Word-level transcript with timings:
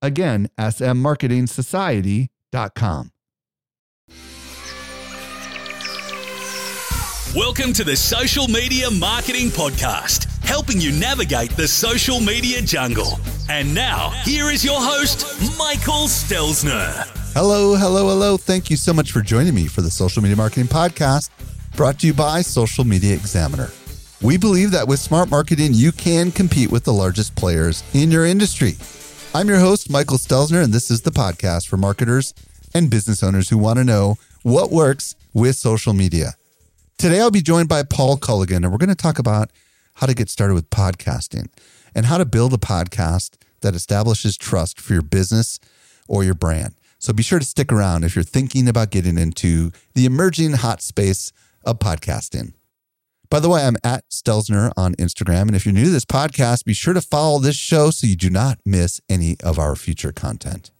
Again, 0.00 0.48
smmarketingsociety.com. 0.58 3.10
Welcome 7.36 7.74
to 7.74 7.84
the 7.84 7.94
Social 7.94 8.48
Media 8.48 8.90
Marketing 8.90 9.48
Podcast, 9.48 10.24
helping 10.42 10.80
you 10.80 10.92
navigate 10.92 11.50
the 11.50 11.68
social 11.68 12.20
media 12.20 12.62
jungle. 12.62 13.18
And 13.50 13.74
now, 13.74 14.08
here 14.24 14.46
is 14.46 14.64
your 14.64 14.80
host, 14.80 15.26
Michael 15.58 16.08
Stelzner. 16.08 17.06
Hello, 17.34 17.76
hello, 17.76 18.08
hello. 18.08 18.38
Thank 18.38 18.70
you 18.70 18.76
so 18.76 18.94
much 18.94 19.12
for 19.12 19.20
joining 19.20 19.54
me 19.54 19.66
for 19.66 19.82
the 19.82 19.90
Social 19.90 20.22
Media 20.22 20.36
Marketing 20.36 20.66
Podcast, 20.66 21.28
brought 21.76 21.98
to 22.00 22.06
you 22.06 22.14
by 22.14 22.40
Social 22.40 22.84
Media 22.84 23.14
Examiner. 23.14 23.68
We 24.22 24.38
believe 24.38 24.70
that 24.70 24.88
with 24.88 24.98
smart 24.98 25.30
marketing, 25.30 25.74
you 25.74 25.92
can 25.92 26.32
compete 26.32 26.72
with 26.72 26.84
the 26.84 26.94
largest 26.94 27.36
players 27.36 27.84
in 27.92 28.10
your 28.10 28.24
industry. 28.24 28.72
I'm 29.34 29.46
your 29.46 29.58
host, 29.58 29.90
Michael 29.90 30.16
Stelzner, 30.16 30.64
and 30.64 30.72
this 30.72 30.90
is 30.90 31.02
the 31.02 31.10
podcast 31.10 31.68
for 31.68 31.76
marketers 31.76 32.32
and 32.74 32.90
business 32.90 33.22
owners 33.22 33.50
who 33.50 33.58
want 33.58 33.78
to 33.78 33.84
know 33.84 34.16
what 34.42 34.70
works 34.70 35.14
with 35.34 35.54
social 35.54 35.92
media. 35.92 36.32
Today, 36.96 37.20
I'll 37.20 37.30
be 37.30 37.42
joined 37.42 37.68
by 37.68 37.82
Paul 37.82 38.16
Colligan, 38.16 38.56
and 38.56 38.72
we're 38.72 38.78
going 38.78 38.88
to 38.88 38.94
talk 38.94 39.18
about 39.18 39.50
how 39.94 40.06
to 40.06 40.14
get 40.14 40.30
started 40.30 40.54
with 40.54 40.70
podcasting 40.70 41.48
and 41.94 42.06
how 42.06 42.16
to 42.16 42.24
build 42.24 42.54
a 42.54 42.56
podcast 42.56 43.36
that 43.60 43.74
establishes 43.74 44.36
trust 44.36 44.80
for 44.80 44.94
your 44.94 45.02
business 45.02 45.60
or 46.08 46.24
your 46.24 46.34
brand. 46.34 46.74
So 46.98 47.12
be 47.12 47.22
sure 47.22 47.38
to 47.38 47.44
stick 47.44 47.70
around 47.70 48.04
if 48.04 48.16
you're 48.16 48.24
thinking 48.24 48.66
about 48.66 48.90
getting 48.90 49.18
into 49.18 49.72
the 49.94 50.06
emerging 50.06 50.54
hot 50.54 50.80
space 50.80 51.32
of 51.64 51.78
podcasting. 51.78 52.54
By 53.30 53.40
the 53.40 53.50
way, 53.50 53.62
I'm 53.64 53.76
at 53.84 54.08
Stelzner 54.08 54.72
on 54.74 54.94
Instagram. 54.94 55.42
And 55.42 55.54
if 55.54 55.66
you're 55.66 55.74
new 55.74 55.84
to 55.84 55.90
this 55.90 56.06
podcast, 56.06 56.64
be 56.64 56.72
sure 56.72 56.94
to 56.94 57.02
follow 57.02 57.38
this 57.38 57.56
show 57.56 57.90
so 57.90 58.06
you 58.06 58.16
do 58.16 58.30
not 58.30 58.58
miss 58.64 59.02
any 59.08 59.36
of 59.42 59.58
our 59.58 59.76
future 59.76 60.12
content. 60.12 60.70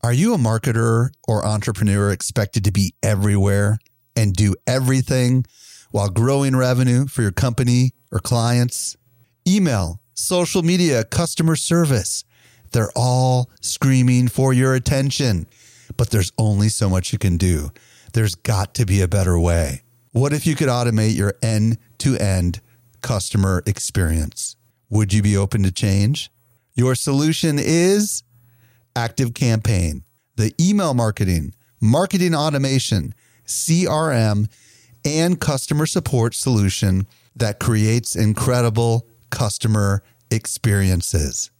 Are 0.00 0.12
you 0.12 0.34
a 0.34 0.38
marketer 0.38 1.10
or 1.26 1.44
entrepreneur 1.44 2.12
expected 2.12 2.64
to 2.64 2.70
be 2.70 2.94
everywhere 3.02 3.78
and 4.14 4.34
do 4.34 4.54
everything 4.66 5.46
while 5.90 6.10
growing 6.10 6.54
revenue 6.54 7.06
for 7.06 7.22
your 7.22 7.32
company 7.32 7.92
or 8.12 8.20
clients? 8.20 8.96
Email, 9.48 10.00
social 10.12 10.62
media, 10.62 11.04
customer 11.04 11.56
service. 11.56 12.22
They're 12.70 12.92
all 12.94 13.50
screaming 13.60 14.28
for 14.28 14.52
your 14.52 14.74
attention, 14.74 15.46
but 15.96 16.10
there's 16.10 16.32
only 16.38 16.68
so 16.68 16.88
much 16.88 17.12
you 17.12 17.18
can 17.18 17.36
do. 17.36 17.70
There's 18.12 18.34
got 18.34 18.74
to 18.74 18.86
be 18.86 19.00
a 19.00 19.08
better 19.08 19.38
way. 19.38 19.83
What 20.14 20.32
if 20.32 20.46
you 20.46 20.54
could 20.54 20.68
automate 20.68 21.16
your 21.16 21.34
end 21.42 21.76
to 21.98 22.16
end 22.16 22.60
customer 23.02 23.64
experience? 23.66 24.54
Would 24.88 25.12
you 25.12 25.22
be 25.22 25.36
open 25.36 25.64
to 25.64 25.72
change? 25.72 26.30
Your 26.76 26.94
solution 26.94 27.58
is 27.58 28.22
Active 28.94 29.34
Campaign, 29.34 30.04
the 30.36 30.54
email 30.60 30.94
marketing, 30.94 31.52
marketing 31.80 32.32
automation, 32.32 33.12
CRM, 33.44 34.48
and 35.04 35.40
customer 35.40 35.84
support 35.84 36.36
solution 36.36 37.08
that 37.34 37.58
creates 37.58 38.14
incredible 38.14 39.08
customer 39.30 40.04
experiences. 40.30 41.50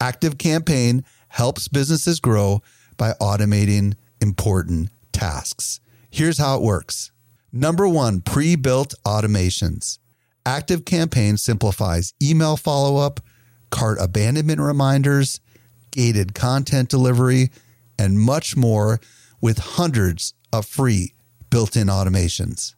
Active 0.00 0.38
Campaign 0.38 1.04
helps 1.30 1.66
businesses 1.66 2.20
grow 2.20 2.62
by 2.96 3.14
automating 3.20 3.94
important 4.22 4.88
tasks. 5.10 5.80
Here's 6.12 6.38
how 6.38 6.58
it 6.58 6.62
works. 6.62 7.10
Number 7.52 7.88
one, 7.88 8.20
pre 8.20 8.56
built 8.56 8.94
automations. 9.06 9.98
Active 10.44 10.84
Campaign 10.84 11.36
simplifies 11.36 12.12
email 12.22 12.56
follow 12.56 12.98
up, 12.98 13.20
cart 13.70 13.98
abandonment 14.00 14.60
reminders, 14.60 15.40
gated 15.90 16.34
content 16.34 16.88
delivery, 16.88 17.50
and 17.98 18.20
much 18.20 18.56
more 18.56 19.00
with 19.40 19.58
hundreds 19.58 20.34
of 20.52 20.66
free 20.66 21.14
built 21.50 21.76
in 21.76 21.88
automations. 21.88 22.74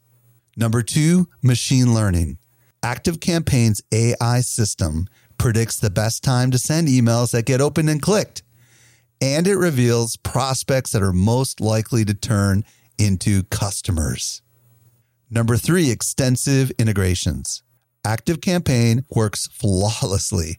Number 0.56 0.82
two, 0.82 1.28
machine 1.42 1.94
learning. 1.94 2.38
Active 2.82 3.20
Campaign's 3.20 3.82
AI 3.92 4.41
system 4.41 5.06
predicts 5.38 5.78
the 5.78 5.91
best 5.91 6.22
time 6.22 6.50
to 6.50 6.59
send 6.59 6.88
emails 6.88 7.32
that 7.32 7.47
get 7.47 7.60
opened 7.60 7.91
and 7.91 8.00
clicked, 8.00 8.42
and 9.20 9.47
it 9.47 9.56
reveals 9.56 10.16
prospects 10.16 10.92
that 10.92 11.03
are 11.03 11.12
most 11.12 11.60
likely 11.60 12.04
to 12.04 12.14
turn 12.14 12.64
into 12.98 13.42
customers. 13.44 14.42
Number 15.30 15.56
three, 15.56 15.91
extensive 15.91 16.70
integrations. 16.72 17.62
Active 18.04 18.41
Campaign 18.41 19.04
works 19.10 19.46
flawlessly 19.46 20.58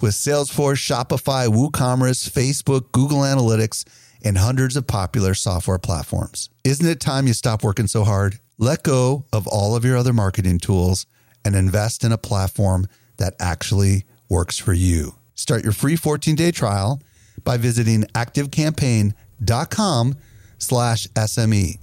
with 0.00 0.12
Salesforce, 0.12 0.80
Shopify, 0.80 1.48
WooCommerce, 1.48 2.30
Facebook, 2.30 2.92
Google 2.92 3.18
Analytics, 3.18 3.84
and 4.24 4.38
hundreds 4.38 4.76
of 4.76 4.86
popular 4.86 5.34
software 5.34 5.78
platforms. 5.78 6.48
Isn't 6.64 6.86
it 6.86 7.00
time 7.00 7.26
you 7.26 7.34
stop 7.34 7.62
working 7.62 7.86
so 7.86 8.04
hard? 8.04 8.38
Let 8.58 8.82
go 8.82 9.26
of 9.32 9.46
all 9.46 9.76
of 9.76 9.84
your 9.84 9.96
other 9.96 10.14
marketing 10.14 10.60
tools 10.60 11.06
and 11.44 11.54
invest 11.54 12.02
in 12.02 12.12
a 12.12 12.18
platform 12.18 12.86
that 13.18 13.34
actually 13.38 14.04
works 14.28 14.58
for 14.58 14.72
you. 14.72 15.14
Start 15.34 15.62
your 15.62 15.72
free 15.72 15.96
14-day 15.96 16.52
trial 16.52 17.02
by 17.44 17.58
visiting 17.58 18.04
activecampaign.com 18.14 20.14
slash 20.58 21.06
SME. 21.08 21.78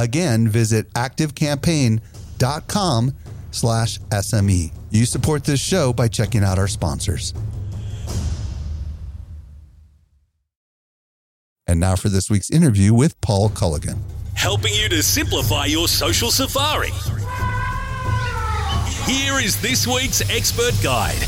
Again, 0.00 0.48
visit 0.48 0.90
activecampaign.com 0.94 3.14
slash 3.50 3.98
SME. 3.98 4.72
You 4.88 5.04
support 5.04 5.44
this 5.44 5.60
show 5.60 5.92
by 5.92 6.08
checking 6.08 6.42
out 6.42 6.58
our 6.58 6.68
sponsors. 6.68 7.34
And 11.66 11.78
now 11.78 11.96
for 11.96 12.08
this 12.08 12.30
week's 12.30 12.50
interview 12.50 12.94
with 12.94 13.20
Paul 13.20 13.50
Colligan. 13.50 13.98
Helping 14.34 14.72
you 14.72 14.88
to 14.88 15.02
simplify 15.02 15.66
your 15.66 15.86
social 15.86 16.30
safari. 16.30 16.88
Here 19.04 19.38
is 19.38 19.60
this 19.60 19.86
week's 19.86 20.22
expert 20.30 20.72
guide. 20.82 21.22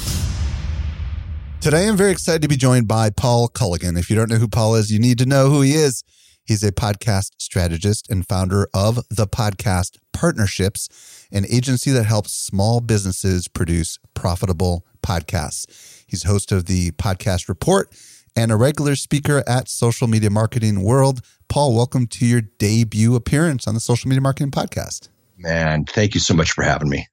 Today, 1.61 1.89
I'm 1.89 1.99
very 1.99 2.11
excited 2.11 2.41
to 2.41 2.49
be 2.49 2.57
joined 2.57 2.89
by 2.89 3.11
Paul 3.11 3.51
Colligan. 3.51 3.99
If 3.99 4.09
you 4.09 4.17
don't 4.17 4.31
know 4.31 4.37
who 4.37 4.49
Paul 4.49 4.77
is, 4.77 4.91
you 4.91 4.99
need 4.99 5.19
to 5.19 5.27
know 5.27 5.51
who 5.51 5.61
he 5.61 5.75
is. 5.75 6.03
He's 6.45 6.65
a 6.65 6.73
podcast 6.73 7.33
strategist 7.39 8.11
and 8.11 8.27
founder 8.27 8.67
of 8.75 8.97
the 9.09 9.27
Podcast 9.27 9.99
Partnerships, 10.13 10.89
an 11.31 11.47
agency 11.49 11.91
that 11.93 12.05
helps 12.05 12.33
small 12.33 12.81
businesses 12.81 13.47
produce 13.47 13.99
profitable 14.15 14.85
podcasts. 15.03 16.05
He's 16.07 16.25
host 16.25 16.51
of 16.51 16.67
the 16.67 16.91
Podcast 16.93 17.49
Report 17.49 17.91
and 18.35 18.51
a 18.51 18.57
regular 18.57 18.97
speaker 18.97 19.45
at 19.47 19.69
Social 19.69 20.09
Media 20.09 20.31
Marketing 20.31 20.83
World. 20.83 21.21
Paul, 21.49 21.77
welcome 21.77 22.07
to 22.09 22.27
your 22.27 22.41
debut 22.41 23.15
appearance 23.15 23.69
on 23.69 23.75
the 23.75 23.81
Social 23.81 24.09
Media 24.09 24.23
Marketing 24.23 24.51
Podcast. 24.51 25.09
Man, 25.39 25.85
thank 25.85 26.15
you 26.15 26.21
so 26.21 26.35
much 26.35 26.51
for 26.53 26.65
having 26.65 26.89
me. 26.89 27.07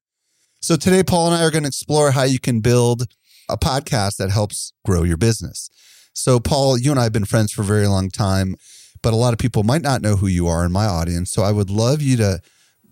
So, 0.61 0.75
today, 0.75 1.03
Paul 1.03 1.27
and 1.27 1.35
I 1.35 1.45
are 1.45 1.51
going 1.51 1.63
to 1.63 1.69
explore 1.69 2.11
how 2.11 2.23
you 2.23 2.39
can 2.39 2.61
build 2.61 3.07
a 3.47 3.57
podcast 3.57 4.17
that 4.17 4.29
helps 4.31 4.73
grow 4.85 5.03
your 5.03 5.17
business. 5.17 5.69
So, 6.13 6.39
Paul, 6.39 6.77
you 6.77 6.91
and 6.91 6.99
I 6.99 7.03
have 7.03 7.13
been 7.13 7.25
friends 7.25 7.51
for 7.51 7.61
a 7.61 7.65
very 7.65 7.87
long 7.87 8.09
time, 8.09 8.55
but 9.01 9.13
a 9.13 9.15
lot 9.15 9.33
of 9.33 9.39
people 9.39 9.63
might 9.63 9.81
not 9.81 10.01
know 10.01 10.15
who 10.15 10.27
you 10.27 10.47
are 10.47 10.65
in 10.65 10.71
my 10.71 10.85
audience. 10.85 11.31
So, 11.31 11.43
I 11.43 11.51
would 11.51 11.69
love 11.69 12.01
you 12.01 12.17
to 12.17 12.41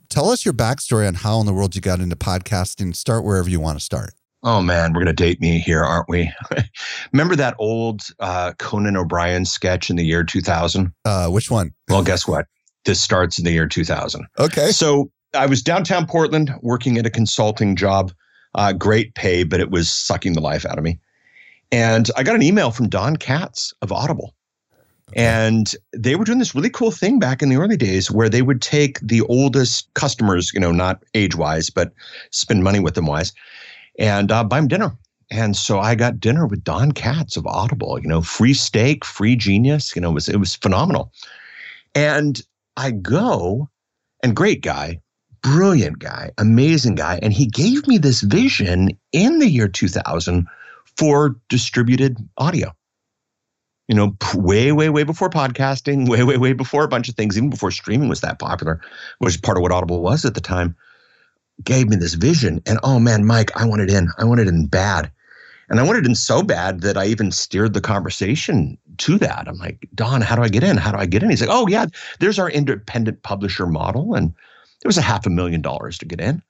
tell 0.10 0.30
us 0.30 0.46
your 0.46 0.54
backstory 0.54 1.08
on 1.08 1.16
how 1.16 1.40
in 1.40 1.46
the 1.46 1.54
world 1.54 1.76
you 1.76 1.82
got 1.82 2.00
into 2.00 2.16
podcasting. 2.16 2.96
Start 2.96 3.24
wherever 3.24 3.50
you 3.50 3.60
want 3.60 3.78
to 3.78 3.84
start. 3.84 4.14
Oh 4.44 4.62
man, 4.62 4.94
we're 4.94 5.02
gonna 5.02 5.14
date 5.14 5.42
me 5.42 5.60
here, 5.60 5.84
aren't 5.84 6.08
we? 6.08 6.32
Remember 7.12 7.36
that 7.36 7.56
old 7.58 8.04
uh, 8.20 8.54
Conan 8.60 8.96
O'Brien 8.96 9.46
sketch 9.46 9.90
in 9.90 9.96
the 9.96 10.06
year 10.06 10.24
2000? 10.24 10.94
Uh, 11.06 11.28
which 11.28 11.50
one? 11.50 11.74
Well, 11.90 12.04
guess 12.04 12.28
what? 12.28 12.46
This 12.86 13.02
starts 13.02 13.38
in 13.38 13.46
the 13.46 13.52
year 13.52 13.68
2000. 13.68 14.26
Okay. 14.40 14.72
So 14.72 15.12
I 15.34 15.48
was 15.48 15.62
downtown 15.62 16.06
Portland 16.06 16.54
working 16.62 16.98
at 16.98 17.06
a 17.06 17.10
consulting 17.10 17.76
job. 17.76 18.14
Uh, 18.56 18.74
great 18.74 19.14
pay, 19.16 19.44
but 19.44 19.60
it 19.60 19.70
was 19.70 19.92
sucking 19.92 20.34
the 20.34 20.42
life 20.42 20.66
out 20.66 20.78
of 20.78 20.84
me. 20.84 21.00
And 21.72 22.10
I 22.16 22.24
got 22.24 22.36
an 22.36 22.42
email 22.42 22.72
from 22.72 22.88
Don 22.88 23.18
Katz 23.18 23.74
of 23.82 23.92
Audible. 23.92 24.34
And 25.14 25.74
they 25.94 26.16
were 26.16 26.26
doing 26.26 26.40
this 26.40 26.54
really 26.54 26.70
cool 26.70 26.92
thing 26.92 27.18
back 27.20 27.42
in 27.42 27.50
the 27.50 27.56
early 27.56 27.78
days 27.78 28.12
where 28.12 28.30
they 28.30 28.42
would 28.42 28.62
take 28.62 29.00
the 29.00 29.22
oldest 29.22 29.94
customers, 29.94 30.52
you 30.54 30.60
know, 30.60 30.72
not 30.72 31.04
age 31.14 31.36
wise, 31.36 31.70
but 31.70 31.94
spend 32.32 32.64
money 32.64 32.80
with 32.80 32.96
them 32.96 33.06
wise, 33.06 33.32
and 33.98 34.32
uh, 34.32 34.44
buy 34.44 34.58
them 34.58 34.68
dinner. 34.68 34.98
And 35.30 35.56
so 35.56 35.80
I 35.80 35.96
got 35.96 36.20
dinner 36.20 36.46
with 36.46 36.64
Don 36.64 36.92
Katz 36.92 37.38
of 37.38 37.46
Audible, 37.48 38.00
you 38.02 38.08
know, 38.08 38.22
free 38.22 38.54
steak, 38.54 39.04
free 39.04 39.36
genius, 39.36 39.96
you 39.96 40.02
know, 40.02 40.12
it 40.12 40.14
was 40.14 40.30
it 40.30 40.38
was 40.38 40.56
phenomenal. 40.56 41.12
And 41.96 42.42
I 42.76 42.92
go, 42.92 43.70
and 44.24 44.36
great 44.36 44.62
guy, 44.62 45.02
brilliant 45.42 46.00
guy, 46.00 46.32
amazing 46.38 46.96
guy. 46.96 47.20
And 47.22 47.34
he 47.34 47.46
gave 47.46 47.88
me 47.88 47.98
this 47.98 48.22
vision 48.22 48.98
in 49.12 49.40
the 49.40 49.50
year 49.50 49.68
2000 49.68 50.48
for 50.98 51.36
distributed 51.50 52.18
audio. 52.38 52.77
You 53.88 53.96
know, 53.96 54.16
way, 54.36 54.72
way, 54.74 54.90
way 54.90 55.04
before 55.04 55.30
podcasting, 55.30 56.10
way, 56.10 56.24
way, 56.24 56.38
way 56.38 56.54
before 56.54 56.84
a 56.84 56.90
bunch 56.90 57.08
of 57.08 57.16
things, 57.16 57.38
even 57.38 57.50
before 57.50 57.72
streaming 57.72 58.10
was 58.10 58.22
that 58.22 58.38
popular, 58.38 58.82
which 59.20 59.36
is 59.36 59.42
part 59.42 59.58
of 59.58 59.62
what 59.62 59.72
Audible 59.72 60.02
was 60.02 60.26
at 60.26 60.34
the 60.34 60.42
time, 60.42 60.76
gave 61.64 61.88
me 61.88 61.96
this 61.96 62.16
vision. 62.16 62.62
And 62.66 62.80
oh 62.84 63.00
man, 63.00 63.26
Mike, 63.26 63.50
I 63.56 63.66
wanted 63.66 63.90
in. 63.90 64.10
I 64.18 64.26
wanted 64.26 64.48
in 64.48 64.68
bad. 64.68 65.12
And 65.70 65.80
I 65.80 65.84
wanted 65.84 66.06
in 66.06 66.16
so 66.16 66.44
bad 66.44 66.82
that 66.82 66.98
I 66.98 67.08
even 67.08 67.32
steered 67.32 67.74
the 67.74 67.82
conversation 67.82 68.78
to 69.00 69.18
that. 69.18 69.46
I'm 69.48 69.58
like, 69.58 69.88
Don, 69.94 70.22
how 70.22 70.36
do 70.36 70.42
I 70.42 70.48
get 70.48 70.64
in? 70.64 70.78
How 70.78 70.92
do 70.92 70.98
I 70.98 71.06
get 71.06 71.24
in? 71.24 71.30
He's 71.30 71.42
like, 71.42 71.50
oh, 71.52 71.68
yeah, 71.68 71.88
there's 72.20 72.40
our 72.40 72.50
independent 72.50 73.24
publisher 73.24 73.68
model. 73.68 74.16
And 74.16 74.34
it 74.84 74.88
was 74.88 74.98
a 74.98 75.02
half 75.02 75.26
a 75.26 75.30
million 75.30 75.62
dollars 75.62 75.98
to 75.98 76.06
get 76.06 76.22
in. 76.22 76.42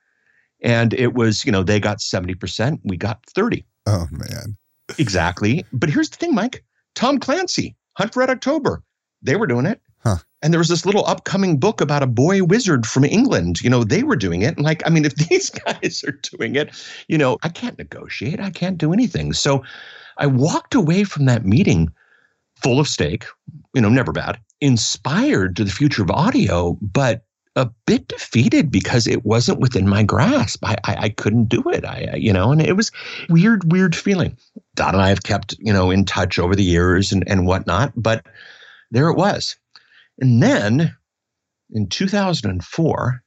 And 0.62 0.94
it 0.94 1.14
was, 1.14 1.46
you 1.46 1.52
know, 1.52 1.64
they 1.64 1.80
got 1.80 1.98
70%, 1.98 2.80
we 2.84 2.98
got 2.98 3.26
30. 3.26 3.66
Oh, 3.88 4.08
man. 4.12 4.56
Exactly. 5.00 5.66
But 5.74 5.90
here's 5.90 6.10
the 6.10 6.18
thing, 6.18 6.36
Mike 6.36 6.64
Tom 6.98 7.20
Clancy, 7.20 7.76
Hunt 7.94 8.12
for 8.12 8.22
Red 8.22 8.32
October, 8.32 8.82
they 9.22 9.36
were 9.36 9.46
doing 9.46 9.68
it. 9.68 9.80
Huh. 10.00 10.18
And 10.42 10.52
there 10.52 10.60
was 10.60 10.68
this 10.68 10.84
little 10.84 11.06
upcoming 11.06 11.60
book 11.60 11.80
about 11.80 12.02
a 12.02 12.08
boy 12.08 12.44
wizard 12.44 12.88
from 12.88 13.04
England. 13.04 13.62
You 13.62 13.70
know, 13.70 13.84
they 13.84 14.02
were 14.02 14.16
doing 14.16 14.42
it. 14.42 14.58
And 14.58 14.66
like, 14.66 14.82
I 14.84 14.90
mean, 14.90 15.06
if 15.06 15.14
these 15.30 15.52
guys 15.52 16.04
are 16.08 16.20
doing 16.32 16.56
it, 16.56 16.74
you 17.08 17.18
know, 17.18 17.38
I 17.44 17.50
can't 17.50 17.78
negotiate. 17.78 18.40
I 18.40 18.50
can't 18.50 18.80
do 18.80 18.94
anything. 18.94 19.34
So 19.34 19.64
I 20.18 20.26
walked 20.26 20.74
away 20.74 21.04
from 21.04 21.26
that 21.26 21.46
meeting 21.46 21.94
full 22.56 22.80
of 22.80 22.88
steak, 22.88 23.26
you 23.76 23.82
know, 23.82 23.90
never 23.90 24.12
bad, 24.12 24.40
inspired 24.60 25.56
to 25.58 25.64
the 25.64 25.72
future 25.72 26.02
of 26.02 26.10
audio, 26.10 26.80
but 26.82 27.27
a 27.58 27.72
bit 27.88 28.08
defeated 28.08 28.72
because 28.72 29.08
it 29.08 29.26
wasn't 29.26 29.60
within 29.60 29.90
my 29.90 30.04
grasp. 30.04 30.64
I, 30.64 30.76
I, 30.84 30.96
I 30.96 31.10
couldn't 31.10 31.50
do 31.50 31.64
it. 31.70 31.84
I, 31.84 32.16
you 32.16 32.32
know, 32.32 32.52
and 32.52 32.62
it 32.62 32.74
was 32.74 32.92
weird, 33.30 33.72
weird 33.72 33.96
feeling. 33.96 34.38
Don 34.76 34.94
and 34.94 35.02
I 35.02 35.10
have 35.10 35.24
kept, 35.24 35.56
you 35.58 35.74
know, 35.74 35.90
in 35.90 36.06
touch 36.06 36.38
over 36.38 36.56
the 36.56 36.64
years 36.64 37.12
and, 37.12 37.28
and 37.28 37.48
whatnot, 37.48 37.94
but 37.96 38.24
there 38.92 39.10
it 39.10 39.18
was. 39.18 39.56
And 40.20 40.42
then 40.42 40.96
in 41.72 41.88
2004, 41.88 43.24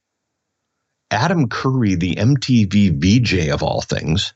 Adam 1.11 1.49
Curry, 1.49 1.95
the 1.95 2.15
MTV 2.15 2.93
VJ 3.01 3.49
of 3.49 3.61
all 3.61 3.81
things, 3.81 4.33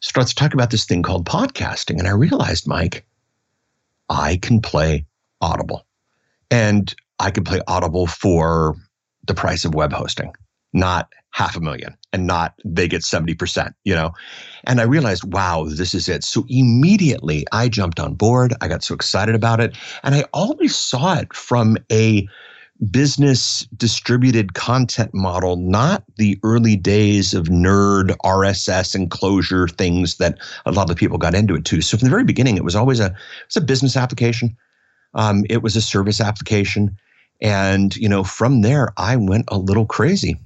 starts 0.00 0.34
talking 0.34 0.58
about 0.58 0.70
this 0.70 0.84
thing 0.84 1.02
called 1.02 1.24
podcasting. 1.24 1.98
And 1.98 2.06
I 2.06 2.12
realized, 2.12 2.68
Mike, 2.68 3.06
I 4.10 4.36
can 4.36 4.60
play 4.60 5.06
Audible. 5.40 5.86
And 6.50 6.94
I 7.18 7.30
can 7.30 7.44
play 7.44 7.62
Audible 7.66 8.06
for 8.06 8.76
the 9.30 9.40
price 9.40 9.64
of 9.64 9.74
web 9.74 9.92
hosting, 9.92 10.34
not 10.72 11.12
half 11.30 11.56
a 11.56 11.60
million 11.60 11.96
and 12.12 12.26
not 12.26 12.54
they 12.64 12.88
get 12.88 13.02
70%, 13.02 13.72
you 13.84 13.94
know? 13.94 14.10
And 14.64 14.80
I 14.80 14.84
realized, 14.84 15.32
wow, 15.32 15.66
this 15.68 15.94
is 15.94 16.08
it. 16.08 16.24
So 16.24 16.44
immediately 16.48 17.46
I 17.52 17.68
jumped 17.68 18.00
on 18.00 18.14
board. 18.14 18.52
I 18.60 18.66
got 18.66 18.82
so 18.82 18.92
excited 18.92 19.36
about 19.36 19.60
it. 19.60 19.76
And 20.02 20.16
I 20.16 20.24
always 20.32 20.74
saw 20.74 21.16
it 21.16 21.32
from 21.32 21.76
a 21.92 22.26
business 22.90 23.68
distributed 23.76 24.54
content 24.54 25.14
model, 25.14 25.56
not 25.56 26.02
the 26.16 26.36
early 26.42 26.74
days 26.74 27.32
of 27.32 27.46
nerd 27.46 28.16
RSS 28.24 28.96
enclosure 28.96 29.68
things 29.68 30.16
that 30.16 30.38
a 30.66 30.72
lot 30.72 30.90
of 30.90 30.96
people 30.96 31.18
got 31.18 31.36
into 31.36 31.54
it 31.54 31.64
too. 31.64 31.82
So 31.82 31.96
from 31.96 32.06
the 32.06 32.10
very 32.10 32.24
beginning, 32.24 32.56
it 32.56 32.64
was 32.64 32.74
always 32.74 32.98
a 32.98 33.14
it's 33.46 33.56
a 33.56 33.60
business 33.60 33.96
application. 33.96 34.56
Um, 35.14 35.44
it 35.48 35.62
was 35.62 35.76
a 35.76 35.82
service 35.82 36.20
application. 36.20 36.96
And, 37.42 37.96
you 37.96 38.08
know, 38.08 38.24
from 38.24 38.62
there, 38.62 38.92
I 38.96 39.16
went 39.16 39.46
a 39.48 39.58
little 39.58 39.86
crazy. 39.86 40.36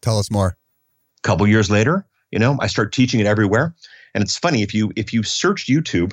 Tell 0.00 0.18
us 0.18 0.30
more. 0.30 0.56
A 1.18 1.22
couple 1.22 1.46
years 1.46 1.70
later, 1.70 2.06
you 2.30 2.38
know, 2.38 2.56
I 2.60 2.66
start 2.66 2.92
teaching 2.92 3.20
it 3.20 3.26
everywhere. 3.26 3.74
And 4.14 4.22
it's 4.22 4.36
funny 4.36 4.62
if 4.62 4.74
you 4.74 4.92
if 4.96 5.12
you 5.12 5.22
search 5.22 5.66
YouTube, 5.66 6.12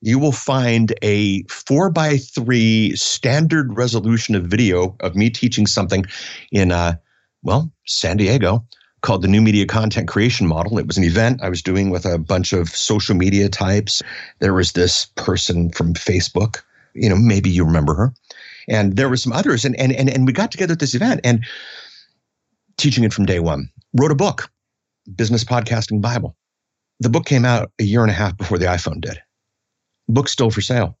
you 0.00 0.18
will 0.18 0.32
find 0.32 0.94
a 1.02 1.42
four 1.44 1.90
by 1.90 2.16
three 2.16 2.94
standard 2.96 3.76
resolution 3.76 4.34
of 4.34 4.44
video 4.44 4.96
of 5.00 5.16
me 5.16 5.30
teaching 5.30 5.66
something 5.66 6.04
in 6.50 6.72
uh, 6.72 6.96
well, 7.42 7.72
San 7.86 8.16
Diego 8.16 8.64
called 9.00 9.22
the 9.22 9.28
New 9.28 9.40
Media 9.40 9.66
Content 9.66 10.08
Creation 10.08 10.46
Model. 10.46 10.78
It 10.78 10.86
was 10.86 10.96
an 10.96 11.04
event 11.04 11.42
I 11.42 11.48
was 11.48 11.62
doing 11.62 11.90
with 11.90 12.04
a 12.04 12.18
bunch 12.18 12.52
of 12.52 12.68
social 12.68 13.16
media 13.16 13.48
types. 13.48 14.02
There 14.38 14.54
was 14.54 14.72
this 14.72 15.06
person 15.16 15.70
from 15.70 15.94
Facebook, 15.94 16.62
you 16.94 17.08
know, 17.08 17.16
maybe 17.16 17.50
you 17.50 17.64
remember 17.64 17.94
her 17.94 18.14
and 18.68 18.96
there 18.96 19.08
were 19.08 19.16
some 19.16 19.32
others 19.32 19.64
and 19.64 19.76
and 19.76 19.92
and, 19.92 20.08
and 20.10 20.26
we 20.26 20.32
got 20.32 20.52
together 20.52 20.72
at 20.72 20.78
this 20.78 20.94
event 20.94 21.20
and 21.24 21.44
teaching 22.76 23.04
it 23.04 23.12
from 23.12 23.26
day 23.26 23.40
one 23.40 23.70
wrote 23.98 24.12
a 24.12 24.16
book 24.16 24.50
business 25.16 25.44
podcasting 25.44 26.00
bible. 26.00 26.36
The 27.00 27.08
book 27.08 27.26
came 27.26 27.44
out 27.44 27.72
a 27.80 27.84
year 27.84 28.02
and 28.02 28.10
a 28.10 28.14
half 28.14 28.36
before 28.36 28.58
the 28.58 28.66
iphone 28.66 29.00
did. 29.00 29.20
Book 30.08 30.28
still 30.28 30.50
for 30.50 30.60
sale. 30.60 30.96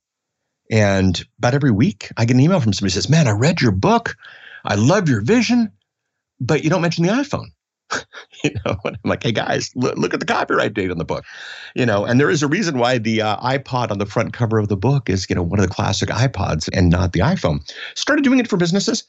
And 0.70 1.22
about 1.38 1.54
every 1.54 1.70
week 1.70 2.10
i 2.16 2.24
get 2.24 2.34
an 2.34 2.40
email 2.40 2.60
from 2.60 2.72
somebody 2.72 2.92
says 2.92 3.08
man 3.08 3.28
i 3.28 3.32
read 3.32 3.60
your 3.60 3.72
book. 3.72 4.16
I 4.64 4.76
love 4.76 5.08
your 5.08 5.22
vision 5.22 5.72
but 6.40 6.64
you 6.64 6.70
don't 6.70 6.82
mention 6.82 7.04
the 7.04 7.12
iphone 7.12 7.48
you 8.44 8.50
know, 8.64 8.76
and 8.84 8.98
I'm 9.04 9.08
like, 9.10 9.22
hey 9.22 9.32
guys, 9.32 9.70
look, 9.74 9.96
look, 9.96 10.14
at 10.14 10.20
the 10.20 10.26
copyright 10.26 10.74
date 10.74 10.90
on 10.90 10.98
the 10.98 11.04
book, 11.04 11.24
you 11.74 11.86
know, 11.86 12.04
and 12.04 12.18
there 12.18 12.30
is 12.30 12.42
a 12.42 12.48
reason 12.48 12.78
why 12.78 12.98
the 12.98 13.22
uh, 13.22 13.36
iPod 13.38 13.90
on 13.90 13.98
the 13.98 14.06
front 14.06 14.32
cover 14.32 14.58
of 14.58 14.68
the 14.68 14.76
book 14.76 15.08
is, 15.08 15.26
you 15.28 15.36
know, 15.36 15.42
one 15.42 15.58
of 15.58 15.68
the 15.68 15.74
classic 15.74 16.08
iPods 16.08 16.68
and 16.72 16.90
not 16.90 17.12
the 17.12 17.20
iPhone. 17.20 17.60
Started 17.94 18.22
doing 18.22 18.38
it 18.38 18.48
for 18.48 18.56
businesses. 18.56 19.04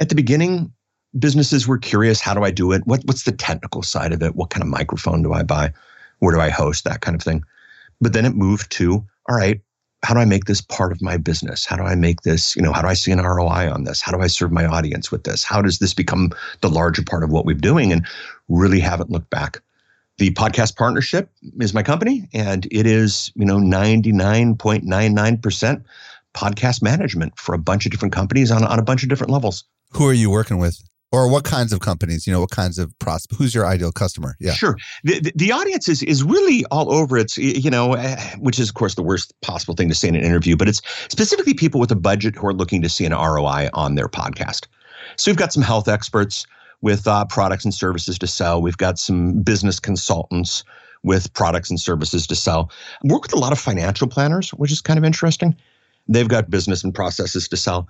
At 0.00 0.08
the 0.08 0.14
beginning, 0.14 0.72
businesses 1.18 1.66
were 1.66 1.78
curious, 1.78 2.20
how 2.20 2.34
do 2.34 2.44
I 2.44 2.50
do 2.50 2.72
it? 2.72 2.82
What, 2.86 3.02
what's 3.04 3.24
the 3.24 3.32
technical 3.32 3.82
side 3.82 4.12
of 4.12 4.22
it? 4.22 4.36
What 4.36 4.50
kind 4.50 4.62
of 4.62 4.68
microphone 4.68 5.22
do 5.22 5.32
I 5.32 5.42
buy? 5.42 5.72
Where 6.18 6.34
do 6.34 6.40
I 6.40 6.50
host? 6.50 6.84
That 6.84 7.00
kind 7.00 7.14
of 7.14 7.22
thing. 7.22 7.44
But 8.00 8.12
then 8.12 8.26
it 8.26 8.34
moved 8.34 8.70
to, 8.72 9.04
all 9.28 9.36
right, 9.36 9.60
how 10.06 10.14
do 10.14 10.20
I 10.20 10.24
make 10.24 10.44
this 10.44 10.60
part 10.60 10.92
of 10.92 11.02
my 11.02 11.16
business? 11.16 11.66
How 11.66 11.74
do 11.74 11.82
I 11.82 11.96
make 11.96 12.20
this, 12.20 12.54
you 12.54 12.62
know, 12.62 12.72
how 12.72 12.80
do 12.80 12.86
I 12.86 12.94
see 12.94 13.10
an 13.10 13.20
ROI 13.20 13.72
on 13.72 13.82
this? 13.82 14.00
How 14.00 14.12
do 14.12 14.22
I 14.22 14.28
serve 14.28 14.52
my 14.52 14.64
audience 14.64 15.10
with 15.10 15.24
this? 15.24 15.42
How 15.42 15.60
does 15.60 15.80
this 15.80 15.94
become 15.94 16.30
the 16.60 16.68
larger 16.68 17.02
part 17.02 17.24
of 17.24 17.30
what 17.30 17.44
we're 17.44 17.56
doing? 17.56 17.90
And 17.90 18.06
really 18.48 18.78
haven't 18.78 19.10
looked 19.10 19.30
back. 19.30 19.60
The 20.18 20.30
podcast 20.30 20.76
partnership 20.76 21.28
is 21.60 21.74
my 21.74 21.82
company, 21.82 22.28
and 22.32 22.68
it 22.70 22.86
is, 22.86 23.32
you 23.34 23.44
know, 23.44 23.58
99.99% 23.58 25.84
podcast 26.34 26.82
management 26.82 27.36
for 27.36 27.52
a 27.52 27.58
bunch 27.58 27.84
of 27.84 27.90
different 27.90 28.14
companies 28.14 28.52
on, 28.52 28.62
on 28.62 28.78
a 28.78 28.82
bunch 28.82 29.02
of 29.02 29.08
different 29.08 29.32
levels. 29.32 29.64
Who 29.90 30.06
are 30.06 30.14
you 30.14 30.30
working 30.30 30.58
with? 30.58 30.80
Or 31.16 31.28
what 31.28 31.44
kinds 31.44 31.72
of 31.72 31.80
companies 31.80 32.26
you 32.26 32.32
know 32.32 32.40
what 32.40 32.50
kinds 32.50 32.78
of 32.78 32.96
prospects 32.98 33.38
who's 33.38 33.54
your 33.54 33.66
ideal 33.66 33.90
customer? 33.90 34.36
Yeah. 34.38 34.52
Sure. 34.52 34.76
The, 35.02 35.20
the, 35.20 35.32
the, 35.34 35.52
audience 35.52 35.88
is 35.88 36.02
is 36.02 36.22
really 36.22 36.64
all 36.70 36.92
over. 36.92 37.16
It's 37.16 37.38
you 37.38 37.70
know 37.70 37.94
eh, 37.94 38.20
which 38.38 38.58
is 38.58 38.68
of 38.68 38.74
course 38.74 38.96
the 38.96 39.02
worst 39.02 39.32
possible 39.40 39.74
thing 39.74 39.88
to 39.88 39.94
say 39.94 40.08
in 40.08 40.14
an 40.14 40.22
interview 40.22 40.56
but 40.56 40.68
it's 40.68 40.82
specifically 41.08 41.54
people 41.54 41.80
with 41.80 41.90
a 41.90 41.96
budget 41.96 42.36
who 42.36 42.46
are 42.46 42.52
looking 42.52 42.82
to 42.82 42.88
see 42.90 43.06
an 43.06 43.12
roi 43.12 43.68
on 43.72 43.94
their 43.94 44.08
podcast. 44.08 44.66
So 45.16 45.30
we've 45.30 45.38
got 45.38 45.52
some 45.52 45.62
health 45.62 45.88
experts 45.88 46.46
with 46.82 47.06
uh, 47.06 47.24
products 47.24 47.64
and 47.64 47.72
services 47.72 48.18
to 48.18 48.26
sell. 48.26 48.60
We've 48.60 48.76
got 48.76 48.98
some 48.98 49.40
business 49.42 49.80
consultants 49.80 50.64
with 51.02 51.32
products 51.32 51.70
and 51.70 51.80
services 51.80 52.26
to 52.26 52.34
sell. 52.34 52.70
Work 53.04 53.22
with 53.22 53.32
a 53.32 53.38
lot 53.38 53.52
of 53.52 53.58
financial 53.58 54.06
planners 54.08 54.50
which 54.50 54.70
is 54.70 54.82
kind 54.82 54.98
of 54.98 55.04
interesting. 55.04 55.56
They've 56.08 56.28
got 56.28 56.50
business 56.50 56.84
and 56.84 56.94
processes 56.94 57.48
to 57.48 57.56
sell 57.56 57.88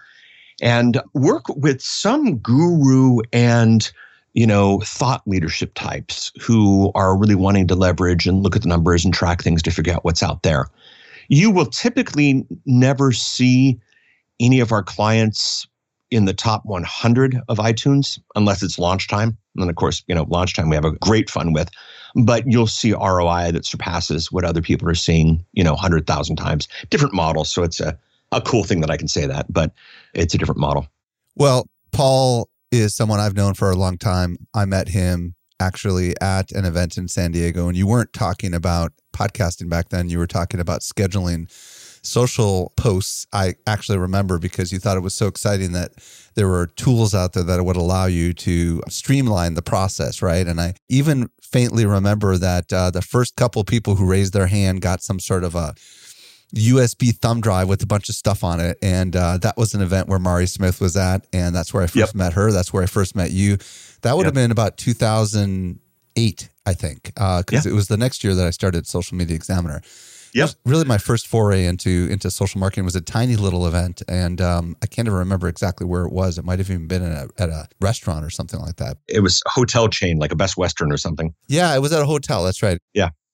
and 0.60 1.00
work 1.14 1.44
with 1.56 1.80
some 1.80 2.38
guru 2.38 3.18
and 3.32 3.90
you 4.34 4.46
know 4.46 4.80
thought 4.84 5.22
leadership 5.26 5.72
types 5.74 6.32
who 6.40 6.90
are 6.94 7.16
really 7.16 7.34
wanting 7.34 7.66
to 7.66 7.74
leverage 7.74 8.26
and 8.26 8.42
look 8.42 8.56
at 8.56 8.62
the 8.62 8.68
numbers 8.68 9.04
and 9.04 9.14
track 9.14 9.42
things 9.42 9.62
to 9.62 9.70
figure 9.70 9.92
out 9.92 10.04
what's 10.04 10.22
out 10.22 10.42
there 10.42 10.66
you 11.28 11.50
will 11.50 11.66
typically 11.66 12.46
never 12.66 13.12
see 13.12 13.80
any 14.40 14.60
of 14.60 14.72
our 14.72 14.82
clients 14.82 15.66
in 16.10 16.24
the 16.24 16.34
top 16.34 16.64
100 16.64 17.40
of 17.48 17.58
iTunes 17.58 18.18
unless 18.34 18.62
it's 18.62 18.78
launch 18.78 19.08
time. 19.08 19.28
And 19.54 19.62
then, 19.62 19.68
of 19.68 19.76
course, 19.76 20.04
you 20.06 20.14
know, 20.14 20.26
launch 20.28 20.54
time 20.54 20.68
we 20.68 20.76
have 20.76 20.84
a 20.84 20.92
great 20.92 21.28
fun 21.28 21.52
with, 21.52 21.70
but 22.14 22.44
you'll 22.46 22.66
see 22.66 22.92
ROI 22.92 23.50
that 23.52 23.66
surpasses 23.66 24.30
what 24.30 24.44
other 24.44 24.62
people 24.62 24.88
are 24.88 24.94
seeing, 24.94 25.44
you 25.52 25.64
know, 25.64 25.72
100,000 25.72 26.36
times. 26.36 26.68
Different 26.90 27.14
models. 27.14 27.50
So 27.50 27.62
it's 27.62 27.80
a, 27.80 27.98
a 28.36 28.40
cool 28.40 28.64
thing 28.64 28.80
that 28.80 28.90
I 28.90 28.96
can 28.96 29.08
say 29.08 29.26
that, 29.26 29.52
but 29.52 29.72
it's 30.14 30.34
a 30.34 30.38
different 30.38 30.60
model. 30.60 30.86
Well, 31.34 31.68
Paul 31.92 32.48
is 32.70 32.94
someone 32.94 33.20
I've 33.20 33.34
known 33.34 33.54
for 33.54 33.70
a 33.70 33.76
long 33.76 33.98
time. 33.98 34.36
I 34.54 34.64
met 34.64 34.88
him 34.88 35.34
actually 35.58 36.14
at 36.20 36.52
an 36.52 36.64
event 36.64 36.98
in 36.98 37.08
San 37.08 37.32
Diego, 37.32 37.68
and 37.68 37.76
you 37.76 37.86
weren't 37.86 38.12
talking 38.12 38.54
about 38.54 38.92
podcasting 39.14 39.70
back 39.70 39.88
then. 39.88 40.10
You 40.10 40.18
were 40.18 40.26
talking 40.26 40.60
about 40.60 40.80
scheduling 40.80 41.48
social 42.06 42.72
posts, 42.76 43.26
I 43.32 43.54
actually 43.66 43.98
remember 43.98 44.38
because 44.38 44.72
you 44.72 44.78
thought 44.78 44.96
it 44.96 45.00
was 45.00 45.14
so 45.14 45.26
exciting 45.26 45.72
that 45.72 45.92
there 46.34 46.48
were 46.48 46.68
tools 46.68 47.14
out 47.14 47.32
there 47.32 47.42
that 47.42 47.62
would 47.64 47.76
allow 47.76 48.06
you 48.06 48.32
to 48.32 48.80
streamline 48.88 49.54
the 49.54 49.62
process, 49.62 50.22
right? 50.22 50.46
And 50.46 50.60
I 50.60 50.74
even 50.88 51.28
faintly 51.42 51.84
remember 51.84 52.38
that 52.38 52.72
uh, 52.72 52.90
the 52.90 53.02
first 53.02 53.36
couple 53.36 53.64
people 53.64 53.96
who 53.96 54.06
raised 54.06 54.32
their 54.32 54.46
hand 54.46 54.80
got 54.80 55.02
some 55.02 55.20
sort 55.20 55.44
of 55.44 55.54
a 55.54 55.74
USB 56.56 57.12
thumb 57.16 57.40
drive 57.40 57.68
with 57.68 57.82
a 57.82 57.86
bunch 57.86 58.08
of 58.08 58.14
stuff 58.14 58.42
on 58.42 58.60
it. 58.60 58.78
And 58.82 59.14
uh, 59.14 59.38
that 59.38 59.56
was 59.56 59.74
an 59.74 59.82
event 59.82 60.08
where 60.08 60.18
Mari 60.18 60.46
Smith 60.46 60.80
was 60.80 60.96
at. 60.96 61.26
And 61.32 61.54
that's 61.54 61.72
where 61.72 61.82
I 61.82 61.86
first 61.86 61.96
Yep. 61.96 62.14
met 62.14 62.32
her. 62.34 62.50
That's 62.52 62.72
where 62.72 62.82
I 62.82 62.86
first 62.86 63.14
met 63.14 63.30
you. 63.30 63.58
That 64.02 64.16
would 64.16 64.26
have 64.26 64.34
been 64.34 64.50
about 64.50 64.76
2008, 64.78 66.48
I 66.66 66.74
think, 66.74 67.02
because 67.14 67.44
Yeah. 67.66 67.72
it 67.72 67.74
was 67.74 67.88
the 67.88 67.96
next 67.96 68.24
year 68.24 68.34
that 68.34 68.46
I 68.46 68.50
started 68.50 68.86
Social 68.86 69.16
Media 69.16 69.36
Examiner. 69.36 69.80
Yep. 70.34 70.50
really 70.66 70.84
my 70.84 70.98
first 70.98 71.26
foray 71.28 71.64
into 71.64 72.08
into 72.10 72.30
social 72.30 72.60
marketing 72.60 72.84
was 72.84 72.94
a 72.94 73.00
tiny 73.00 73.36
little 73.36 73.66
event, 73.66 74.02
and 74.06 74.38
um, 74.42 74.76
I 74.82 74.86
can't 74.86 75.08
even 75.08 75.16
remember 75.20 75.48
exactly 75.48 75.86
where 75.86 76.04
it 76.04 76.12
was. 76.12 76.36
It 76.36 76.44
might 76.44 76.58
have 76.58 76.68
even 76.68 76.86
been 76.86 77.02
at 77.02 77.30
a, 77.38 77.42
at 77.42 77.48
a 77.48 77.68
restaurant 77.80 78.22
or 78.22 78.28
something 78.28 78.60
like 78.60 78.76
that. 78.76 78.98
It 79.08 79.20
was 79.20 79.40
a 79.46 79.50
hotel 79.50 79.88
chain, 79.88 80.18
like 80.18 80.32
a 80.32 80.36
Best 80.36 80.58
Western 80.58 80.92
or 80.92 80.98
something. 80.98 81.32
Yeah, 81.48 81.74
it 81.74 81.78
was 81.80 81.90
at 81.94 82.02
a 82.02 82.04
hotel. 82.04 82.44
That's 82.44 82.62
right. 82.62 82.78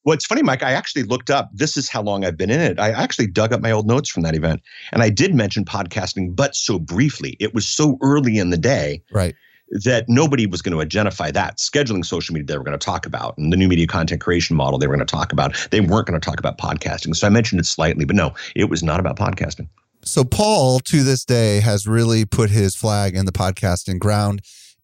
Well, 0.04 0.14
it's 0.14 0.26
funny, 0.26 0.42
Mike. 0.42 0.62
I 0.62 0.72
actually 0.72 1.04
looked 1.04 1.30
up. 1.30 1.50
This 1.52 1.76
is 1.76 1.88
how 1.88 2.02
long 2.02 2.24
I've 2.24 2.36
been 2.36 2.50
in 2.50 2.60
it. 2.60 2.80
I 2.80 2.90
actually 2.90 3.28
dug 3.28 3.52
up 3.52 3.60
my 3.60 3.70
old 3.70 3.86
notes 3.86 4.08
from 4.10 4.24
that 4.24 4.34
event, 4.34 4.60
and 4.92 5.02
I 5.02 5.10
did 5.10 5.34
mention 5.34 5.64
podcasting, 5.64 6.34
but 6.34 6.56
so 6.56 6.78
briefly. 6.78 7.36
It 7.38 7.54
was 7.54 7.68
so 7.68 7.98
early 8.02 8.38
in 8.38 8.50
the 8.50 8.56
day 8.56 9.02
Right. 9.12 9.36
that 9.84 10.08
nobody 10.08 10.46
was 10.46 10.60
going 10.60 10.72
to 10.76 10.82
identify 10.82 11.30
that. 11.30 11.58
Scheduling 11.58 12.04
social 12.04 12.34
media, 12.34 12.46
they 12.46 12.58
were 12.58 12.64
going 12.64 12.78
to 12.78 12.84
talk 12.84 13.06
about, 13.06 13.38
and 13.38 13.52
the 13.52 13.56
new 13.56 13.68
media 13.68 13.86
content 13.86 14.20
creation 14.20 14.56
model, 14.56 14.76
they 14.78 14.88
were 14.88 14.96
going 14.96 15.06
to 15.06 15.10
talk 15.10 15.32
about. 15.32 15.54
They 15.70 15.80
weren't 15.80 16.08
going 16.08 16.20
to 16.20 16.24
talk 16.24 16.40
about 16.40 16.58
podcasting. 16.58 17.14
So 17.14 17.28
I 17.28 17.30
mentioned 17.30 17.60
it 17.60 17.66
slightly, 17.66 18.04
but 18.04 18.16
no, 18.16 18.34
it 18.56 18.68
was 18.68 18.82
not 18.82 18.98
about 18.98 19.16
podcasting. 19.16 19.68
So 20.04 20.24
Paul, 20.24 20.80
to 20.80 21.04
this 21.04 21.24
day, 21.24 21.60
has 21.60 21.86
really 21.86 22.24
put 22.24 22.50
his 22.50 22.74
flag 22.74 23.14
in 23.14 23.24
the 23.24 23.30
podcasting 23.30 24.00
ground. 24.00 24.40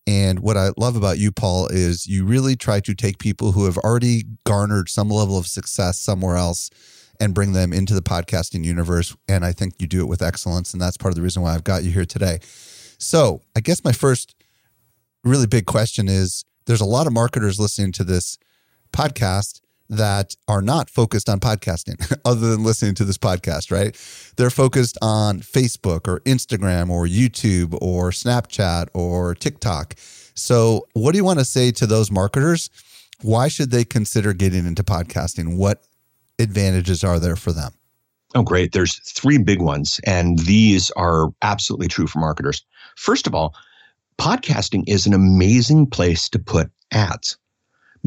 And 0.08 0.40
what 0.40 0.56
I 0.56 0.70
love 0.78 0.96
about 0.96 1.18
you, 1.18 1.30
Paul, 1.30 1.66
is 1.66 2.06
you 2.06 2.24
really 2.24 2.56
try 2.56 2.80
to 2.80 2.94
take 2.94 3.18
people 3.18 3.52
who 3.52 3.66
have 3.66 3.76
already 3.76 4.24
garnered 4.46 4.88
some 4.88 5.10
level 5.10 5.36
of 5.36 5.46
success 5.46 6.00
somewhere 6.00 6.36
else 6.36 6.70
and 7.20 7.34
bring 7.34 7.52
them 7.52 7.74
into 7.74 7.92
the 7.92 8.00
podcasting 8.00 8.64
universe. 8.64 9.14
And 9.28 9.44
I 9.44 9.52
think 9.52 9.74
you 9.78 9.86
do 9.86 10.00
it 10.00 10.08
with 10.08 10.22
excellence. 10.22 10.72
And 10.72 10.80
that's 10.80 10.96
part 10.96 11.12
of 11.12 11.16
the 11.16 11.20
reason 11.20 11.42
why 11.42 11.54
I've 11.54 11.62
got 11.62 11.84
you 11.84 11.90
here 11.90 12.06
today. 12.06 12.38
So 12.96 13.42
I 13.54 13.60
guess 13.60 13.84
my 13.84 13.92
first 13.92 14.34
really 15.24 15.46
big 15.46 15.66
question 15.66 16.08
is 16.08 16.42
there's 16.64 16.80
a 16.80 16.86
lot 16.86 17.06
of 17.06 17.12
marketers 17.12 17.60
listening 17.60 17.92
to 17.92 18.04
this 18.04 18.38
podcast 18.94 19.60
that 19.88 20.36
are 20.46 20.62
not 20.62 20.90
focused 20.90 21.28
on 21.28 21.40
podcasting 21.40 22.16
other 22.24 22.50
than 22.50 22.64
listening 22.64 22.94
to 22.96 23.04
this 23.04 23.18
podcast, 23.18 23.70
right? 23.70 23.96
They're 24.36 24.50
focused 24.50 24.98
on 25.00 25.40
Facebook 25.40 26.06
or 26.06 26.20
Instagram 26.20 26.90
or 26.90 27.06
YouTube 27.06 27.76
or 27.80 28.10
Snapchat 28.10 28.88
or 28.94 29.34
TikTok. 29.34 29.94
So, 30.34 30.86
what 30.92 31.12
do 31.12 31.18
you 31.18 31.24
want 31.24 31.38
to 31.38 31.44
say 31.44 31.70
to 31.72 31.86
those 31.86 32.10
marketers? 32.10 32.70
Why 33.22 33.48
should 33.48 33.70
they 33.70 33.84
consider 33.84 34.32
getting 34.32 34.66
into 34.66 34.84
podcasting? 34.84 35.56
What 35.56 35.82
advantages 36.38 37.02
are 37.02 37.18
there 37.18 37.36
for 37.36 37.52
them? 37.52 37.72
Oh, 38.34 38.42
great. 38.42 38.72
There's 38.72 39.00
three 39.10 39.38
big 39.38 39.60
ones, 39.60 40.00
and 40.04 40.38
these 40.40 40.90
are 40.92 41.30
absolutely 41.42 41.88
true 41.88 42.06
for 42.06 42.18
marketers. 42.20 42.62
First 42.96 43.26
of 43.26 43.34
all, 43.34 43.54
podcasting 44.18 44.84
is 44.86 45.06
an 45.06 45.14
amazing 45.14 45.86
place 45.86 46.28
to 46.28 46.38
put 46.38 46.70
ads 46.92 47.38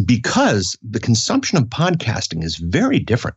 because 0.06 0.78
the 0.82 1.00
consumption 1.00 1.58
of 1.58 1.66
podcasting 1.66 2.44
is 2.44 2.58
very 2.58 3.00
different 3.00 3.36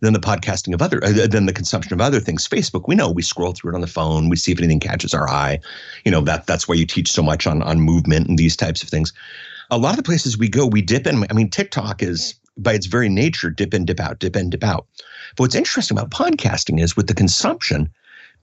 than 0.00 0.12
the 0.12 0.20
podcasting 0.20 0.74
of 0.74 0.82
other 0.82 1.02
uh, 1.02 1.26
than 1.26 1.46
the 1.46 1.52
consumption 1.52 1.92
of 1.92 2.00
other 2.00 2.20
things. 2.20 2.46
Facebook, 2.46 2.84
we 2.86 2.94
know 2.94 3.10
we 3.10 3.22
scroll 3.22 3.52
through 3.52 3.72
it 3.72 3.74
on 3.74 3.80
the 3.80 3.86
phone, 3.86 4.28
we 4.28 4.36
see 4.36 4.52
if 4.52 4.58
anything 4.58 4.80
catches 4.80 5.14
our 5.14 5.28
eye. 5.28 5.58
You 6.04 6.10
know 6.10 6.20
that 6.22 6.46
that's 6.46 6.68
why 6.68 6.74
you 6.74 6.86
teach 6.86 7.10
so 7.10 7.22
much 7.22 7.46
on 7.46 7.62
on 7.62 7.80
movement 7.80 8.28
and 8.28 8.38
these 8.38 8.56
types 8.56 8.82
of 8.82 8.88
things. 8.88 9.12
A 9.70 9.78
lot 9.78 9.90
of 9.90 9.96
the 9.96 10.02
places 10.02 10.38
we 10.38 10.48
go, 10.48 10.66
we 10.66 10.82
dip 10.82 11.06
in. 11.06 11.24
I 11.28 11.32
mean, 11.32 11.50
TikTok 11.50 12.02
is 12.02 12.34
by 12.56 12.72
its 12.74 12.86
very 12.86 13.08
nature 13.08 13.50
dip 13.50 13.74
in, 13.74 13.84
dip 13.84 14.00
out, 14.00 14.18
dip 14.18 14.36
in, 14.36 14.50
dip 14.50 14.64
out. 14.64 14.86
But 15.36 15.44
what's 15.44 15.54
interesting 15.54 15.98
about 15.98 16.10
podcasting 16.10 16.80
is 16.80 16.96
with 16.96 17.08
the 17.08 17.14
consumption, 17.14 17.90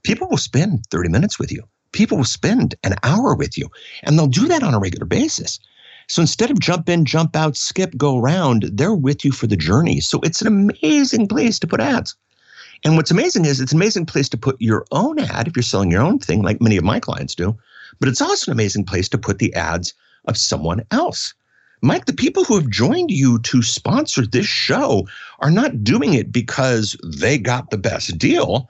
people 0.02 0.28
will 0.28 0.36
spend 0.36 0.84
30 0.90 1.08
minutes 1.08 1.38
with 1.38 1.50
you. 1.50 1.62
People 1.92 2.18
will 2.18 2.24
spend 2.24 2.74
an 2.84 2.94
hour 3.02 3.34
with 3.34 3.56
you, 3.56 3.70
and 4.02 4.18
they'll 4.18 4.26
do 4.26 4.48
that 4.48 4.62
on 4.62 4.74
a 4.74 4.78
regular 4.80 5.06
basis. 5.06 5.58
So 6.08 6.20
instead 6.20 6.50
of 6.50 6.60
jump 6.60 6.88
in, 6.88 7.04
jump 7.04 7.34
out, 7.34 7.56
skip, 7.56 7.96
go 7.96 8.18
around, 8.18 8.64
they're 8.72 8.94
with 8.94 9.24
you 9.24 9.32
for 9.32 9.46
the 9.46 9.56
journey. 9.56 10.00
So 10.00 10.20
it's 10.22 10.42
an 10.42 10.46
amazing 10.46 11.28
place 11.28 11.58
to 11.60 11.66
put 11.66 11.80
ads. 11.80 12.14
And 12.84 12.96
what's 12.96 13.10
amazing 13.10 13.46
is 13.46 13.60
it's 13.60 13.72
an 13.72 13.78
amazing 13.78 14.06
place 14.06 14.28
to 14.30 14.36
put 14.36 14.60
your 14.60 14.84
own 14.92 15.18
ad 15.18 15.48
if 15.48 15.56
you're 15.56 15.62
selling 15.62 15.90
your 15.90 16.02
own 16.02 16.18
thing, 16.18 16.42
like 16.42 16.60
many 16.60 16.76
of 16.76 16.84
my 16.84 17.00
clients 17.00 17.34
do. 17.34 17.56
But 17.98 18.08
it's 18.08 18.20
also 18.20 18.50
an 18.50 18.56
amazing 18.56 18.84
place 18.84 19.08
to 19.10 19.18
put 19.18 19.38
the 19.38 19.54
ads 19.54 19.94
of 20.26 20.36
someone 20.36 20.82
else. 20.90 21.32
Mike, 21.80 22.06
the 22.06 22.12
people 22.12 22.44
who 22.44 22.56
have 22.56 22.68
joined 22.68 23.10
you 23.10 23.38
to 23.40 23.62
sponsor 23.62 24.26
this 24.26 24.46
show 24.46 25.06
are 25.40 25.50
not 25.50 25.84
doing 25.84 26.14
it 26.14 26.32
because 26.32 26.96
they 27.04 27.38
got 27.38 27.70
the 27.70 27.78
best 27.78 28.18
deal. 28.18 28.68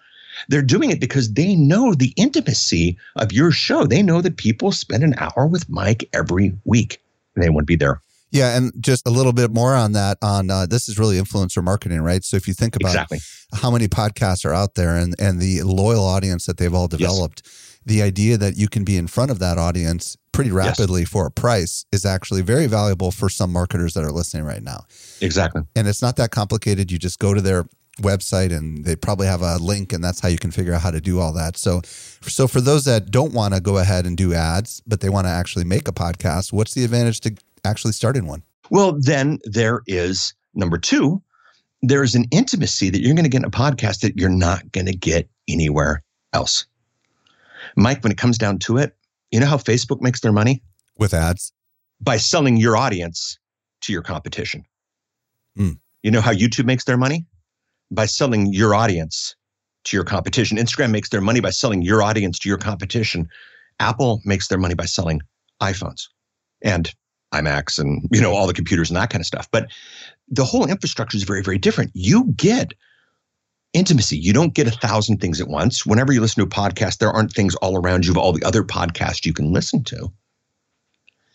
They're 0.49 0.63
doing 0.63 0.91
it 0.91 1.01
because 1.01 1.33
they 1.33 1.55
know 1.55 1.95
the 1.95 2.13
intimacy 2.17 2.99
of 3.17 3.33
your 3.33 3.53
show. 3.53 3.87
They 3.87 4.03
know 4.03 4.21
that 4.21 4.37
people 4.37 4.73
spend 4.73 5.05
an 5.05 5.15
hour 5.17 5.47
with 5.47 5.69
Mike 5.69 6.09
every 6.13 6.57
week 6.65 7.01
they 7.37 7.49
to 7.49 7.63
be 7.63 7.77
there. 7.77 8.01
Yeah, 8.31 8.57
and 8.57 8.73
just 8.81 9.07
a 9.07 9.11
little 9.11 9.33
bit 9.33 9.53
more 9.53 9.77
on 9.77 9.93
that. 9.93 10.19
On 10.21 10.51
uh, 10.51 10.67
this 10.67 10.89
is 10.89 10.99
really 10.99 11.19
influencer 11.19 11.63
marketing, 11.63 12.01
right? 12.01 12.25
So 12.25 12.37
if 12.37 12.49
you 12.49 12.55
think 12.55 12.75
about 12.75 12.89
Exactly. 12.89 13.19
how 13.53 13.71
many 13.71 13.87
podcasts 13.87 14.45
are 14.45 14.53
out 14.53 14.75
there 14.75 14.97
and 14.97 15.15
and 15.21 15.41
the 15.41 15.63
loyal 15.63 16.05
audience 16.05 16.47
that 16.47 16.57
they've 16.57 16.75
all 16.75 16.89
developed, 16.89 17.49
the 17.87 18.03
idea 18.03 18.37
that 18.37 18.57
you 18.57 18.69
can 18.69 18.83
be 18.85 18.97
in 18.97 19.07
front 19.07 19.31
of 19.31 19.39
that 19.39 19.57
audience 19.57 20.17
pretty 20.33 20.51
rapidly 20.51 21.05
for 21.05 21.27
a 21.27 21.31
price 21.31 21.85
is 21.93 22.05
actually 22.05 22.43
very 22.43 22.67
valuable 22.67 23.13
for 23.13 23.29
some 23.29 23.53
marketers 23.53 23.95
that 23.95 24.03
are 24.03 24.11
listening 24.11 24.43
right 24.43 24.65
now. 24.65 24.85
Exactly. 25.21 25.63
And 25.77 25.87
it's 25.87 26.03
not 26.03 26.17
that 26.17 26.33
complicated. 26.33 26.91
You 26.91 26.99
just 26.99 27.21
go 27.21 27.35
to 27.35 27.41
their 27.41 27.67
website 27.99 28.55
and 28.55 28.85
they 28.85 28.97
probably 28.97 29.27
have 29.27 29.43
a 29.43 29.57
link 29.59 29.93
and 29.93 30.03
that's 30.03 30.21
how 30.21 30.29
you 30.29 30.39
can 30.39 30.51
figure 30.51 30.75
out 30.75 30.83
how 30.83 30.91
to 30.91 31.01
do 31.01 31.21
all 31.21 31.33
that. 31.33 31.57
So 31.57 31.81
so 32.23 32.49
for 32.49 32.61
those 32.61 32.85
that 32.85 33.11
don't 33.11 33.33
want 33.33 33.55
to 33.55 33.61
go 33.61 33.79
ahead 33.79 34.07
and 34.07 34.17
do 34.17 34.35
ads, 34.35 34.83
but 34.87 35.01
they 35.01 35.09
want 35.09 35.27
to 35.27 35.31
actually 35.31 35.65
make 35.65 35.87
a 35.89 35.93
podcast, 35.93 36.53
what's 36.53 36.75
the 36.75 36.85
advantage 36.85 37.21
to 37.21 37.35
actually 37.65 37.93
starting 37.93 38.27
one? 38.27 38.43
Well, 38.71 38.97
then 38.99 39.39
there 39.45 39.83
is 39.87 40.35
number 40.55 40.79
two, 40.79 41.23
there 41.83 42.03
is 42.03 42.15
an 42.15 42.25
intimacy 42.31 42.91
that 42.91 43.01
you're 43.01 43.15
going 43.15 43.25
to 43.25 43.31
get 43.31 43.43
in 43.43 43.45
a 43.45 43.51
podcast 43.51 44.01
that 44.01 44.19
you're 44.19 44.31
not 44.31 44.73
going 44.73 44.87
to 44.87 44.97
get 44.97 45.29
anywhere 45.49 46.03
else. 46.33 46.67
Mike, 47.77 48.03
when 48.03 48.13
it 48.13 48.19
comes 48.19 48.39
down 48.39 48.59
to 48.61 48.79
it, 48.79 48.97
you 49.31 49.41
know 49.41 49.47
how 49.47 49.57
Facebook 49.57 50.01
makes 50.01 50.21
their 50.21 50.33
money? 50.33 50.63
With 50.97 51.13
ads? 51.13 51.53
By 52.01 52.17
selling 52.17 52.57
your 52.57 52.77
audience 52.77 53.39
to 53.83 53.93
your 53.93 54.03
competition. 54.03 54.65
Mm. 55.59 55.79
You 56.03 56.11
know 56.11 56.21
how 56.21 56.33
YouTube 56.33 56.67
makes 56.67 56.85
their 56.85 56.97
money? 56.97 57.27
By 57.95 58.07
selling 58.07 58.53
your 58.53 58.75
audience 58.75 59.35
to 59.85 59.97
your 59.97 60.05
competition. 60.05 60.59
Instagram 60.59 60.91
makes 60.91 61.11
their 61.11 61.21
money 61.21 61.41
by 61.41 61.51
selling 61.51 61.83
your 61.83 62.03
audience 62.03 62.39
to 62.41 62.49
your 62.49 62.59
competition. 62.59 63.29
Apple 63.81 64.21
makes 64.25 64.49
their 64.49 64.59
money 64.59 64.75
by 64.75 64.87
selling 64.87 65.21
iPhones 65.63 66.09
and 66.63 66.93
iMacs 67.33 67.79
and 67.79 68.09
you 68.13 68.21
know 68.21 68.33
all 68.33 68.47
the 68.47 68.55
computers 68.55 68.91
and 68.91 68.97
that 68.97 69.11
kind 69.11 69.21
of 69.21 69.27
stuff. 69.27 69.49
But 69.51 69.71
the 70.29 70.45
whole 70.45 70.67
infrastructure 70.67 71.17
is 71.17 71.25
very, 71.25 71.43
very 71.43 71.59
different. 71.59 71.91
You 71.95 72.33
get 72.37 72.75
intimacy. 73.73 74.17
You 74.17 74.33
don't 74.33 74.55
get 74.55 74.69
a 74.69 74.71
thousand 74.71 75.21
things 75.21 75.41
at 75.41 75.49
once. 75.49 75.85
Whenever 75.85 76.13
you 76.13 76.21
listen 76.21 76.41
to 76.41 76.47
a 76.47 76.61
podcast, 76.61 76.99
there 76.99 77.11
aren't 77.11 77.33
things 77.33 77.55
all 77.57 77.77
around 77.77 78.07
you 78.07 78.13
of 78.13 78.19
all 78.19 78.33
the 78.33 78.45
other 78.45 78.63
podcasts 78.63 79.27
you 79.27 79.33
can 79.33 79.53
listen 79.53 79.83
to. 79.85 80.11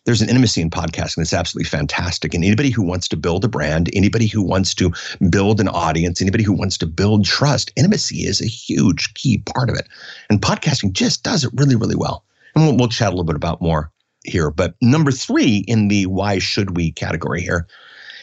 There's 0.06 0.22
an 0.22 0.30
intimacy 0.30 0.62
in 0.62 0.70
podcasting 0.70 1.18
that's 1.18 1.34
absolutely 1.34 1.70
fantastic. 1.70 2.34
And 2.34 2.44
anybody 2.44 2.70
who 2.70 2.82
wants 2.82 3.08
to 3.10 3.18
build 3.18 3.44
a 3.44 3.48
brand, 3.48 3.90
anybody 3.94 4.28
who 4.28 4.42
wants 4.42 4.74
to 4.76 4.92
build 5.30 5.60
an 5.60 5.68
audience, 5.68 6.22
anybody 6.22 6.44
who 6.44 6.54
wants 6.54 6.78
to 6.80 6.86
build 6.86 7.26
trust, 7.26 7.72
intimacy 7.76 8.26
is 8.26 8.42
a 8.42 8.48
huge 8.48 9.14
key 9.14 9.40
part 9.40 9.70
of 9.70 9.76
it. 9.76 9.88
And 10.30 10.42
podcasting 10.42 10.94
just 10.94 11.24
does 11.24 11.44
it 11.44 11.52
really, 11.54 11.76
really 11.76 11.96
well. 11.96 12.24
And 12.56 12.66
we'll, 12.66 12.78
we'll 12.78 12.88
chat 12.88 13.10
a 13.10 13.12
little 13.12 13.26
bit 13.26 13.36
about 13.36 13.62
more 13.62 13.92
here. 14.24 14.50
But 14.52 14.76
number 14.82 15.12
three 15.12 15.64
in 15.68 15.88
the 15.90 16.06
why 16.06 16.40
should 16.40 16.76
we 16.76 16.92
category 16.92 17.42
here 17.42 17.68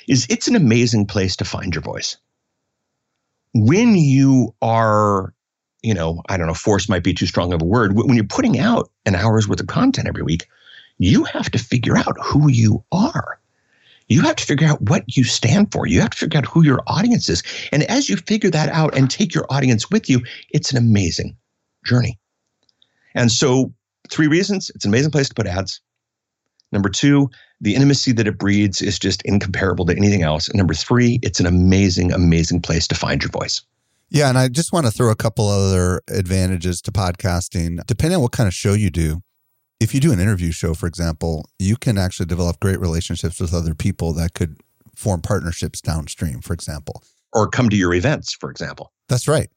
is 0.09 0.27
it's 0.31 0.49
an 0.49 0.57
amazing 0.57 1.07
place 1.07 1.37
to 1.37 1.45
find 1.45 1.75
your 1.75 1.83
voice. 1.83 2.17
When 3.55 3.97
you 3.97 4.55
are, 4.63 5.35
you 5.83 5.95
know, 5.95 6.23
I 6.29 6.37
don't 6.37 6.47
know, 6.47 6.55
force 6.55 6.89
might 6.89 7.05
be 7.05 7.15
too 7.15 7.27
strong 7.27 7.53
of 7.53 7.63
a 7.63 7.65
word. 7.65 7.97
When 7.97 8.15
you're 8.15 8.25
putting 8.25 8.59
out 8.59 8.91
an 9.05 9.15
hour's 9.15 9.49
worth 9.49 9.61
of 9.61 9.67
content 9.67 10.09
every 10.09 10.23
week, 10.23 10.47
you 10.99 11.25
have 11.25 11.51
to 11.51 11.59
figure 11.59 11.97
out 11.97 12.17
who 12.23 12.49
you 12.49 12.85
are. 12.93 13.39
You 14.09 14.23
have 14.23 14.37
to 14.37 14.45
figure 14.45 14.69
out 14.69 14.81
what 14.83 15.17
you 15.17 15.25
stand 15.25 15.73
for. 15.73 15.87
You 15.87 16.01
have 16.01 16.11
to 16.11 16.17
figure 16.17 16.39
out 16.39 16.47
who 16.47 16.63
your 16.63 16.81
audience 16.87 17.29
is. 17.29 17.43
And 17.73 17.83
as 17.85 18.09
you 18.09 18.17
figure 18.17 18.51
that 18.51 18.69
out 18.69 18.97
and 18.97 19.11
take 19.11 19.35
your 19.35 19.47
audience 19.51 19.91
with 19.91 20.09
you, 20.09 20.23
it's 20.51 20.71
an 20.71 20.79
amazing 20.79 21.37
journey. 21.85 22.19
And 23.15 23.33
so, 23.33 23.73
three 24.09 24.29
reasons 24.29 24.71
it's 24.75 24.85
an 24.85 24.91
amazing 24.91 25.11
place 25.11 25.29
to 25.29 25.35
put 25.35 25.47
ads. 25.47 25.81
Number 26.71 26.89
two, 26.89 27.31
the 27.61 27.75
intimacy 27.75 28.13
that 28.13 28.29
it 28.29 28.39
breeds 28.39 28.83
is 28.83 28.99
just 28.99 29.23
incomparable 29.23 29.87
to 29.87 29.97
anything 29.97 30.23
else. 30.23 30.49
And 30.49 30.59
number 30.59 30.75
three, 30.75 31.19
it's 31.23 31.41
an 31.41 31.47
amazing, 31.47 32.13
amazing 32.13 32.61
place 32.61 32.87
to 32.89 32.95
find 32.95 33.23
your 33.23 33.31
voice. 33.31 33.63
Yeah, 34.09 34.29
and 34.29 34.39
I 34.39 34.49
just 34.49 34.73
want 34.73 34.87
to 34.87 34.93
throw 34.93 35.11
a 35.11 35.17
couple 35.17 35.49
other 35.49 36.01
advantages 36.09 36.81
to 36.83 36.93
podcasting. 36.93 37.85
Depending 37.87 38.17
on 38.17 38.23
what 38.23 38.33
kind 38.33 38.47
of 38.47 38.55
show 38.55 38.75
you 38.75 38.91
do, 38.91 39.21
if 39.81 39.95
you 39.95 40.01
do 40.01 40.13
an 40.13 40.21
interview 40.21 40.53
show, 40.53 40.75
for 40.75 40.87
example, 40.87 41.49
you 41.59 41.77
can 41.77 41.99
actually 41.99 42.27
develop 42.27 42.61
great 42.61 42.81
relationships 42.81 43.41
with 43.41 43.53
other 43.53 43.75
people 43.75 44.13
that 44.15 44.35
could 44.35 44.57
form 44.95 45.21
partnerships 45.21 45.81
downstream, 45.81 46.41
for 46.41 46.55
example. 46.55 47.03
Or 47.33 47.49
come 47.49 47.69
to 47.69 47.77
your 47.77 47.93
events, 47.93 48.35
for 48.35 48.51
example. 48.51 48.93
That's 49.09 49.29
right. 49.29 49.49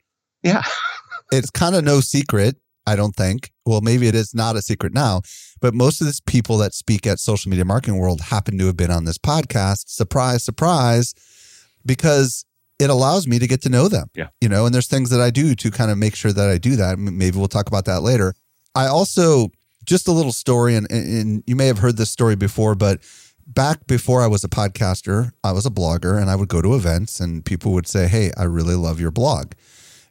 Yeah. 0.43 0.63
it's 1.31 1.49
kind 1.49 1.75
of 1.75 1.83
no 1.83 2.01
secret, 2.01 2.57
I 2.85 2.95
don't 2.95 3.15
think. 3.15 3.51
Well, 3.65 3.81
maybe 3.81 4.07
it 4.07 4.15
is 4.15 4.33
not 4.33 4.57
a 4.57 4.61
secret 4.61 4.93
now, 4.93 5.21
but 5.61 5.73
most 5.73 6.01
of 6.01 6.07
these 6.07 6.19
people 6.21 6.57
that 6.57 6.73
speak 6.73 7.07
at 7.07 7.19
social 7.19 7.49
media 7.49 7.65
marketing 7.65 7.97
world 7.97 8.21
happen 8.21 8.57
to 8.57 8.65
have 8.65 8.77
been 8.77 8.91
on 8.91 9.05
this 9.05 9.17
podcast. 9.17 9.88
Surprise, 9.88 10.43
surprise, 10.43 11.13
because 11.85 12.45
it 12.79 12.89
allows 12.89 13.27
me 13.27 13.39
to 13.39 13.47
get 13.47 13.61
to 13.61 13.69
know 13.69 13.88
them. 13.88 14.09
Yeah. 14.15 14.27
You 14.41 14.49
know, 14.49 14.65
and 14.65 14.73
there's 14.73 14.88
things 14.88 15.09
that 15.11 15.21
I 15.21 15.29
do 15.29 15.55
to 15.55 15.71
kind 15.71 15.91
of 15.91 15.97
make 15.97 16.15
sure 16.15 16.33
that 16.33 16.49
I 16.49 16.57
do 16.57 16.75
that. 16.75 16.97
Maybe 16.97 17.38
we'll 17.38 17.47
talk 17.47 17.67
about 17.67 17.85
that 17.85 18.01
later. 18.01 18.33
I 18.75 18.88
also 18.88 19.49
just 19.89 20.08
a 20.08 20.12
little 20.12 20.31
story, 20.31 20.75
and, 20.75 20.89
and 20.91 21.43
you 21.48 21.55
may 21.55 21.65
have 21.65 21.79
heard 21.79 21.98
this 21.98 22.12
story 22.12 22.36
before, 22.36 22.75
but 22.75 23.01
back 23.48 23.88
before 23.88 24.22
I 24.22 24.27
was 24.27 24.43
a 24.43 24.48
podcaster, 24.48 25.31
I 25.43 25.51
was 25.51 25.65
a 25.65 25.72
blogger 25.72 26.22
and 26.22 26.29
I 26.29 26.36
would 26.36 26.48
go 26.48 26.62
to 26.62 26.75
events 26.75 27.19
and 27.19 27.43
people 27.43 27.74
would 27.74 27.88
say, 27.88 28.08
Hey, 28.08 28.31
I 28.38 28.43
really 28.43 28.75
love 28.75 29.00
your 29.00 29.10
blog. 29.10 29.53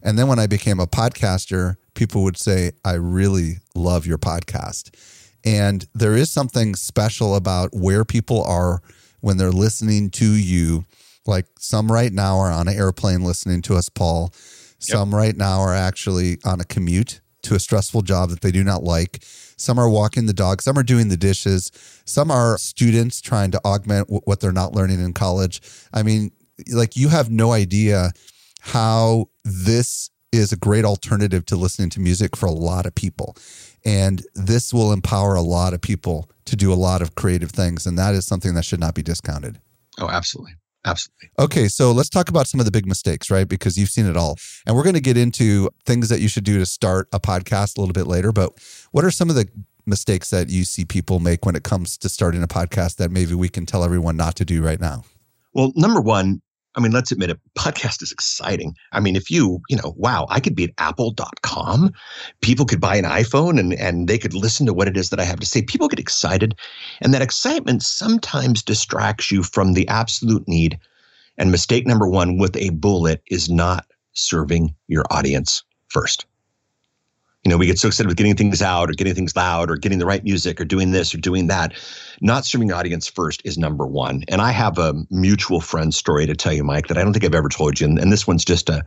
And 0.02 0.18
then 0.18 0.26
when 0.26 0.40
I 0.40 0.48
became 0.48 0.80
a 0.80 0.86
podcaster, 0.86 1.76
people 1.94 2.24
would 2.24 2.36
say, 2.36 2.72
I 2.84 2.94
really 2.94 3.58
love 3.76 4.04
your 4.04 4.18
podcast. 4.18 4.94
And 5.44 5.86
there 5.94 6.16
is 6.16 6.30
something 6.30 6.74
special 6.74 7.36
about 7.36 7.70
where 7.72 8.04
people 8.04 8.42
are 8.42 8.82
when 9.20 9.36
they're 9.36 9.52
listening 9.52 10.10
to 10.10 10.26
you. 10.26 10.84
Like 11.24 11.46
some 11.58 11.90
right 11.90 12.12
now 12.12 12.38
are 12.38 12.50
on 12.50 12.66
an 12.66 12.74
airplane 12.74 13.22
listening 13.22 13.62
to 13.62 13.76
us, 13.76 13.88
Paul. 13.88 14.32
Some 14.80 15.10
yep. 15.10 15.16
right 15.16 15.36
now 15.36 15.60
are 15.60 15.74
actually 15.74 16.38
on 16.44 16.60
a 16.60 16.64
commute 16.64 17.20
to 17.42 17.54
a 17.54 17.60
stressful 17.60 18.02
job 18.02 18.30
that 18.30 18.40
they 18.40 18.50
do 18.50 18.64
not 18.64 18.82
like. 18.82 19.24
Some 19.58 19.78
are 19.78 19.88
walking 19.88 20.26
the 20.26 20.32
dog. 20.32 20.62
Some 20.62 20.78
are 20.78 20.82
doing 20.82 21.08
the 21.08 21.16
dishes. 21.16 21.70
Some 22.04 22.30
are 22.30 22.56
students 22.58 23.20
trying 23.20 23.50
to 23.50 23.60
augment 23.64 24.06
w- 24.08 24.22
what 24.24 24.40
they're 24.40 24.52
not 24.52 24.74
learning 24.74 25.00
in 25.00 25.12
college. 25.12 25.60
I 25.92 26.02
mean, 26.02 26.30
like 26.72 26.96
you 26.96 27.08
have 27.08 27.30
no 27.30 27.52
idea 27.52 28.12
how 28.60 29.26
this 29.44 30.10
is 30.32 30.52
a 30.52 30.56
great 30.56 30.84
alternative 30.84 31.44
to 31.46 31.56
listening 31.56 31.90
to 31.90 32.00
music 32.00 32.36
for 32.36 32.46
a 32.46 32.52
lot 32.52 32.86
of 32.86 32.94
people. 32.94 33.36
And 33.84 34.22
this 34.34 34.74
will 34.74 34.92
empower 34.92 35.34
a 35.34 35.42
lot 35.42 35.74
of 35.74 35.80
people 35.80 36.30
to 36.46 36.56
do 36.56 36.72
a 36.72 36.74
lot 36.74 37.02
of 37.02 37.14
creative 37.14 37.50
things. 37.50 37.86
And 37.86 37.98
that 37.98 38.14
is 38.14 38.26
something 38.26 38.54
that 38.54 38.64
should 38.64 38.80
not 38.80 38.94
be 38.94 39.02
discounted. 39.02 39.60
Oh, 39.98 40.08
absolutely. 40.08 40.54
Absolutely. 40.88 41.30
Okay, 41.38 41.68
so 41.68 41.92
let's 41.92 42.08
talk 42.08 42.28
about 42.28 42.46
some 42.46 42.60
of 42.60 42.66
the 42.66 42.72
big 42.72 42.86
mistakes, 42.86 43.30
right? 43.30 43.46
Because 43.46 43.76
you've 43.76 43.90
seen 43.90 44.06
it 44.06 44.16
all. 44.16 44.36
And 44.66 44.74
we're 44.74 44.82
going 44.82 44.94
to 44.94 45.00
get 45.00 45.16
into 45.16 45.68
things 45.84 46.08
that 46.08 46.20
you 46.20 46.28
should 46.28 46.44
do 46.44 46.58
to 46.58 46.66
start 46.66 47.08
a 47.12 47.20
podcast 47.20 47.76
a 47.76 47.80
little 47.80 47.92
bit 47.92 48.06
later. 48.06 48.32
But 48.32 48.52
what 48.92 49.04
are 49.04 49.10
some 49.10 49.28
of 49.28 49.36
the 49.36 49.48
mistakes 49.86 50.30
that 50.30 50.48
you 50.50 50.64
see 50.64 50.84
people 50.84 51.20
make 51.20 51.44
when 51.44 51.56
it 51.56 51.62
comes 51.62 51.96
to 51.98 52.08
starting 52.08 52.42
a 52.42 52.48
podcast 52.48 52.96
that 52.96 53.10
maybe 53.10 53.34
we 53.34 53.48
can 53.48 53.66
tell 53.66 53.84
everyone 53.84 54.16
not 54.16 54.36
to 54.36 54.44
do 54.44 54.62
right 54.62 54.80
now? 54.80 55.04
Well, 55.52 55.72
number 55.74 56.00
one, 56.00 56.40
I 56.78 56.80
mean, 56.80 56.92
let's 56.92 57.10
admit 57.10 57.30
it, 57.30 57.40
podcast 57.58 58.02
is 58.02 58.12
exciting. 58.12 58.72
I 58.92 59.00
mean, 59.00 59.16
if 59.16 59.32
you, 59.32 59.60
you 59.68 59.76
know, 59.76 59.94
wow, 59.96 60.28
I 60.30 60.38
could 60.38 60.54
be 60.54 60.62
at 60.62 60.70
apple.com. 60.78 61.90
People 62.40 62.66
could 62.66 62.80
buy 62.80 62.94
an 62.94 63.04
iPhone 63.04 63.58
and, 63.58 63.74
and 63.74 64.06
they 64.06 64.16
could 64.16 64.32
listen 64.32 64.64
to 64.66 64.72
what 64.72 64.86
it 64.86 64.96
is 64.96 65.10
that 65.10 65.18
I 65.18 65.24
have 65.24 65.40
to 65.40 65.46
say. 65.46 65.60
People 65.62 65.88
get 65.88 65.98
excited. 65.98 66.54
And 67.00 67.12
that 67.12 67.20
excitement 67.20 67.82
sometimes 67.82 68.62
distracts 68.62 69.32
you 69.32 69.42
from 69.42 69.72
the 69.72 69.88
absolute 69.88 70.46
need. 70.46 70.78
And 71.36 71.50
mistake 71.50 71.84
number 71.84 72.06
one 72.06 72.38
with 72.38 72.56
a 72.56 72.70
bullet 72.70 73.22
is 73.26 73.50
not 73.50 73.84
serving 74.12 74.72
your 74.86 75.04
audience 75.10 75.64
first. 75.88 76.26
You 77.44 77.50
know, 77.50 77.56
we 77.56 77.66
get 77.66 77.78
so 77.78 77.88
excited 77.88 78.08
with 78.08 78.16
getting 78.16 78.36
things 78.36 78.60
out 78.60 78.90
or 78.90 78.92
getting 78.94 79.14
things 79.14 79.36
loud 79.36 79.70
or 79.70 79.76
getting 79.76 79.98
the 79.98 80.06
right 80.06 80.24
music 80.24 80.60
or 80.60 80.64
doing 80.64 80.90
this 80.90 81.14
or 81.14 81.18
doing 81.18 81.46
that. 81.46 81.72
Not 82.20 82.44
serving 82.44 82.72
audience 82.72 83.06
first 83.06 83.40
is 83.44 83.56
number 83.56 83.86
one. 83.86 84.24
And 84.28 84.40
I 84.40 84.50
have 84.50 84.76
a 84.76 84.94
mutual 85.10 85.60
friend 85.60 85.94
story 85.94 86.26
to 86.26 86.34
tell 86.34 86.52
you, 86.52 86.64
Mike, 86.64 86.88
that 86.88 86.98
I 86.98 87.04
don't 87.04 87.12
think 87.12 87.24
I've 87.24 87.34
ever 87.34 87.48
told 87.48 87.80
you. 87.80 87.86
And, 87.86 87.98
and 87.98 88.12
this 88.12 88.26
one's 88.26 88.44
just 88.44 88.68
a 88.68 88.84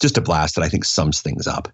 just 0.00 0.18
a 0.18 0.20
blast 0.20 0.56
that 0.56 0.64
I 0.64 0.68
think 0.68 0.84
sums 0.84 1.20
things 1.20 1.46
up. 1.46 1.68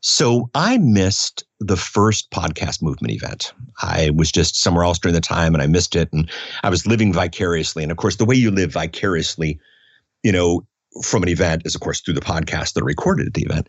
So 0.00 0.50
I 0.54 0.78
missed 0.78 1.44
the 1.58 1.76
first 1.76 2.30
podcast 2.30 2.82
movement 2.82 3.12
event. 3.12 3.52
I 3.82 4.10
was 4.14 4.30
just 4.30 4.56
somewhere 4.56 4.84
else 4.84 4.98
during 4.98 5.14
the 5.14 5.20
time 5.20 5.54
and 5.54 5.62
I 5.62 5.66
missed 5.66 5.96
it. 5.96 6.12
And 6.12 6.30
I 6.62 6.70
was 6.70 6.86
living 6.86 7.12
vicariously. 7.12 7.82
And 7.82 7.90
of 7.90 7.98
course, 7.98 8.16
the 8.16 8.24
way 8.24 8.36
you 8.36 8.50
live 8.50 8.72
vicariously, 8.72 9.58
you 10.22 10.32
know, 10.32 10.66
from 11.02 11.22
an 11.22 11.28
event 11.28 11.62
is, 11.64 11.74
of 11.74 11.80
course, 11.80 12.00
through 12.00 12.14
the 12.14 12.20
podcast 12.20 12.74
that 12.74 12.82
are 12.82 12.86
recorded 12.86 13.26
at 13.26 13.34
the 13.34 13.42
event. 13.42 13.68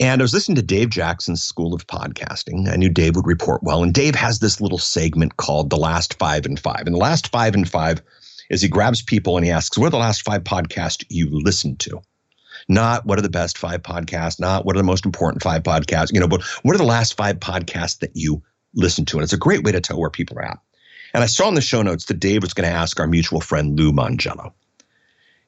And 0.00 0.20
I 0.20 0.24
was 0.24 0.32
listening 0.32 0.54
to 0.56 0.62
Dave 0.62 0.90
Jackson's 0.90 1.42
School 1.42 1.74
of 1.74 1.86
Podcasting. 1.88 2.70
I 2.70 2.76
knew 2.76 2.88
Dave 2.88 3.16
would 3.16 3.26
report 3.26 3.64
well. 3.64 3.82
And 3.82 3.92
Dave 3.92 4.14
has 4.14 4.38
this 4.38 4.60
little 4.60 4.78
segment 4.78 5.38
called 5.38 5.70
The 5.70 5.76
Last 5.76 6.16
Five 6.18 6.46
and 6.46 6.58
Five. 6.58 6.82
And 6.86 6.94
the 6.94 7.00
last 7.00 7.28
five 7.28 7.54
and 7.54 7.68
five 7.68 8.00
is 8.48 8.62
he 8.62 8.68
grabs 8.68 9.02
people 9.02 9.36
and 9.36 9.44
he 9.44 9.50
asks, 9.50 9.76
What 9.76 9.88
are 9.88 9.90
the 9.90 9.98
last 9.98 10.22
five 10.22 10.44
podcasts 10.44 11.04
you 11.08 11.28
listened 11.30 11.80
to? 11.80 12.00
Not 12.68 13.06
what 13.06 13.18
are 13.18 13.22
the 13.22 13.28
best 13.28 13.58
five 13.58 13.82
podcasts, 13.82 14.38
not 14.38 14.64
what 14.64 14.76
are 14.76 14.78
the 14.78 14.84
most 14.84 15.04
important 15.04 15.42
five 15.42 15.62
podcasts, 15.64 16.12
you 16.12 16.20
know, 16.20 16.28
but 16.28 16.42
what 16.62 16.74
are 16.74 16.78
the 16.78 16.84
last 16.84 17.16
five 17.16 17.38
podcasts 17.38 17.98
that 17.98 18.10
you 18.14 18.42
listened 18.74 19.08
to? 19.08 19.16
And 19.16 19.24
it's 19.24 19.32
a 19.32 19.38
great 19.38 19.64
way 19.64 19.72
to 19.72 19.80
tell 19.80 19.98
where 19.98 20.10
people 20.10 20.38
are 20.38 20.44
at. 20.44 20.58
And 21.14 21.24
I 21.24 21.26
saw 21.26 21.48
in 21.48 21.54
the 21.54 21.60
show 21.60 21.82
notes 21.82 22.04
that 22.06 22.20
Dave 22.20 22.42
was 22.42 22.54
going 22.54 22.68
to 22.68 22.74
ask 22.74 23.00
our 23.00 23.06
mutual 23.06 23.40
friend 23.40 23.76
Lou 23.76 23.92
Mongello. 23.92 24.52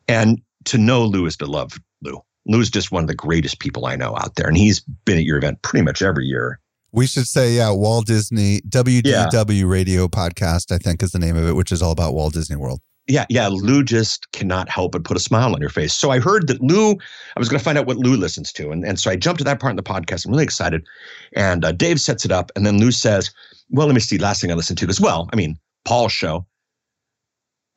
And 0.08 0.40
to 0.64 0.78
know 0.78 1.04
Lou 1.04 1.26
is 1.26 1.36
to 1.36 1.46
love 1.46 1.78
Lou. 2.02 2.20
Lou's 2.46 2.70
just 2.70 2.90
one 2.90 3.02
of 3.02 3.08
the 3.08 3.14
greatest 3.14 3.58
people 3.58 3.86
I 3.86 3.96
know 3.96 4.16
out 4.16 4.34
there, 4.36 4.46
and 4.46 4.56
he's 4.56 4.80
been 4.80 5.18
at 5.18 5.24
your 5.24 5.38
event 5.38 5.62
pretty 5.62 5.84
much 5.84 6.02
every 6.02 6.26
year. 6.26 6.60
We 6.92 7.06
should 7.06 7.26
say, 7.26 7.52
yeah, 7.52 7.70
Walt 7.70 8.06
Disney 8.06 8.60
WDW 8.62 9.60
yeah. 9.60 9.64
Radio 9.64 10.08
Podcast, 10.08 10.72
I 10.72 10.78
think 10.78 11.02
is 11.02 11.12
the 11.12 11.20
name 11.20 11.36
of 11.36 11.46
it, 11.46 11.52
which 11.52 11.70
is 11.70 11.82
all 11.82 11.92
about 11.92 12.14
Walt 12.14 12.34
Disney 12.34 12.56
World. 12.56 12.80
Yeah, 13.06 13.26
yeah. 13.28 13.48
Lou 13.48 13.82
just 13.82 14.30
cannot 14.32 14.68
help 14.68 14.92
but 14.92 15.04
put 15.04 15.16
a 15.16 15.20
smile 15.20 15.52
on 15.54 15.60
your 15.60 15.70
face. 15.70 15.94
So 15.94 16.10
I 16.10 16.20
heard 16.20 16.46
that 16.48 16.60
Lou, 16.60 16.92
I 16.92 17.38
was 17.38 17.48
going 17.48 17.58
to 17.58 17.64
find 17.64 17.78
out 17.78 17.86
what 17.86 17.96
Lou 17.96 18.16
listens 18.16 18.52
to. 18.52 18.70
And, 18.70 18.84
and 18.84 19.00
so 19.00 19.10
I 19.10 19.16
jumped 19.16 19.38
to 19.38 19.44
that 19.44 19.58
part 19.58 19.72
in 19.72 19.76
the 19.76 19.82
podcast. 19.82 20.24
I'm 20.24 20.32
really 20.32 20.44
excited. 20.44 20.86
And 21.34 21.64
uh, 21.64 21.72
Dave 21.72 22.00
sets 22.00 22.24
it 22.24 22.30
up. 22.30 22.52
And 22.54 22.64
then 22.64 22.78
Lou 22.78 22.92
says, 22.92 23.32
Well, 23.70 23.86
let 23.86 23.94
me 23.94 24.00
see. 24.00 24.18
Last 24.18 24.40
thing 24.40 24.52
I 24.52 24.54
listened 24.54 24.78
to 24.78 24.88
as 24.88 25.00
well. 25.00 25.28
I 25.32 25.36
mean, 25.36 25.58
Paul's 25.84 26.12
show. 26.12 26.46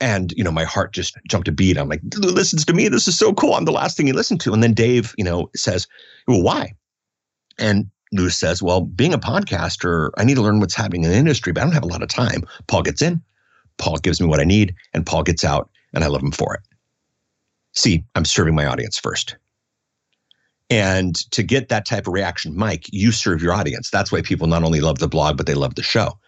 And, 0.03 0.33
you 0.33 0.43
know, 0.43 0.51
my 0.51 0.65
heart 0.65 0.91
just 0.91 1.15
jumped 1.29 1.47
a 1.47 1.51
beat. 1.53 1.77
I'm 1.77 1.87
like, 1.87 2.01
listens 2.17 2.65
to 2.65 2.73
me. 2.73 2.89
This 2.89 3.07
is 3.07 3.17
so 3.17 3.31
cool. 3.33 3.53
I'm 3.53 3.63
the 3.63 3.71
last 3.71 3.95
thing 3.95 4.05
he 4.05 4.11
listened 4.11 4.41
to. 4.41 4.51
And 4.51 4.61
then 4.61 4.73
Dave, 4.73 5.15
you 5.17 5.23
know, 5.23 5.49
says, 5.55 5.87
well, 6.27 6.41
why? 6.41 6.73
And 7.57 7.89
Lou 8.11 8.29
says, 8.29 8.61
well, 8.61 8.81
being 8.81 9.13
a 9.13 9.17
podcaster, 9.17 10.09
I 10.17 10.25
need 10.25 10.35
to 10.35 10.41
learn 10.41 10.59
what's 10.59 10.75
happening 10.75 11.05
in 11.05 11.11
the 11.11 11.15
industry, 11.15 11.53
but 11.53 11.61
I 11.61 11.63
don't 11.63 11.73
have 11.73 11.85
a 11.85 11.87
lot 11.87 12.03
of 12.03 12.09
time. 12.09 12.43
Paul 12.67 12.81
gets 12.81 13.01
in, 13.01 13.21
Paul 13.77 13.95
gives 13.95 14.19
me 14.19 14.27
what 14.27 14.41
I 14.41 14.43
need, 14.43 14.75
and 14.93 15.05
Paul 15.05 15.23
gets 15.23 15.45
out, 15.45 15.69
and 15.93 16.03
I 16.03 16.07
love 16.07 16.21
him 16.21 16.33
for 16.33 16.53
it. 16.53 16.61
See, 17.71 18.03
I'm 18.15 18.25
serving 18.25 18.55
my 18.55 18.65
audience 18.65 18.99
first. 18.99 19.37
And 20.69 21.15
to 21.31 21.43
get 21.43 21.69
that 21.69 21.85
type 21.85 22.07
of 22.07 22.13
reaction, 22.13 22.57
Mike, 22.57 22.87
you 22.91 23.13
serve 23.13 23.41
your 23.41 23.53
audience. 23.53 23.89
That's 23.89 24.11
why 24.11 24.21
people 24.21 24.47
not 24.47 24.63
only 24.63 24.81
love 24.81 24.99
the 24.99 25.07
blog, 25.07 25.37
but 25.37 25.45
they 25.45 25.53
love 25.53 25.75
the 25.75 25.81
show 25.81 26.19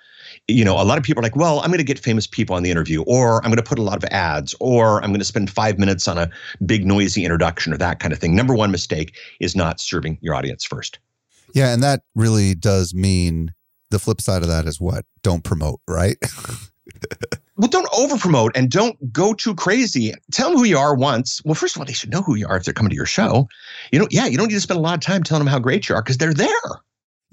you 0.48 0.64
know, 0.64 0.80
a 0.82 0.84
lot 0.84 0.98
of 0.98 1.04
people 1.04 1.22
are 1.22 1.24
like, 1.24 1.36
well, 1.36 1.60
I'm 1.60 1.68
going 1.68 1.78
to 1.78 1.84
get 1.84 2.00
famous 2.00 2.28
people 2.28 2.56
on 2.56 2.64
the 2.64 2.72
interview, 2.72 3.04
or 3.04 3.38
I'm 3.38 3.50
going 3.50 3.58
to 3.58 3.64
put 3.64 3.80
a 3.80 3.84
lot 3.84 3.98
of 3.98 4.04
ads, 4.12 4.56
or 4.60 5.04
I'm 5.04 5.10
going 5.10 5.20
to 5.20 5.26
spend 5.26 5.50
five 5.50 5.80
minutes 5.80 6.08
on 6.08 6.18
a 6.18 6.30
big, 6.66 6.86
noisy 6.86 7.24
introduction 7.24 7.74
or 7.74 7.78
that 7.78 8.00
kind 8.00 8.14
of 8.14 8.20
thing. 8.20 8.36
Number 8.36 8.56
one 8.56 8.72
mistake 8.72 9.16
is 9.40 9.56
not 9.56 9.80
serving 9.80 10.18
your 10.22 10.36
audience 10.36 10.66
first. 10.66 11.00
Yeah. 11.54 11.74
And 11.74 11.82
that 11.84 12.02
really 12.16 12.54
does 12.56 12.94
mean 12.94 13.54
the 13.92 14.00
flip 14.00 14.22
side 14.22 14.42
of 14.42 14.48
that 14.50 14.66
is 14.66 14.80
what? 14.80 15.06
Don't 15.24 15.44
promote, 15.44 15.80
right? 15.88 16.18
well, 17.58 17.70
don't 17.70 17.88
over 17.98 18.18
promote 18.18 18.52
and 18.56 18.70
don't 18.70 18.98
go 19.14 19.34
too 19.34 19.56
crazy. 19.56 20.14
Tell 20.32 20.50
them 20.50 20.58
who 20.58 20.66
you 20.66 20.78
are 20.78 20.96
once. 20.96 21.42
Well, 21.46 21.56
first 21.56 21.76
of 21.76 21.80
all, 21.80 21.86
they 21.86 21.94
should 21.94 22.12
know 22.12 22.22
who 22.22 22.36
you 22.36 22.48
are 22.48 22.58
if 22.58 22.66
they're 22.66 22.74
coming 22.74 22.90
to 22.90 22.96
your 22.96 23.06
show. 23.06 23.48
You 23.92 24.00
know, 24.00 24.08
yeah, 24.12 24.26
you 24.26 24.38
don't 24.38 24.48
need 24.48 24.56
to 24.56 24.62
spend 24.62 24.78
a 24.78 24.82
lot 24.82 24.96
of 24.96 25.00
time 25.00 25.24
telling 25.24 25.44
them 25.44 25.52
how 25.52 25.60
great 25.60 25.88
you 25.88 25.96
are 25.96 26.02
because 26.02 26.18
they're 26.18 26.34
there. 26.34 26.50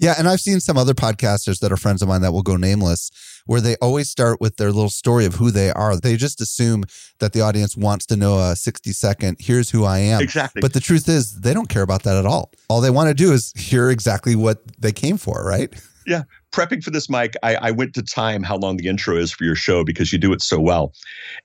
Yeah, 0.03 0.15
and 0.17 0.27
I've 0.27 0.41
seen 0.41 0.59
some 0.59 0.77
other 0.77 0.93
podcasters 0.93 1.61
that 1.61 1.71
are 1.71 1.77
friends 1.77 2.01
of 2.01 2.09
mine 2.09 2.19
that 2.23 2.33
will 2.33 2.41
go 2.41 2.57
nameless, 2.57 3.09
where 3.45 3.61
they 3.61 3.77
always 3.77 4.09
start 4.09 4.41
with 4.41 4.57
their 4.57 4.69
little 4.69 4.89
story 4.89 5.25
of 5.25 5.35
who 5.35 5.49
they 5.49 5.71
are. 5.71 5.95
They 5.95 6.17
just 6.17 6.41
assume 6.41 6.83
that 7.19 7.31
the 7.31 7.39
audience 7.39 7.77
wants 7.77 8.05
to 8.07 8.17
know 8.17 8.37
a 8.37 8.53
60 8.53 8.91
second, 8.91 9.37
here's 9.39 9.69
who 9.69 9.85
I 9.85 9.99
am. 9.99 10.21
Exactly. 10.21 10.59
But 10.59 10.73
the 10.73 10.81
truth 10.81 11.07
is, 11.07 11.39
they 11.39 11.53
don't 11.53 11.69
care 11.69 11.83
about 11.83 12.03
that 12.03 12.17
at 12.17 12.25
all. 12.25 12.51
All 12.67 12.81
they 12.81 12.89
want 12.89 13.07
to 13.07 13.13
do 13.13 13.31
is 13.31 13.53
hear 13.55 13.89
exactly 13.89 14.35
what 14.35 14.57
they 14.77 14.91
came 14.91 15.15
for, 15.15 15.45
right? 15.45 15.73
Yeah. 16.05 16.23
Prepping 16.51 16.83
for 16.83 16.91
this, 16.91 17.09
Mike, 17.09 17.37
I, 17.41 17.55
I 17.55 17.71
went 17.71 17.93
to 17.93 18.01
time 18.01 18.43
how 18.43 18.57
long 18.57 18.75
the 18.75 18.89
intro 18.89 19.15
is 19.15 19.31
for 19.31 19.45
your 19.45 19.55
show 19.55 19.85
because 19.85 20.11
you 20.11 20.19
do 20.19 20.33
it 20.33 20.41
so 20.41 20.59
well. 20.59 20.91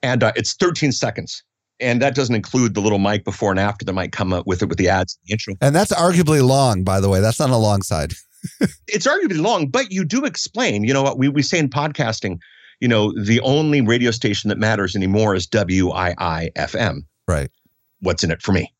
And 0.03 0.25
uh, 0.25 0.33
it's 0.35 0.55
13 0.55 0.91
seconds 0.91 1.45
and 1.79 2.03
that 2.03 2.17
doesn't 2.17 2.35
include 2.35 2.75
the 2.75 2.81
little 2.81 2.99
mic 2.99 3.25
before 3.25 3.53
and 3.53 3.61
after 3.61 3.85
that 3.85 3.93
might 3.93 4.11
come 4.11 4.33
up 4.33 4.49
with 4.49 4.63
it 4.63 4.69
with 4.69 4.79
the 4.79 4.89
ads 4.89 5.17
the 5.27 5.33
intro. 5.33 5.55
And 5.61 5.77
that's 5.77 5.93
arguably 5.93 6.45
long, 6.45 6.83
by 6.83 6.99
the 6.99 7.09
way. 7.09 7.21
That's 7.21 7.39
not 7.39 7.51
a 7.51 7.57
long 7.57 7.83
side. 7.83 8.15
It's 8.87 9.07
arguably 9.07 9.41
long, 9.41 9.69
but 9.69 9.91
you 9.91 10.05
do 10.05 10.25
explain. 10.25 10.85
You 10.85 10.93
know 10.93 11.03
what 11.03 11.19
we, 11.19 11.29
we 11.29 11.43
say 11.43 11.59
in 11.59 11.69
podcasting, 11.69 12.39
you 12.81 12.89
know, 12.89 13.13
the 13.13 13.41
only 13.41 13.81
radio 13.81 14.11
station 14.11 14.49
that 14.49 14.59
matters 14.59 14.95
anymore 14.95 15.35
is 15.35 15.47
WIIFM. 15.47 17.01
Right. 17.27 17.51
What's 18.01 18.25
in 18.25 18.31
it 18.31 18.43
for 18.43 18.53
me? 18.53 18.73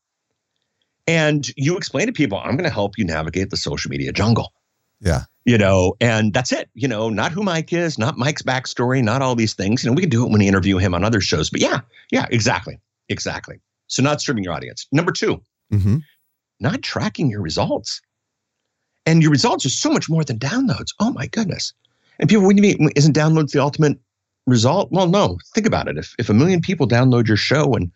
And 1.07 1.49
you 1.57 1.75
explain 1.75 2.07
to 2.07 2.13
people, 2.13 2.37
I'm 2.37 2.55
going 2.55 2.69
to 2.69 2.73
help 2.73 2.97
you 2.97 3.03
navigate 3.03 3.49
the 3.49 3.57
social 3.57 3.89
media 3.89 4.11
jungle. 4.13 4.53
Yeah. 5.01 5.23
You 5.45 5.57
know, 5.57 5.95
and 5.99 6.33
that's 6.33 6.51
it. 6.51 6.69
You 6.75 6.87
know, 6.87 7.09
not 7.09 7.31
who 7.31 7.41
Mike 7.41 7.73
is, 7.73 7.97
not 7.97 8.17
Mike's 8.17 8.43
backstory, 8.43 9.03
not 9.03 9.21
all 9.21 9.35
these 9.35 9.53
things. 9.53 9.83
You 9.83 9.89
know, 9.89 9.95
we 9.95 10.01
can 10.01 10.09
do 10.09 10.23
it 10.23 10.29
when 10.29 10.39
we 10.39 10.47
interview 10.47 10.77
him 10.77 10.93
on 10.93 11.03
other 11.03 11.21
shows. 11.21 11.49
But 11.49 11.61
yeah, 11.61 11.81
yeah, 12.11 12.27
exactly. 12.29 12.79
Exactly. 13.09 13.59
So 13.87 14.03
not 14.03 14.21
serving 14.21 14.43
your 14.43 14.53
audience. 14.53 14.87
Number 14.91 15.11
2 15.11 15.41
hmm 15.71 15.97
not 16.59 16.81
tracking 16.81 17.29
your 17.29 17.41
results. 17.41 18.01
And 19.09 19.23
your 19.23 19.31
results 19.31 19.65
are 19.65 19.69
so 19.69 19.89
much 19.89 20.07
more 20.07 20.23
than 20.23 20.37
downloads. 20.37 20.93
Oh 20.99 21.11
my 21.11 21.25
goodness. 21.25 21.73
And 22.19 22.29
people, 22.29 22.45
when 22.45 22.57
you 22.57 22.61
mean, 22.61 22.91
isn't 22.95 23.15
downloads 23.15 23.53
the 23.53 23.59
ultimate 23.59 23.97
result? 24.45 24.91
Well, 24.91 25.07
no. 25.07 25.39
Think 25.55 25.65
about 25.65 25.87
it. 25.87 25.97
If, 25.97 26.13
if 26.19 26.29
a 26.29 26.33
million 26.35 26.61
people 26.61 26.87
download 26.87 27.27
your 27.27 27.35
show 27.35 27.73
and 27.73 27.91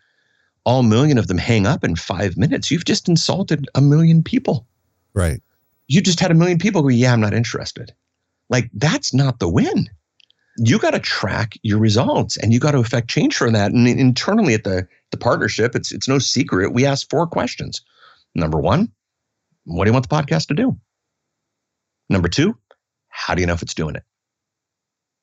all 0.64 0.82
million 0.82 1.16
of 1.16 1.28
them 1.28 1.38
hang 1.38 1.68
up 1.68 1.84
in 1.84 1.94
five 1.94 2.36
minutes, 2.36 2.68
you've 2.68 2.84
just 2.84 3.08
insulted 3.08 3.68
a 3.76 3.80
million 3.80 4.24
people. 4.24 4.66
Right. 5.14 5.40
You 5.86 6.00
just 6.00 6.18
had 6.18 6.32
a 6.32 6.34
million 6.34 6.58
people 6.58 6.82
go, 6.82 6.88
yeah, 6.88 7.12
I'm 7.12 7.20
not 7.20 7.32
interested. 7.32 7.92
Like, 8.50 8.68
that's 8.74 9.14
not 9.14 9.38
the 9.38 9.48
win. 9.48 9.88
You 10.56 10.80
got 10.80 10.94
to 10.94 10.98
track 10.98 11.56
your 11.62 11.78
results 11.78 12.36
and 12.38 12.52
you 12.52 12.58
got 12.58 12.72
to 12.72 12.78
affect 12.78 13.08
change 13.08 13.36
for 13.36 13.52
that. 13.52 13.70
And 13.70 13.86
internally 13.86 14.54
at 14.54 14.64
the, 14.64 14.88
the 15.12 15.16
partnership, 15.16 15.76
it's, 15.76 15.92
it's 15.92 16.08
no 16.08 16.18
secret. 16.18 16.72
We 16.72 16.84
ask 16.84 17.08
four 17.08 17.28
questions. 17.28 17.82
Number 18.34 18.58
one, 18.58 18.90
what 19.62 19.84
do 19.84 19.90
you 19.90 19.92
want 19.92 20.08
the 20.08 20.14
podcast 20.16 20.48
to 20.48 20.54
do? 20.54 20.76
Number 22.08 22.28
two, 22.28 22.56
how 23.08 23.34
do 23.34 23.40
you 23.40 23.46
know 23.46 23.54
if 23.54 23.62
it's 23.62 23.74
doing 23.74 23.96
it? 23.96 24.02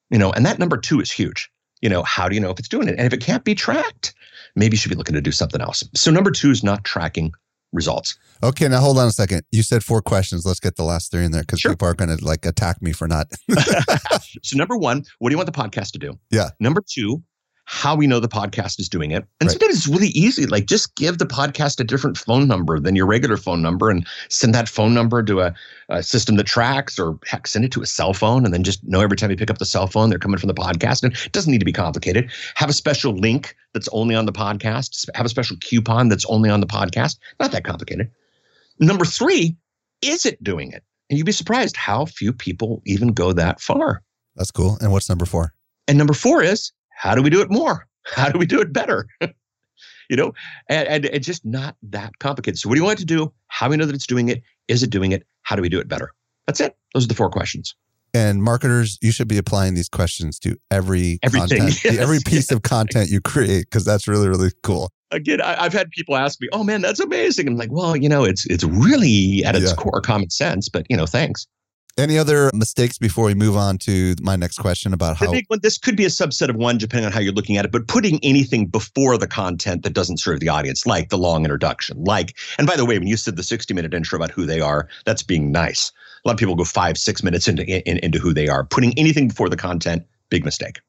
You 0.10 0.18
know, 0.18 0.32
and 0.32 0.46
that 0.46 0.60
number 0.60 0.78
two 0.78 1.00
is 1.00 1.12
huge. 1.12 1.50
You 1.82 1.90
know, 1.90 2.04
how 2.04 2.30
do 2.30 2.36
you 2.36 2.42
know 2.42 2.52
if 2.52 2.60
it's 2.60 2.68
doing 2.68 2.88
it? 2.88 2.96
And 2.98 3.08
if 3.08 3.14
it 3.14 3.22
can't 3.22 3.44
be 3.44 3.56
tracked, 3.56 4.14
maybe 4.56 4.76
you 4.76 4.78
should 4.78 4.90
be 4.90 4.96
looking 4.96 5.16
to 5.16 5.22
do 5.22 5.32
something 5.32 5.62
else. 5.62 5.84
So 5.96 6.12
number 6.12 6.32
two 6.32 6.52
is 6.52 6.64
not 6.64 6.84
tracking 6.84 7.32
results. 7.74 8.18
Okay, 8.44 8.68
now 8.68 8.80
hold 8.80 8.98
on 8.98 9.08
a 9.08 9.12
second. 9.12 9.44
You 9.52 9.64
said 9.64 9.84
four 9.84 10.02
questions. 10.02 10.46
Let's 10.46 10.60
get 10.60 10.76
the 10.76 10.84
last 10.84 11.12
three 11.12 11.24
in 11.24 11.32
there 11.32 11.42
because 11.42 11.60
Sure. 11.60 11.72
people 11.72 11.88
are 11.88 11.94
going 11.94 12.16
to 12.16 12.24
like 12.24 12.46
attack 12.46 12.82
me 12.82 12.92
for 12.92 13.08
not. 13.08 13.28
so 14.44 14.58
number 14.58 14.78
one, 14.78 15.04
what 15.20 15.30
do 15.30 15.34
you 15.34 15.38
want 15.38 15.52
the 15.52 15.60
podcast 15.60 15.92
to 15.94 16.00
do? 16.00 16.20
Yeah. 16.30 16.50
Number 16.60 16.84
two, 16.88 17.24
how 17.74 17.96
we 17.96 18.06
know 18.06 18.20
the 18.20 18.28
podcast 18.28 18.82
is 18.82 18.90
doing 18.90 19.12
it. 19.12 19.26
And 19.40 19.48
Right. 19.48 19.52
sometimes 19.52 19.78
it's 19.78 19.88
really 19.88 20.10
easy. 20.10 20.46
Like 20.46 20.66
just 20.66 20.94
give 20.96 21.20
the 21.20 21.26
podcast 21.26 21.80
a 21.80 21.86
different 21.86 22.18
phone 22.18 22.46
number 22.46 22.82
than 22.82 22.98
your 22.98 23.06
regular 23.06 23.38
phone 23.38 23.62
number 23.62 23.90
and 23.90 24.06
send 24.28 24.54
that 24.54 24.68
phone 24.68 24.94
number 24.94 25.24
to 25.24 25.40
a, 25.40 25.54
a 25.88 26.04
system 26.04 26.36
that 26.36 26.46
tracks 26.48 27.00
or 27.00 27.18
heck, 27.26 27.48
send 27.48 27.64
it 27.64 27.72
to 27.72 27.82
a 27.82 27.86
cell 27.86 28.14
phone 28.14 28.44
and 28.44 28.54
then 28.54 28.64
just 28.64 28.84
know 28.84 29.00
every 29.00 29.16
time 29.16 29.32
you 29.32 29.38
pick 29.38 29.50
up 29.50 29.58
the 29.58 29.66
cell 29.66 29.88
phone, 29.88 30.10
they're 30.10 30.20
coming 30.20 30.38
from 30.38 30.50
the 30.50 30.54
podcast. 30.54 31.02
And 31.02 31.14
it 31.26 31.32
doesn't 31.32 31.50
need 31.50 31.60
to 31.60 31.66
be 31.66 31.72
complicated. 31.72 32.30
Have 32.56 32.70
a 32.70 32.74
special 32.74 33.16
link 33.16 33.56
that's 33.74 33.88
only 33.94 34.16
on 34.16 34.26
the 34.26 34.34
podcast. 34.34 35.08
Have 35.16 35.26
a 35.26 35.30
special 35.30 35.56
coupon 35.62 36.10
that's 36.10 36.26
only 36.26 36.50
on 36.50 36.60
the 36.60 36.68
podcast. 36.68 37.20
Not 37.40 37.54
that 37.54 37.64
complicated. 37.64 38.12
Number 38.82 39.06
three, 39.06 39.56
is 40.02 40.26
it 40.26 40.44
doing 40.44 40.74
it? 40.74 40.84
And 41.10 41.18
you'd 41.18 41.26
be 41.26 41.32
surprised 41.32 41.78
how 41.78 42.04
few 42.06 42.34
people 42.34 42.82
even 42.86 43.14
go 43.14 43.32
that 43.32 43.62
far. 43.62 44.04
That's 44.36 44.52
cool. 44.52 44.78
And 44.82 44.92
what's 44.92 45.08
number 45.08 45.26
four? 45.26 45.54
And 45.88 45.98
number 45.98 46.14
four 46.14 46.44
is 46.44 46.74
how 47.02 47.16
do 47.16 47.24
we 47.24 47.32
do 47.32 47.42
it 47.42 47.50
more? 47.50 47.88
How 48.16 48.30
do 48.30 48.38
we 48.40 48.46
do 48.46 48.60
it 48.62 48.74
better? 48.74 49.08
you 50.10 50.16
know, 50.16 50.34
and, 50.70 50.88
and 50.88 51.06
it's 51.06 51.26
just 51.26 51.46
not 51.46 51.76
that 51.84 52.18
complicated. 52.20 52.60
So, 52.60 52.68
what 52.68 52.76
do 52.76 52.82
you 52.82 52.86
want 52.86 53.00
it 53.00 53.02
to 53.02 53.06
do? 53.06 53.32
How 53.48 53.68
do 53.68 53.72
we 53.72 53.78
know 53.78 53.86
that 53.86 53.94
it's 53.96 54.08
doing 54.08 54.30
it? 54.30 54.42
Is 54.68 54.82
it 54.84 54.90
doing 54.90 55.12
it? 55.12 55.26
How 55.44 55.56
do 55.56 55.62
we 55.62 55.70
do 55.70 55.80
it 55.80 55.88
better? 55.88 56.12
That's 56.48 56.60
it. 56.60 56.76
Those 56.94 57.06
are 57.06 57.08
the 57.08 57.14
four 57.16 57.30
questions. 57.30 57.76
And 58.14 58.44
marketers, 58.44 58.98
you 59.02 59.12
should 59.12 59.28
be 59.28 59.38
applying 59.38 59.74
these 59.76 59.88
questions 59.88 60.38
to 60.40 60.58
every 60.70 61.20
Everything, 61.24 61.60
content, 61.60 61.84
yes, 61.86 61.98
every 61.98 62.20
piece 62.26 62.52
of 62.52 62.62
content 62.64 63.10
you 63.10 63.22
create 63.22 63.66
because 63.66 63.86
that's 63.86 64.08
really 64.08 64.28
really 64.28 64.52
cool. 64.64 64.90
Again, 65.12 65.42
I, 65.42 65.64
I've 65.64 65.74
had 65.74 65.90
people 65.92 66.16
ask 66.16 66.40
me, 66.42 66.50
"Oh 66.52 66.64
man, 66.64 66.82
that's 66.82 67.00
amazing." 67.00 67.48
I'm 67.48 67.56
like, 67.56 67.72
"Well, 67.72 67.96
you 67.96 68.10
know, 68.10 68.24
it's 68.24 68.46
it's 68.48 68.64
really 68.64 69.44
at 69.46 69.56
its 69.56 69.70
Yeah. 69.72 69.76
core 69.76 70.02
common 70.02 70.30
sense, 70.30 70.70
but 70.70 70.86
you 70.90 70.98
know, 70.98 71.06
thanks." 71.06 71.48
Any 71.98 72.18
other 72.18 72.50
mistakes 72.54 72.98
before 72.98 73.26
we 73.26 73.34
move 73.34 73.58
on 73.58 73.78
to 73.80 74.16
my 74.22 74.36
next 74.36 74.58
question 74.58 74.94
about 74.94 75.20
The 75.20 75.26
how? 75.26 75.32
big 75.32 75.46
one, 75.48 75.60
this 75.62 75.78
could 75.78 75.98
be 75.98 76.06
a 76.06 76.10
subset 76.10 76.50
of 76.50 76.56
one, 76.56 76.78
depending 76.78 77.06
on 77.06 77.12
how 77.12 77.20
you're 77.20 77.34
looking 77.34 77.58
at 77.58 77.66
it, 77.66 77.72
but 77.72 77.88
putting 77.88 78.20
anything 78.24 78.68
before 78.68 79.18
the 79.18 79.28
content 79.28 79.84
that 79.84 79.94
doesn't 79.94 80.18
serve 80.18 80.40
the 80.40 80.50
audience, 80.50 80.86
like 80.86 81.10
the 81.10 81.18
long 81.18 81.44
introduction, 81.44 82.04
like, 82.04 82.38
and 82.58 82.66
by 82.68 82.76
the 82.76 82.86
way, 82.86 82.98
when 82.98 83.08
you 83.08 83.18
said 83.18 83.36
the 83.36 83.44
60 83.44 83.74
minute 83.74 83.94
intro 83.94 84.18
about 84.18 84.32
who 84.32 84.46
they 84.46 84.62
are, 84.62 84.88
that's 85.06 85.24
being 85.24 85.52
nice. 85.52 85.92
A 86.24 86.28
lot 86.28 86.34
of 86.34 86.40
people 86.40 86.56
go 86.56 86.64
five, 86.64 86.98
six 86.98 87.24
minutes 87.24 87.48
into, 87.48 87.66
in, 87.88 87.98
into 87.98 88.20
who 88.20 88.34
they 88.34 88.48
are. 88.48 88.64
Putting 88.64 88.98
anything 88.98 89.28
before 89.28 89.50
the 89.50 89.58
content, 89.58 90.04
big 90.30 90.46
mistake. 90.46 90.80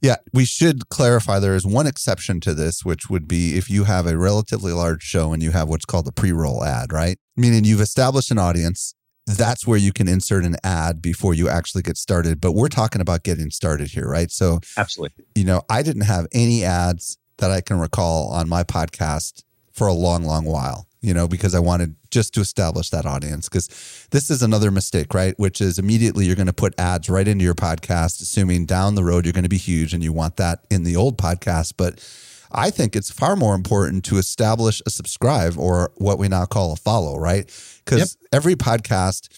Yeah, 0.00 0.16
we 0.32 0.44
should 0.44 0.88
clarify 0.90 1.40
there 1.40 1.56
is 1.56 1.66
one 1.66 1.88
exception 1.88 2.38
to 2.40 2.54
this, 2.54 2.84
which 2.84 3.10
would 3.10 3.26
be 3.26 3.56
if 3.56 3.68
you 3.68 3.84
have 3.84 4.06
a 4.06 4.16
relatively 4.16 4.72
large 4.72 5.02
show 5.02 5.32
and 5.32 5.42
you 5.42 5.50
have 5.50 5.68
what's 5.68 5.84
called 5.84 6.06
a 6.06 6.12
pre 6.12 6.30
roll 6.30 6.64
ad, 6.64 6.92
right? 6.92 7.18
Meaning 7.36 7.64
you've 7.64 7.80
established 7.80 8.30
an 8.30 8.38
audience. 8.38 8.94
That's 9.36 9.66
where 9.66 9.78
you 9.78 9.92
can 9.92 10.08
insert 10.08 10.44
an 10.44 10.56
ad 10.64 11.02
before 11.02 11.34
you 11.34 11.48
actually 11.48 11.82
get 11.82 11.96
started. 11.96 12.40
But 12.40 12.52
we're 12.52 12.68
talking 12.68 13.00
about 13.00 13.22
getting 13.22 13.50
started 13.50 13.88
here, 13.88 14.08
right? 14.08 14.30
So, 14.30 14.60
Absolutely. 14.76 15.24
you 15.34 15.44
know, 15.44 15.62
I 15.68 15.82
didn't 15.82 16.02
have 16.02 16.26
any 16.32 16.64
ads 16.64 17.18
that 17.38 17.50
I 17.50 17.60
can 17.60 17.78
recall 17.78 18.28
on 18.30 18.48
my 18.48 18.64
podcast 18.64 19.44
for 19.72 19.86
a 19.86 19.92
long, 19.92 20.24
long 20.24 20.44
while, 20.44 20.88
you 21.00 21.14
know, 21.14 21.28
because 21.28 21.54
I 21.54 21.60
wanted 21.60 21.94
just 22.10 22.34
to 22.34 22.40
establish 22.40 22.90
that 22.90 23.06
audience. 23.06 23.48
Because 23.48 23.68
this 24.10 24.30
is 24.30 24.42
another 24.42 24.70
mistake, 24.70 25.14
right? 25.14 25.38
Which 25.38 25.60
is 25.60 25.78
immediately 25.78 26.26
you're 26.26 26.36
going 26.36 26.46
to 26.46 26.52
put 26.52 26.78
ads 26.78 27.08
right 27.08 27.28
into 27.28 27.44
your 27.44 27.54
podcast, 27.54 28.20
assuming 28.20 28.66
down 28.66 28.94
the 28.94 29.04
road 29.04 29.24
you're 29.24 29.32
going 29.32 29.44
to 29.44 29.48
be 29.48 29.58
huge 29.58 29.94
and 29.94 30.02
you 30.02 30.12
want 30.12 30.36
that 30.36 30.64
in 30.70 30.84
the 30.84 30.96
old 30.96 31.16
podcast. 31.16 31.74
But 31.76 32.04
I 32.50 32.70
think 32.70 32.96
it's 32.96 33.10
far 33.10 33.36
more 33.36 33.54
important 33.54 34.04
to 34.06 34.16
establish 34.16 34.80
a 34.86 34.90
subscribe 34.90 35.58
or 35.58 35.92
what 35.96 36.18
we 36.18 36.28
now 36.28 36.46
call 36.46 36.72
a 36.72 36.76
follow, 36.76 37.18
right? 37.18 37.50
Because 37.96 38.16
every 38.32 38.54
podcast 38.54 39.28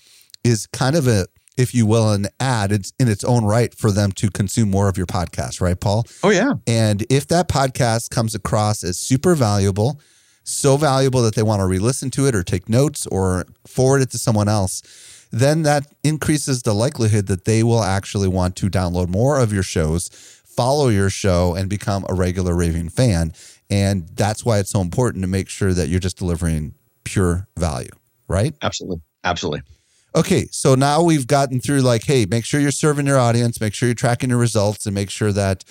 is 0.44 0.66
kind 0.66 0.96
of 0.96 1.06
a, 1.06 1.26
if 1.56 1.74
you 1.74 1.86
will, 1.86 2.12
an 2.12 2.26
ad. 2.38 2.72
It's 2.72 2.92
in 2.98 3.08
its 3.08 3.24
own 3.24 3.44
right 3.44 3.74
for 3.74 3.90
them 3.90 4.12
to 4.12 4.30
consume 4.30 4.70
more 4.70 4.88
of 4.88 4.96
your 4.96 5.06
podcast, 5.06 5.60
right, 5.60 5.78
Paul? 5.78 6.06
Oh, 6.22 6.30
yeah. 6.30 6.54
And 6.66 7.04
if 7.10 7.26
that 7.28 7.48
podcast 7.48 8.10
comes 8.10 8.34
across 8.34 8.82
as 8.84 8.98
super 8.98 9.34
valuable, 9.34 10.00
so 10.42 10.76
valuable 10.76 11.22
that 11.22 11.34
they 11.34 11.42
want 11.42 11.60
to 11.60 11.66
re 11.66 11.78
listen 11.78 12.10
to 12.10 12.26
it 12.26 12.34
or 12.34 12.42
take 12.42 12.68
notes 12.68 13.06
or 13.06 13.44
forward 13.66 14.02
it 14.02 14.10
to 14.10 14.18
someone 14.18 14.48
else, 14.48 14.82
then 15.30 15.62
that 15.62 15.86
increases 16.02 16.62
the 16.62 16.74
likelihood 16.74 17.26
that 17.26 17.44
they 17.44 17.62
will 17.62 17.82
actually 17.82 18.28
want 18.28 18.56
to 18.56 18.68
download 18.68 19.08
more 19.08 19.38
of 19.38 19.52
your 19.52 19.62
shows, 19.62 20.08
follow 20.44 20.88
your 20.88 21.10
show, 21.10 21.54
and 21.54 21.68
become 21.68 22.04
a 22.08 22.14
regular 22.14 22.54
raving 22.56 22.88
fan. 22.88 23.32
And 23.68 24.08
that's 24.08 24.44
why 24.44 24.58
it's 24.58 24.70
so 24.70 24.80
important 24.80 25.22
to 25.22 25.28
make 25.28 25.48
sure 25.48 25.72
that 25.72 25.88
you're 25.88 26.00
just 26.00 26.18
delivering 26.18 26.74
pure 27.04 27.46
value, 27.56 27.90
right? 28.30 28.54
Absolutely. 28.62 29.02
Absolutely. 29.24 29.60
Okay, 30.16 30.46
so 30.50 30.74
now 30.74 31.02
we've 31.02 31.26
gotten 31.26 31.60
through 31.60 31.82
like, 31.82 32.04
hey, 32.04 32.26
make 32.28 32.44
sure 32.44 32.60
you're 32.60 32.70
serving 32.72 33.06
your 33.06 33.18
audience, 33.18 33.60
make 33.60 33.74
sure 33.74 33.86
you're 33.88 33.94
tracking 33.94 34.30
your 34.30 34.38
results, 34.38 34.86
and 34.86 34.94
make 34.94 35.10
sure 35.10 35.32
that 35.32 35.64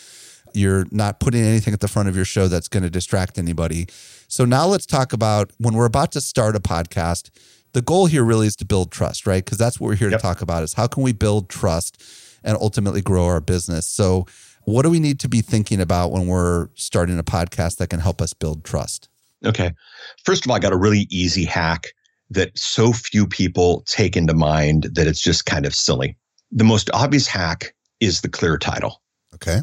you're 0.54 0.86
not 0.92 1.20
putting 1.20 1.42
anything 1.42 1.74
at 1.74 1.80
the 1.80 1.88
front 1.88 2.08
of 2.10 2.16
your 2.16 2.26
show 2.26 2.48
that's 2.48 2.68
going 2.68 2.84
to 2.84 2.90
distract 2.90 3.38
anybody. 3.38 3.88
So 4.28 4.46
now 4.46 4.66
let's 4.68 4.86
talk 4.86 5.14
about 5.14 5.52
when 5.58 5.74
we're 5.74 5.86
about 5.86 6.12
to 6.14 6.22
start 6.22 6.56
a 6.56 6.60
podcast. 6.60 7.30
The 7.74 7.82
goal 7.82 8.06
here 8.06 8.24
really 8.24 8.48
is 8.48 8.56
to 8.58 8.66
build 8.66 8.92
trust, 8.92 9.28
right? 9.28 9.44
Because 9.44 9.58
that's 9.58 9.80
what 9.80 9.88
we're 9.88 9.96
here 9.96 10.10
Yep. 10.10 10.20
to 10.20 10.22
talk 10.22 10.42
about 10.42 10.64
is 10.64 10.74
how 10.74 10.88
can 10.88 11.04
we 11.04 11.12
build 11.12 11.50
trust 11.50 12.02
and 12.44 12.58
ultimately 12.62 13.02
grow 13.02 13.26
our 13.26 13.42
business. 13.42 13.86
So 13.86 14.26
what 14.64 14.84
do 14.84 14.90
we 14.90 15.00
need 15.00 15.20
to 15.20 15.30
be 15.30 15.42
thinking 15.42 15.82
about 15.82 16.12
when 16.12 16.28
we're 16.28 16.70
starting 16.76 17.20
a 17.20 17.24
podcast 17.24 17.78
that 17.78 17.90
can 17.90 18.00
help 18.00 18.22
us 18.22 18.34
build 18.34 18.64
trust? 18.64 19.10
Okay. 19.46 19.72
First 20.24 20.46
of 20.46 20.50
all, 20.52 20.56
I 20.56 20.60
got 20.60 20.74
a 20.74 20.78
really 20.78 21.08
easy 21.10 21.44
hack 21.46 21.88
that 22.30 22.58
so 22.58 22.94
few 22.94 23.26
people 23.28 23.84
take 23.88 24.16
into 24.16 24.34
mind 24.34 24.84
that 24.94 25.08
it's 25.08 25.22
just 25.22 25.46
kind 25.46 25.66
of 25.66 25.74
silly. 25.74 26.18
The 26.52 26.64
most 26.64 26.90
obvious 26.94 27.28
hack 27.28 27.74
is 28.00 28.22
the 28.22 28.30
clear 28.30 28.58
title. 28.58 29.02
Okay. 29.36 29.60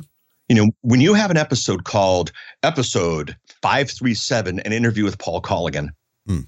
You 0.48 0.56
know, 0.56 0.70
when 0.82 1.00
you 1.00 1.14
have 1.14 1.30
an 1.30 1.36
episode 1.36 1.84
called 1.84 2.30
Episode 2.62 3.36
537, 3.62 4.60
an 4.60 4.72
interview 4.72 5.04
with 5.04 5.18
Paul 5.18 5.40
Colligan, 5.42 5.88
Hmm. 6.26 6.40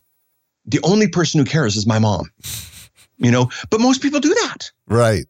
the 0.64 0.80
only 0.84 1.08
person 1.08 1.38
who 1.40 1.44
cares 1.44 1.76
is 1.76 1.86
my 1.86 1.98
mom. 1.98 2.30
You 3.16 3.32
know, 3.32 3.50
but 3.70 3.80
most 3.80 4.00
people 4.00 4.20
do 4.20 4.32
that. 4.32 4.70
Right. 4.86 5.26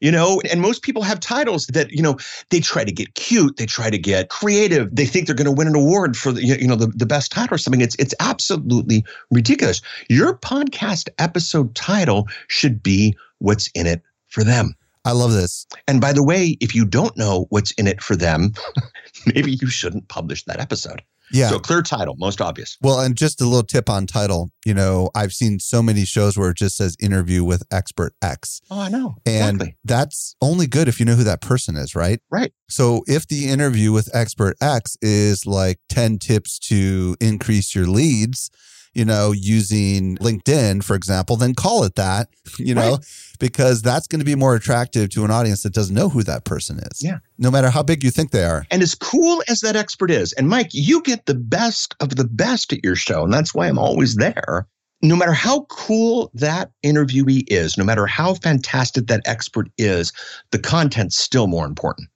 You 0.00 0.12
know, 0.12 0.40
and 0.50 0.60
most 0.60 0.82
people 0.82 1.02
have 1.02 1.18
titles 1.18 1.66
that, 1.66 1.90
you 1.90 2.02
know, 2.02 2.18
they 2.50 2.60
try 2.60 2.84
to 2.84 2.92
get 2.92 3.14
cute, 3.14 3.56
they 3.56 3.66
try 3.66 3.90
to 3.90 3.98
get 3.98 4.28
creative, 4.28 4.94
they 4.94 5.06
think 5.06 5.26
they're 5.26 5.34
going 5.34 5.46
to 5.46 5.52
win 5.52 5.66
an 5.66 5.74
award 5.74 6.16
for 6.16 6.30
the, 6.30 6.44
you 6.44 6.68
know, 6.68 6.76
the, 6.76 6.86
the 6.86 7.06
best 7.06 7.32
title 7.32 7.54
or 7.54 7.58
something. 7.58 7.80
It's 7.80 7.96
it's 7.96 8.14
absolutely 8.20 9.04
ridiculous. 9.30 9.82
Your 10.08 10.38
podcast 10.38 11.08
episode 11.18 11.74
title 11.74 12.28
should 12.46 12.80
be 12.80 13.16
what's 13.38 13.68
in 13.74 13.86
it 13.88 14.02
for 14.28 14.44
them. 14.44 14.74
I 15.04 15.12
love 15.12 15.32
this. 15.32 15.66
And 15.86 16.00
by 16.00 16.12
the 16.12 16.22
way, 16.22 16.56
if 16.60 16.74
you 16.74 16.84
don't 16.84 17.16
know 17.16 17.46
what's 17.50 17.70
in 17.72 17.86
it 17.86 18.02
for 18.02 18.14
them, 18.14 18.52
maybe 19.26 19.52
you 19.52 19.68
shouldn't 19.68 20.08
publish 20.08 20.44
that 20.44 20.60
episode. 20.60 21.02
Yeah. 21.32 21.48
So 21.48 21.58
clear 21.58 21.82
title, 21.82 22.16
most 22.18 22.40
obvious. 22.40 22.76
Well, 22.80 23.00
and 23.00 23.16
just 23.16 23.40
a 23.40 23.44
little 23.44 23.62
tip 23.62 23.88
on 23.88 24.06
title. 24.06 24.50
You 24.64 24.74
know, 24.74 25.10
I've 25.14 25.32
seen 25.32 25.58
so 25.58 25.82
many 25.82 26.04
shows 26.04 26.36
where 26.36 26.50
it 26.50 26.56
just 26.56 26.76
says 26.76 26.96
interview 27.00 27.44
with 27.44 27.62
expert 27.70 28.14
X. 28.22 28.60
Oh, 28.70 28.80
I 28.80 28.88
know. 28.88 29.16
And 29.26 29.56
exactly. 29.56 29.76
that's 29.84 30.36
only 30.40 30.66
good 30.66 30.88
if 30.88 31.00
you 31.00 31.06
know 31.06 31.14
who 31.14 31.24
that 31.24 31.40
person 31.40 31.76
is, 31.76 31.94
right? 31.94 32.20
Right. 32.30 32.52
So 32.68 33.02
if 33.06 33.26
the 33.26 33.48
interview 33.48 33.92
with 33.92 34.14
expert 34.14 34.56
X 34.60 34.96
is 35.00 35.46
like 35.46 35.78
10 35.88 36.18
tips 36.18 36.58
to 36.60 37.16
increase 37.20 37.74
your 37.74 37.86
leads, 37.86 38.50
you 38.94 39.04
know, 39.04 39.32
using 39.32 40.16
LinkedIn, 40.18 40.82
for 40.82 40.96
example, 40.96 41.36
then 41.36 41.54
call 41.54 41.84
it 41.84 41.94
that, 41.96 42.28
you 42.58 42.74
know, 42.74 42.92
right. 42.92 43.06
because 43.38 43.82
that's 43.82 44.06
going 44.06 44.18
to 44.18 44.24
be 44.24 44.34
more 44.34 44.54
attractive 44.54 45.10
to 45.10 45.24
an 45.24 45.30
audience 45.30 45.62
that 45.62 45.72
doesn't 45.72 45.94
know 45.94 46.08
who 46.08 46.22
that 46.22 46.44
person 46.44 46.78
is. 46.78 47.02
Yeah. 47.02 47.18
No 47.38 47.50
matter 47.50 47.70
how 47.70 47.82
big 47.82 48.02
you 48.02 48.10
think 48.10 48.30
they 48.30 48.44
are. 48.44 48.66
And 48.70 48.82
as 48.82 48.94
cool 48.94 49.42
as 49.48 49.60
that 49.60 49.76
expert 49.76 50.10
is, 50.10 50.32
and 50.34 50.48
Mike, 50.48 50.70
you 50.72 51.02
get 51.02 51.26
the 51.26 51.34
best 51.34 51.94
of 52.00 52.16
the 52.16 52.24
best 52.24 52.72
at 52.72 52.82
your 52.82 52.96
show. 52.96 53.24
And 53.24 53.32
that's 53.32 53.54
why 53.54 53.68
I'm 53.68 53.78
always 53.78 54.16
there. 54.16 54.66
No 55.00 55.14
matter 55.14 55.32
how 55.32 55.60
cool 55.70 56.30
that 56.34 56.72
interviewee 56.84 57.44
is, 57.46 57.78
no 57.78 57.84
matter 57.84 58.06
how 58.06 58.34
fantastic 58.34 59.06
that 59.06 59.20
expert 59.26 59.68
is, 59.78 60.12
the 60.50 60.58
content's 60.58 61.16
still 61.16 61.46
more 61.46 61.66
important. 61.66 62.08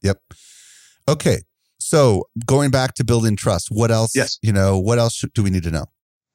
Yep. 0.00 0.18
Okay. 1.08 1.42
So 1.78 2.28
going 2.46 2.70
back 2.70 2.94
to 2.94 3.04
building 3.04 3.36
trust, 3.36 3.68
what 3.70 3.90
else? 3.90 4.16
Yes. 4.16 4.38
You 4.40 4.52
know, 4.52 4.78
what 4.78 4.98
else 4.98 5.22
do 5.34 5.42
we 5.42 5.50
need 5.50 5.64
to 5.64 5.70
know? 5.70 5.86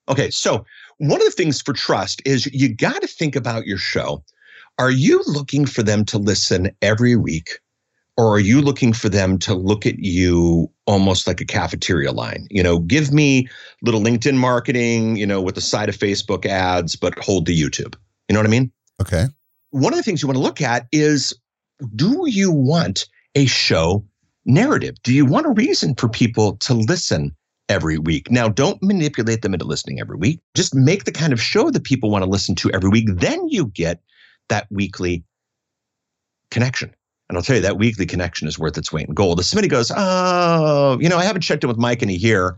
Okay. 0.09 0.29
So 0.29 0.65
one 0.97 1.19
of 1.19 1.25
the 1.25 1.31
things 1.31 1.61
for 1.61 1.73
trust 1.73 2.21
is 2.25 2.47
you 2.47 2.73
got 2.73 3.01
to 3.01 3.07
think 3.07 3.35
about 3.35 3.65
your 3.65 3.77
show. 3.77 4.23
Are 4.79 4.91
you 4.91 5.23
looking 5.25 5.65
for 5.65 5.83
them 5.83 6.05
to 6.05 6.17
listen 6.17 6.71
every 6.81 7.15
week? 7.15 7.59
Or 8.15 8.33
are 8.33 8.39
you 8.39 8.61
looking 8.61 8.93
for 8.93 9.09
them 9.09 9.37
to 9.39 9.53
look 9.53 9.85
at 9.85 9.99
you 9.99 10.71
almost 10.87 11.27
like 11.27 11.39
a 11.39 11.45
cafeteria 11.45 12.11
line? 12.11 12.47
You 12.49 12.63
know, 12.63 12.79
give 12.79 13.11
me 13.11 13.47
little 13.83 14.01
LinkedIn 14.01 14.37
marketing, 14.37 15.17
you 15.17 15.25
know, 15.25 15.39
with 15.39 15.53
the 15.53 15.61
side 15.61 15.87
of 15.87 15.95
Facebook 15.95 16.45
ads, 16.45 16.95
but 16.95 17.17
hold 17.19 17.45
the 17.45 17.59
YouTube. 17.59 17.95
You 18.27 18.33
know 18.33 18.39
what 18.39 18.47
I 18.47 18.49
mean? 18.49 18.71
Okay. 18.99 19.25
One 19.69 19.93
of 19.93 19.97
the 19.97 20.03
things 20.03 20.23
you 20.23 20.27
want 20.27 20.37
to 20.37 20.43
look 20.43 20.61
at 20.61 20.87
is 20.91 21.31
do 21.95 22.23
you 22.25 22.51
want 22.51 23.05
a 23.35 23.45
show 23.45 24.03
narrative? 24.45 24.95
Do 25.03 25.13
you 25.13 25.25
want 25.25 25.45
a 25.45 25.51
reason 25.51 25.93
for 25.93 26.09
people 26.09 26.57
to 26.57 26.73
listen 26.73 27.35
every 27.69 27.97
week? 27.97 28.31
Now, 28.31 28.49
don't 28.49 28.81
manipulate 28.81 29.41
them 29.41 29.53
into 29.53 29.65
listening 29.65 29.99
every 29.99 30.17
week. 30.17 30.39
Just 30.55 30.73
make 30.75 31.03
the 31.05 31.11
kind 31.11 31.33
of 31.33 31.41
show 31.41 31.69
that 31.71 31.83
people 31.83 32.09
want 32.09 32.23
to 32.23 32.29
listen 32.29 32.55
to 32.55 32.71
every 32.71 32.89
week. 32.89 33.07
Then 33.09 33.47
you 33.49 33.67
get 33.67 34.01
that 34.49 34.67
weekly 34.69 35.23
connection. 36.51 36.93
And 37.29 37.37
I'll 37.37 37.43
tell 37.43 37.57
you, 37.57 37.61
that 37.61 37.77
weekly 37.77 38.05
connection 38.05 38.47
is 38.47 38.57
worth 38.57 38.77
its 38.77 38.91
weight 38.91 39.07
in 39.07 39.13
gold. 39.13 39.39
If 39.39 39.45
somebody 39.45 39.67
goes, 39.67 39.91
oh, 39.95 40.97
you 41.01 41.09
know, 41.09 41.17
I 41.17 41.25
haven't 41.25 41.41
checked 41.41 41.63
in 41.63 41.67
with 41.67 41.77
Mike 41.77 42.01
in 42.01 42.09
a 42.09 42.13
year. 42.13 42.57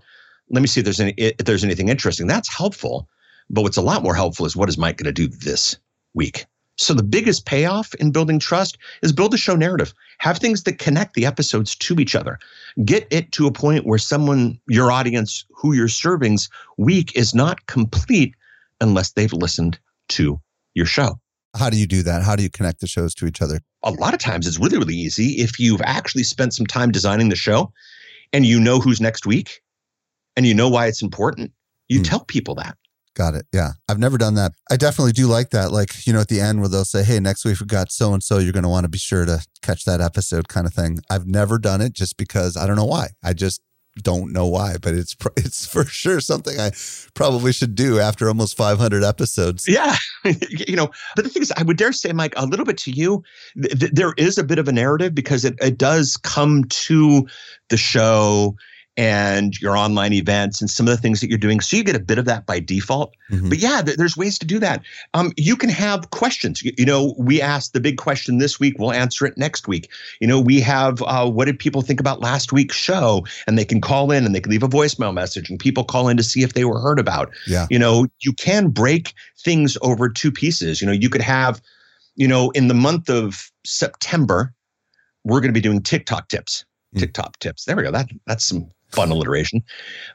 Let 0.52 0.62
me 0.62 0.68
see 0.68 0.82
if 0.82 0.86
there's 0.86 1.00
any 1.00 1.14
if 1.14 1.38
there's 1.38 1.64
anything 1.64 1.90
interesting. 1.90 2.28
That's 2.28 2.50
helpful. 2.50 3.08
But 3.50 3.64
what's 3.64 3.78
a 3.78 3.82
lot 3.82 4.04
more 4.04 4.16
helpful 4.16 4.46
is 4.46 4.56
what 4.56 4.70
is 4.70 4.78
Mike 4.78 4.98
going 4.98 5.06
to 5.06 5.12
do 5.12 5.28
this 5.28 5.78
week? 6.14 6.46
So 6.80 6.94
the 6.94 7.04
biggest 7.04 7.46
payoff 7.46 7.94
in 7.96 8.12
building 8.12 8.40
trust 8.40 8.78
is 9.04 9.12
build 9.12 9.34
a 9.34 9.38
show 9.38 9.56
narrative. 9.56 9.94
Have 10.20 10.38
things 10.38 10.64
that 10.64 10.80
connect 10.80 11.14
the 11.14 11.26
episodes 11.26 11.76
to 11.76 12.00
each 12.00 12.16
other. 12.16 12.40
Get 12.86 13.06
it 13.12 13.34
to 13.34 13.48
a 13.48 13.52
point 13.52 13.86
where 13.86 14.00
someone, 14.00 14.58
your 14.68 14.90
audience, 14.90 15.46
who 15.52 15.74
you're 15.74 15.90
serving's 15.90 16.50
week 16.78 17.16
is 17.18 17.36
not 17.36 17.66
complete 17.66 18.34
unless 18.80 19.12
they've 19.12 19.34
listened 19.34 19.78
to 20.10 20.40
your 20.74 20.86
show. 20.86 21.20
How 21.58 21.70
do 21.70 21.78
you 21.78 21.86
do 21.86 22.02
that? 22.04 22.24
How 22.24 22.38
do 22.38 22.44
you 22.44 22.50
connect 22.50 22.80
the 22.80 22.88
shows 22.88 23.14
to 23.16 23.26
each 23.26 23.42
other? 23.42 23.60
A 23.84 23.92
lot 23.92 24.14
of 24.14 24.22
times 24.22 24.48
it's 24.48 24.58
really, 24.58 24.78
really 24.78 24.96
easy 24.96 25.42
if 25.42 25.60
you've 25.60 25.82
actually 25.82 26.24
spent 26.24 26.54
some 26.54 26.66
time 26.66 26.92
designing 26.92 27.28
the 27.28 27.36
show 27.36 27.74
and 28.32 28.46
you 28.46 28.58
know 28.58 28.80
who's 28.80 29.02
next 29.02 29.26
week 29.26 29.62
and 30.38 30.48
you 30.48 30.54
know 30.54 30.70
why 30.70 30.88
it's 30.88 31.02
important. 31.02 31.52
You 31.90 32.00
hmm. 32.00 32.04
tell 32.04 32.24
people 32.24 32.56
that. 32.56 32.78
Got 33.16 33.34
it. 33.34 33.46
Yeah. 33.52 33.72
I've 33.88 34.00
never 34.00 34.18
done 34.18 34.36
that. 34.36 34.54
I 34.70 34.78
definitely 34.78 35.12
do 35.12 35.28
like 35.28 35.50
that. 35.50 35.72
Like, 35.72 36.06
you 36.08 36.14
know, 36.14 36.22
at 36.22 36.28
the 36.28 36.40
end 36.40 36.60
where 36.60 36.70
they'll 36.70 36.86
say, 36.86 37.04
Hey, 37.04 37.20
next 37.20 37.44
week 37.44 37.60
we've 37.60 37.68
got 37.68 37.92
so 37.92 38.14
and 38.14 38.24
so, 38.24 38.38
you're 38.38 38.54
going 38.54 38.64
to 38.64 38.70
want 38.70 38.86
to 38.86 38.90
be 38.90 38.98
sure 38.98 39.26
to 39.26 39.46
catch 39.62 39.84
that 39.86 40.00
episode 40.00 40.48
kind 40.48 40.68
of 40.68 40.74
thing. 40.74 41.00
I've 41.10 41.28
never 41.28 41.58
done 41.58 41.82
it 41.82 41.94
just 41.94 42.18
because 42.18 42.56
I 42.56 42.68
don't 42.68 42.76
know 42.76 42.86
why. 42.86 43.10
I 43.24 43.34
just 43.34 43.62
don't 44.02 44.32
know 44.32 44.48
why, 44.48 44.78
but 44.82 44.94
it's 44.94 45.16
it's 45.38 45.66
for 45.66 45.86
sure 45.86 46.20
something 46.20 46.60
I 46.60 46.72
probably 47.14 47.54
should 47.54 47.76
do 47.76 48.00
after 48.00 48.28
almost 48.28 48.58
500 48.58 49.04
episodes. 49.04 49.68
Yeah, 49.68 49.96
you 50.50 50.76
know, 50.76 50.90
but 51.16 51.24
the 51.24 51.30
thing 51.30 51.42
is, 51.42 51.52
I 51.58 51.64
would 51.64 51.78
dare 51.78 51.92
say, 51.92 52.12
Mike, 52.14 52.34
a 52.38 52.46
little 52.46 52.66
bit 52.66 52.78
to 52.80 52.92
you, 52.92 53.24
th- 53.62 53.92
there 53.92 54.14
is 54.18 54.38
a 54.38 54.44
bit 54.44 54.60
of 54.60 54.68
a 54.68 54.72
narrative 54.72 55.14
because 55.14 55.46
it 55.46 55.56
it 55.62 55.78
does 55.78 56.18
come 56.18 56.64
to 56.66 57.28
the 57.70 57.78
show 57.78 58.56
and 59.00 59.58
your 59.62 59.78
online 59.78 60.12
events 60.12 60.60
and 60.60 60.70
some 60.70 60.86
of 60.86 60.92
the 60.92 61.02
things 61.02 61.22
that 61.22 61.30
you're 61.30 61.38
doing. 61.38 61.62
So 61.62 61.78
you 61.78 61.86
get 61.86 61.96
a 61.96 62.02
bit 62.02 62.18
of 62.18 62.26
that 62.26 62.46
by 62.46 62.60
default. 62.60 63.16
Mm-hmm. 63.32 63.48
But 63.48 63.60
yeah, 63.60 63.82
th- 63.82 63.96
there's 63.96 64.18
ways 64.18 64.38
to 64.40 64.46
do 64.46 64.60
that. 64.60 64.84
Um, 65.14 65.32
you 65.38 65.56
can 65.56 65.70
have 65.70 66.10
questions. 66.10 66.62
You, 66.62 66.74
you, 66.78 66.86
know, 66.86 67.16
we 67.18 67.42
asked 67.42 67.72
the 67.72 67.80
big 67.80 67.98
question 67.98 68.40
this 68.40 68.60
week. 68.60 68.76
We'll 68.78 68.92
answer 68.92 69.26
it 69.26 69.38
next 69.38 69.70
week. 69.70 69.90
You 70.20 70.28
know, 70.28 70.42
we 70.42 70.60
have 70.60 71.02
uh, 71.04 71.32
what 71.32 71.46
did 71.46 71.58
people 71.58 71.82
think 71.82 72.02
about 72.02 72.20
last 72.20 72.52
week's 72.52 72.76
show? 72.76 73.26
And 73.48 73.58
they 73.58 73.64
can 73.64 73.80
call 73.80 74.12
in 74.12 74.26
and 74.26 74.36
they 74.36 74.42
can 74.42 74.52
leave 74.52 74.64
a 74.64 74.68
voicemail 74.68 75.14
message 75.14 75.50
and 75.50 75.58
people 75.58 75.86
call 75.86 76.10
in 76.10 76.18
to 76.18 76.24
see 76.24 76.44
if 76.44 76.52
they 76.52 76.66
were 76.66 76.82
heard 76.82 77.00
about. 77.00 77.34
Yeah. 77.48 77.68
You 77.70 77.80
know, 77.80 78.06
you 78.20 78.34
can 78.34 78.68
break 78.68 79.14
things 79.46 79.78
over 79.82 80.10
two 80.10 80.30
pieces. 80.30 80.82
You 80.82 80.88
know, 80.88 80.94
you 80.94 81.10
could 81.10 81.22
have, 81.22 81.62
you 82.18 82.28
know, 82.28 82.50
in 82.50 82.68
the 82.68 82.74
month 82.74 83.10
of 83.10 83.50
September, 83.66 84.54
we're 85.24 85.40
going 85.40 85.54
to 85.54 85.58
be 85.58 85.62
doing 85.62 85.82
TikTok 85.82 86.28
tips. 86.28 86.66
Mm. 86.94 87.00
TikTok 87.00 87.40
tips. 87.40 87.64
There 87.64 87.78
we 87.78 87.84
go. 87.84 87.92
That 87.92 88.10
that's 88.28 88.44
some 88.44 88.70
fun 88.92 89.12
alliteration 89.12 89.64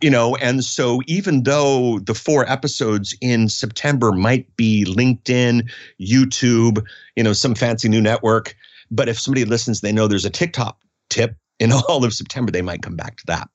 you 0.01 0.11
know 0.11 0.35
and 0.37 0.65
so 0.65 1.01
even 1.07 1.45
though 1.45 1.99
the 2.01 2.15
four 2.15 2.49
episodes 2.51 3.17
in 3.21 3.49
september 3.49 4.13
might 4.13 4.55
be 4.57 4.85
linkedin 4.85 5.69
youtube 6.01 6.85
you 7.17 7.23
know 7.23 7.33
some 7.33 7.55
fancy 7.55 7.89
new 7.89 8.01
network 8.01 8.57
but 8.91 9.09
if 9.09 9.19
somebody 9.19 9.45
listens 9.45 9.81
they 9.81 9.93
know 9.93 10.09
there's 10.09 10.25
a 10.25 10.31
tiktok 10.31 10.79
tip 11.09 11.37
in 11.61 11.73
all 11.89 12.05
of 12.05 12.13
september 12.13 12.51
they 12.51 12.63
might 12.63 12.83
come 12.83 12.97
back 12.97 13.17
to 13.17 13.27
that 13.27 13.49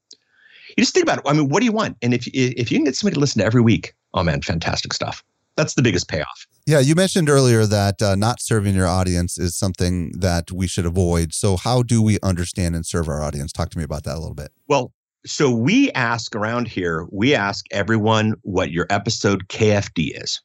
you 0.70 0.82
just 0.82 0.94
think 0.94 1.04
about 1.04 1.20
it 1.20 1.24
i 1.28 1.34
mean 1.34 1.50
what 1.50 1.60
do 1.60 1.66
you 1.66 1.74
want 1.74 1.98
and 2.02 2.14
if, 2.14 2.28
if 2.28 2.72
you 2.72 2.78
can 2.78 2.86
get 2.86 2.96
somebody 2.96 3.16
to 3.16 3.20
listen 3.20 3.40
to 3.40 3.46
every 3.46 3.62
week 3.62 3.94
oh 4.14 4.24
man 4.24 4.42
fantastic 4.42 4.94
stuff 4.94 5.24
that's 5.56 5.74
the 5.74 5.82
biggest 5.82 6.08
payoff 6.08 6.48
yeah, 6.70 6.78
you 6.78 6.94
mentioned 6.94 7.32
earlier 7.32 7.66
that 7.66 8.00
uh, 8.00 8.14
not 8.14 8.40
serving 8.40 8.76
your 8.76 8.86
audience 8.86 9.40
is 9.40 9.58
something 9.58 10.12
that 10.12 10.52
we 10.52 10.68
should 10.68 10.86
avoid. 10.86 11.34
So, 11.34 11.58
how 11.58 11.82
do 11.82 12.00
we 12.00 12.20
understand 12.22 12.76
and 12.76 12.86
serve 12.86 13.08
our 13.08 13.24
audience? 13.24 13.52
Talk 13.52 13.72
to 13.72 13.78
me 13.80 13.84
about 13.84 14.04
that 14.04 14.16
a 14.16 14.20
little 14.20 14.36
bit. 14.36 14.52
Well, 14.68 14.94
so 15.26 15.52
we 15.52 15.92
ask 15.92 16.36
around 16.36 16.68
here, 16.68 17.08
we 17.12 17.36
ask 17.36 17.66
everyone 17.72 18.36
what 18.42 18.72
your 18.72 18.88
episode 18.90 19.48
KFD 19.48 20.22
is. 20.22 20.42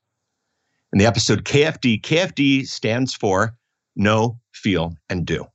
And 0.92 1.00
the 1.00 1.06
episode 1.06 1.44
KFD, 1.44 2.00
KFD 2.02 2.66
stands 2.66 3.14
for 3.14 3.56
know, 3.96 4.38
feel, 4.52 4.92
and 5.08 5.24
do. 5.24 5.46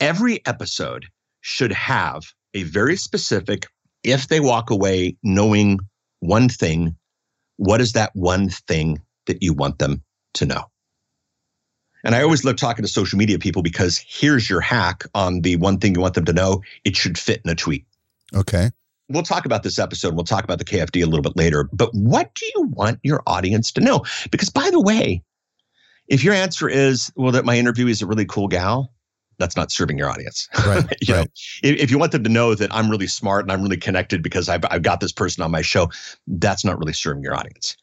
Every 0.00 0.44
episode 0.46 1.06
should 1.40 1.72
have 1.72 2.22
a 2.54 2.62
very 2.64 2.96
specific, 2.96 3.66
if 4.02 4.28
they 4.28 4.40
walk 4.40 4.70
away 4.70 5.16
knowing 5.22 5.78
one 6.20 6.48
thing, 6.48 6.96
what 7.56 7.80
is 7.80 7.92
that 7.92 8.10
one 8.14 8.50
thing 8.50 9.00
that 9.26 9.42
you 9.42 9.52
want 9.52 9.78
them 9.78 10.02
to 10.34 10.46
know? 10.46 10.64
And 12.04 12.14
I 12.14 12.22
always 12.22 12.44
love 12.44 12.56
talking 12.56 12.84
to 12.84 12.88
social 12.88 13.18
media 13.18 13.38
people 13.38 13.62
because 13.62 14.04
here's 14.06 14.48
your 14.48 14.60
hack 14.60 15.04
on 15.14 15.40
the 15.40 15.56
one 15.56 15.78
thing 15.78 15.94
you 15.94 16.00
want 16.00 16.14
them 16.14 16.24
to 16.26 16.32
know. 16.32 16.62
It 16.84 16.96
should 16.96 17.18
fit 17.18 17.40
in 17.44 17.50
a 17.50 17.54
tweet. 17.54 17.84
Okay. 18.34 18.70
We'll 19.08 19.22
talk 19.22 19.46
about 19.46 19.62
this 19.62 19.78
episode. 19.78 20.14
We'll 20.14 20.24
talk 20.24 20.42
about 20.42 20.58
the 20.58 20.64
KFD 20.64 21.02
a 21.02 21.06
little 21.06 21.22
bit 21.22 21.36
later. 21.36 21.68
But 21.72 21.90
what 21.94 22.34
do 22.34 22.46
you 22.56 22.62
want 22.64 22.98
your 23.02 23.22
audience 23.26 23.70
to 23.72 23.80
know? 23.80 24.04
Because, 24.30 24.50
by 24.50 24.68
the 24.70 24.80
way, 24.80 25.22
if 26.08 26.24
your 26.24 26.34
answer 26.34 26.68
is, 26.68 27.12
well, 27.14 27.32
that 27.32 27.44
my 27.44 27.56
interview 27.56 27.86
is 27.86 28.02
a 28.02 28.06
really 28.06 28.26
cool 28.26 28.48
gal, 28.48 28.92
that's 29.38 29.56
not 29.56 29.70
serving 29.70 29.98
your 29.98 30.10
audience. 30.10 30.48
Right. 30.66 30.84
you 31.00 31.14
right. 31.14 31.20
know, 31.20 31.30
if, 31.62 31.76
if, 31.78 31.90
you 31.90 31.98
want 31.98 32.12
them 32.12 32.24
to 32.24 32.30
know 32.30 32.54
that 32.54 32.74
I'm 32.74 32.90
really 32.90 33.06
smart 33.06 33.44
and 33.44 33.52
I'm 33.52 33.62
really 33.62 33.76
connected 33.76 34.22
because 34.22 34.48
I've, 34.48 34.64
I've 34.70 34.82
got 34.82 35.00
this 35.00 35.12
person 35.12 35.42
on 35.42 35.50
my 35.50 35.62
show, 35.62 35.90
that's 36.26 36.64
not 36.64 36.78
really 36.78 36.92
serving 36.92 37.22
your 37.22 37.34
audience. 37.34 37.76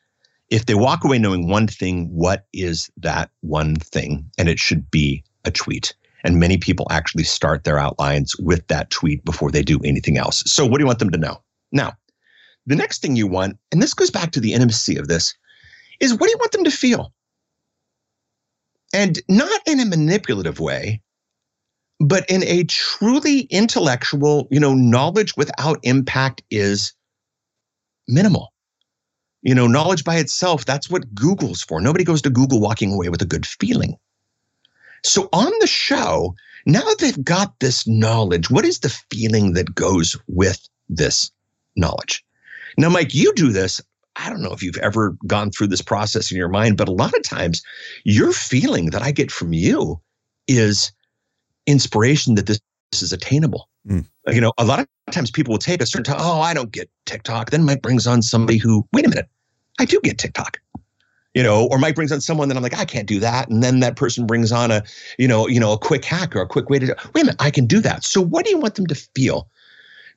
If 0.50 0.66
they 0.66 0.76
walk 0.76 1.06
away 1.06 1.20
knowing 1.20 1.48
one 1.48 1.68
thing, 1.68 2.10
what 2.10 2.48
is 2.52 2.92
that 2.98 3.30
one 3.42 3.76
thing? 3.78 4.30
And 4.38 4.50
it 4.50 4.60
should 4.60 4.92
be 4.92 5.24
a 5.46 5.52
tweet. 5.52 5.96
And 6.24 6.40
many 6.40 6.58
people 6.58 6.88
actually 6.90 7.26
start 7.26 7.64
their 7.64 7.78
outlines 7.78 8.36
with 8.38 8.66
that 8.68 8.90
tweet 8.90 9.26
before 9.26 9.52
they 9.52 9.62
do 9.62 9.80
anything 9.84 10.18
else. 10.18 10.44
So, 10.46 10.66
what 10.66 10.78
do 10.78 10.84
you 10.84 10.88
want 10.88 11.00
them 11.00 11.12
to 11.12 11.18
know? 11.18 11.42
Now, 11.72 11.94
the 12.66 12.76
next 12.76 13.02
thing 13.02 13.16
you 13.16 13.28
want, 13.28 13.58
and 13.72 13.82
this 13.82 13.94
goes 13.94 14.10
back 14.10 14.32
to 14.32 14.40
the 14.40 14.54
intimacy 14.54 14.98
of 14.98 15.08
this, 15.08 15.36
is 16.00 16.14
what 16.14 16.28
do 16.28 16.32
you 16.32 16.38
want 16.38 16.54
them 16.54 16.64
to 16.64 16.72
feel? 16.72 17.14
And 18.94 19.20
not 19.28 19.62
in 19.66 19.80
a 19.80 19.86
manipulative 19.86 20.60
way, 20.60 21.02
but 22.00 22.30
in 22.30 22.44
a 22.44 22.64
truly 22.66 23.42
intellectual, 23.42 24.48
you 24.52 24.60
know, 24.60 24.74
knowledge 24.74 25.36
without 25.36 25.80
impact 25.84 26.44
is 26.50 26.94
minimal. 28.08 28.54
You 29.42 29.56
know, 29.56 29.68
knowledge 29.68 30.04
by 30.04 30.18
itself, 30.18 30.64
that's 30.64 30.90
what 30.90 31.14
Google's 31.14 31.64
for. 31.64 31.82
Nobody 31.82 32.04
goes 32.04 32.22
to 32.22 32.30
Google 32.30 32.62
walking 32.62 32.94
away 32.94 33.10
with 33.10 33.22
a 33.22 33.26
good 33.26 33.46
feeling. 33.46 33.98
So 35.04 35.30
on 35.34 35.52
the 35.60 35.68
show, 35.68 36.36
now 36.66 36.84
they've 37.00 37.24
got 37.24 37.60
this 37.60 37.88
knowledge. 37.88 38.50
What 38.50 38.66
is 38.66 38.80
the 38.80 38.90
feeling 39.12 39.54
that 39.54 39.76
goes 39.76 40.18
with 40.28 40.68
this 40.90 41.32
knowledge? 41.76 42.24
Now, 42.78 42.90
Mike, 42.90 43.14
you 43.14 43.34
do 43.34 43.52
this. 43.52 43.82
I 44.16 44.30
don't 44.30 44.42
know 44.42 44.54
if 44.54 44.62
you've 44.62 44.78
ever 44.78 45.18
gone 45.26 45.52
through 45.52 45.68
this 45.68 45.82
process 45.82 46.32
in 46.32 46.38
your 46.38 46.50
mind, 46.50 46.78
but 46.78 46.88
a 46.88 46.94
lot 46.94 47.16
of 47.16 47.24
times 47.24 47.62
your 48.04 48.32
feeling 48.32 48.92
that 48.92 49.02
I 49.02 49.12
get 49.12 49.32
from 49.32 49.54
you 49.54 50.00
is 50.48 50.92
inspiration 51.66 52.36
that 52.36 52.46
this, 52.46 52.60
this 52.92 53.02
is 53.02 53.12
attainable. 53.12 53.70
Mm. 53.88 54.06
You 54.28 54.42
know, 54.42 54.54
a 54.58 54.66
lot 54.66 54.80
of 54.80 54.88
times 55.12 55.32
people 55.32 55.52
will 55.52 55.60
take 55.60 55.82
a 55.82 55.86
certain 55.86 56.14
time, 56.14 56.22
oh, 56.24 56.42
I 56.42 56.54
don't 56.54 56.72
get 56.72 56.90
TikTok. 57.06 57.50
Then 57.50 57.66
Mike 57.66 57.82
brings 57.82 58.08
on 58.08 58.22
somebody 58.22 58.58
who, 58.58 58.88
wait 58.94 59.06
a 59.06 59.10
minute, 59.10 59.28
I 59.80 59.86
do 59.86 60.00
get 60.02 60.18
TikTok. 60.18 60.60
You 61.34 61.42
know, 61.42 61.68
or 61.72 61.80
Mike 61.80 61.96
brings 61.96 62.12
on 62.12 62.22
someone 62.22 62.48
that 62.48 62.58
I'm 62.58 62.62
like, 62.62 62.78
I 62.78 62.86
can't 62.86 63.08
do 63.08 63.20
that. 63.20 63.50
And 63.50 63.64
then 63.64 63.80
that 63.80 63.96
person 63.96 64.28
brings 64.28 64.52
on 64.52 64.70
a, 64.70 64.84
you 65.18 65.28
know, 65.28 65.48
you 65.48 65.60
know, 65.60 65.74
a 65.74 65.78
quick 65.80 66.06
hack 66.06 66.36
or 66.36 66.42
a 66.42 66.48
quick 66.48 66.70
way 66.70 66.78
to 66.78 66.86
wait 66.86 67.24
a 67.24 67.26
minute, 67.26 67.36
I 67.40 67.50
can 67.50 67.66
do 67.66 67.80
that. 67.80 68.04
So 68.04 68.22
what 68.22 68.46
do 68.46 68.52
you 68.52 68.60
want 68.60 68.76
them 68.76 68.86
to 68.86 68.96
feel? 68.96 69.50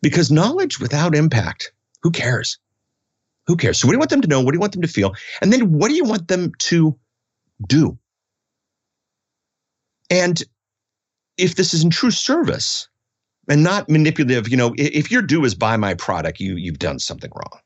Because 0.02 0.30
knowledge 0.30 0.78
without 0.78 1.14
impact, 1.14 1.72
who 2.02 2.10
cares? 2.10 2.58
Who 3.46 3.56
cares? 3.56 3.78
So 3.78 3.86
what 3.86 3.92
do 3.92 3.96
you 3.96 4.00
want 4.00 4.10
them 4.10 4.20
to 4.20 4.28
know? 4.28 4.42
What 4.42 4.52
do 4.52 4.56
you 4.56 4.60
want 4.60 4.72
them 4.72 4.82
to 4.82 4.88
feel? 4.88 5.14
And 5.40 5.52
then 5.52 5.72
what 5.72 5.88
do 5.88 5.94
you 5.94 6.04
want 6.04 6.28
them 6.28 6.52
to 6.58 6.98
do? 7.66 7.98
And 10.10 10.42
if 11.38 11.54
this 11.54 11.72
is 11.72 11.82
in 11.82 11.90
true 11.90 12.10
service 12.10 12.88
and 13.48 13.62
not 13.62 13.88
manipulative, 13.88 14.48
you 14.48 14.56
know, 14.56 14.74
if 14.76 15.10
your 15.10 15.22
do 15.22 15.44
is 15.44 15.54
buy 15.54 15.76
my 15.76 15.94
product, 15.94 16.40
you 16.40 16.56
you've 16.56 16.78
done 16.78 16.98
something 16.98 17.30
wrong. 17.34 17.60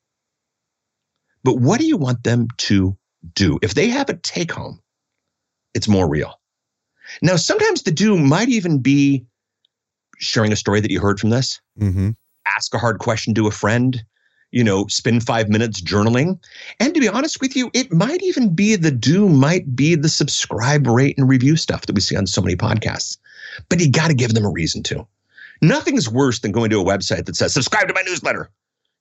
But 1.43 1.59
what 1.59 1.81
do 1.81 1.87
you 1.87 1.97
want 1.97 2.25
them 2.25 2.49
to 2.59 2.97
do? 3.35 3.59
If 3.63 3.75
they 3.75 3.89
have 3.89 4.09
a 4.09 4.17
take 4.17 4.53
home, 4.53 4.81
it's 5.75 5.89
more 5.89 6.09
real. 6.09 6.41
Now, 7.23 7.37
sometimes 7.37 7.83
the 7.83 7.91
do 7.91 8.17
might 8.17 8.49
even 8.49 8.79
be 8.79 9.27
sharing 10.19 10.53
a 10.53 10.57
story 10.57 10.81
that 10.81 10.91
you 10.91 11.01
heard 11.01 11.19
from 11.19 11.31
this, 11.31 11.61
mm-hmm. 11.79 12.11
ask 12.57 12.75
a 12.75 12.79
hard 12.79 12.99
question 12.99 13.35
to 13.35 13.47
a 13.47 13.51
friend, 13.51 14.03
you 14.53 14.63
know, 14.63 14.87
spend 14.89 15.25
five 15.25 15.49
minutes 15.49 15.81
journaling. 15.81 16.39
And 16.79 16.95
to 16.95 17.01
be 17.01 17.09
honest 17.09 17.41
with 17.41 17.57
you, 17.57 17.71
it 17.75 17.93
might 17.93 18.23
even 18.23 18.55
be 18.55 18.77
the 18.77 18.91
do, 18.91 19.29
might 19.29 19.75
be 19.75 19.95
the 19.95 20.09
subscribe, 20.09 20.87
rate, 20.87 21.17
and 21.17 21.29
review 21.29 21.57
stuff 21.57 21.87
that 21.87 21.95
we 21.95 22.01
see 22.01 22.17
on 22.17 22.27
so 22.27 22.43
many 22.43 22.57
podcasts. 22.57 23.17
But 23.69 23.81
you 23.81 23.91
got 23.91 24.09
to 24.09 24.15
give 24.15 24.35
them 24.35 24.45
a 24.45 24.51
reason 24.51 24.83
to. 24.85 25.07
Nothing's 25.63 26.09
worse 26.09 26.41
than 26.41 26.53
going 26.53 26.71
to 26.71 26.81
a 26.81 26.85
website 26.85 27.27
that 27.27 27.37
says, 27.37 27.53
subscribe 27.53 27.89
to 27.89 27.95
my 27.95 28.03
newsletter, 28.03 28.51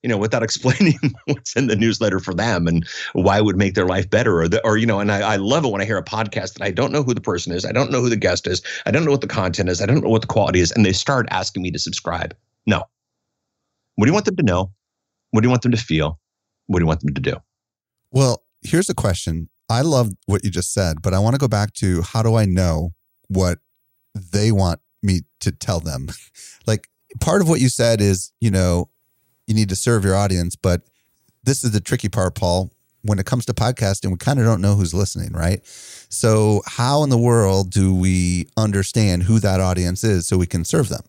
you 0.03 0.09
know, 0.09 0.17
without 0.17 0.43
explaining 0.49 0.99
what's 1.25 1.55
in 1.55 1.67
the 1.67 1.75
newsletter 1.75 2.19
for 2.19 2.33
them 2.33 2.67
and 2.67 2.87
why 3.13 3.41
would 3.41 3.57
make 3.57 3.75
their 3.75 3.85
life 3.85 4.09
better. 4.09 4.41
Or, 4.41 4.47
the, 4.47 4.65
or 4.65 4.77
you 4.77 4.85
know, 4.85 4.99
and 4.99 5.11
I, 5.11 5.33
I 5.33 5.35
love 5.37 5.65
it 5.65 5.71
when 5.71 5.81
I 5.81 5.85
hear 5.85 5.97
a 5.97 6.03
podcast 6.03 6.53
that 6.53 6.61
I 6.61 6.71
don't 6.71 6.91
know 6.91 7.03
who 7.03 7.13
the 7.13 7.21
person 7.21 7.53
is, 7.53 7.65
I 7.65 7.71
don't 7.71 7.91
know 7.91 8.01
who 8.01 8.09
the 8.09 8.15
guest 8.15 8.47
is, 8.47 8.61
I 8.85 8.91
don't 8.91 9.05
know 9.05 9.11
what 9.11 9.21
the 9.21 9.27
content 9.27 9.69
is, 9.69 9.81
I 9.81 9.85
don't 9.85 10.03
know 10.03 10.09
what 10.09 10.21
the 10.21 10.27
quality 10.27 10.59
is, 10.59 10.71
and 10.71 10.85
they 10.85 10.93
start 10.93 11.27
asking 11.31 11.63
me 11.63 11.71
to 11.71 11.79
subscribe. 11.79 12.35
No. 12.65 12.83
What 13.95 14.05
do 14.05 14.09
you 14.09 14.13
want 14.13 14.25
them 14.25 14.37
to 14.37 14.43
know? 14.43 14.71
What 15.31 15.41
do 15.41 15.47
you 15.47 15.49
want 15.49 15.61
them 15.61 15.71
to 15.71 15.77
feel? 15.77 16.19
What 16.67 16.79
do 16.79 16.83
you 16.83 16.87
want 16.87 17.01
them 17.01 17.13
to 17.13 17.21
do? 17.21 17.35
Well, 18.11 18.43
here's 18.61 18.89
a 18.89 18.95
question. 18.95 19.49
I 19.69 19.81
love 19.81 20.11
what 20.25 20.43
you 20.43 20.49
just 20.49 20.73
said, 20.73 21.01
but 21.01 21.13
I 21.13 21.19
want 21.19 21.35
to 21.35 21.39
go 21.39 21.47
back 21.47 21.73
to 21.75 22.01
how 22.01 22.23
do 22.23 22.35
I 22.35 22.45
know 22.45 22.91
what 23.27 23.59
they 24.15 24.51
want 24.51 24.79
me 25.03 25.21
to 25.41 25.51
tell 25.51 25.79
them? 25.79 26.07
like 26.67 26.87
part 27.19 27.41
of 27.41 27.49
what 27.49 27.59
you 27.59 27.69
said 27.69 28.01
is, 28.01 28.31
you 28.41 28.51
know, 28.51 28.89
you 29.49 29.55
need 29.55 29.69
to 29.69 29.75
serve 29.75 30.05
your 30.05 30.15
audience, 30.15 30.55
but 30.55 30.83
this 31.43 31.63
is 31.63 31.71
the 31.71 31.81
tricky 31.81 32.07
part, 32.07 32.35
Paul. 32.35 32.71
When 33.01 33.17
it 33.17 33.25
comes 33.25 33.45
to 33.45 33.53
podcasting, 33.53 34.11
we 34.11 34.17
kind 34.17 34.39
of 34.39 34.45
don't 34.45 34.61
know 34.61 34.75
who's 34.75 34.93
listening, 34.93 35.31
right? 35.31 35.61
So, 35.65 36.61
how 36.65 37.01
in 37.03 37.09
the 37.09 37.17
world 37.17 37.71
do 37.71 37.95
we 37.95 38.47
understand 38.57 39.23
who 39.23 39.39
that 39.39 39.59
audience 39.59 40.03
is 40.03 40.27
so 40.27 40.37
we 40.37 40.45
can 40.45 40.65
serve 40.65 40.89
them? 40.89 41.03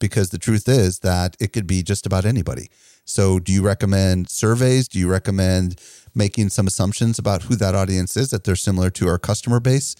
Because 0.00 0.30
the 0.30 0.38
truth 0.38 0.68
is 0.68 1.00
that 1.00 1.36
it 1.38 1.52
could 1.52 1.66
be 1.66 1.82
just 1.82 2.06
about 2.06 2.24
anybody. 2.24 2.70
So, 3.04 3.38
do 3.38 3.52
you 3.52 3.62
recommend 3.62 4.30
surveys? 4.30 4.88
Do 4.88 4.98
you 4.98 5.08
recommend 5.08 5.78
making 6.14 6.48
some 6.48 6.66
assumptions 6.66 7.18
about 7.18 7.42
who 7.42 7.56
that 7.56 7.74
audience 7.74 8.16
is, 8.16 8.30
that 8.30 8.44
they're 8.44 8.56
similar 8.56 8.88
to 8.90 9.08
our 9.08 9.18
customer 9.18 9.60
base? 9.60 9.94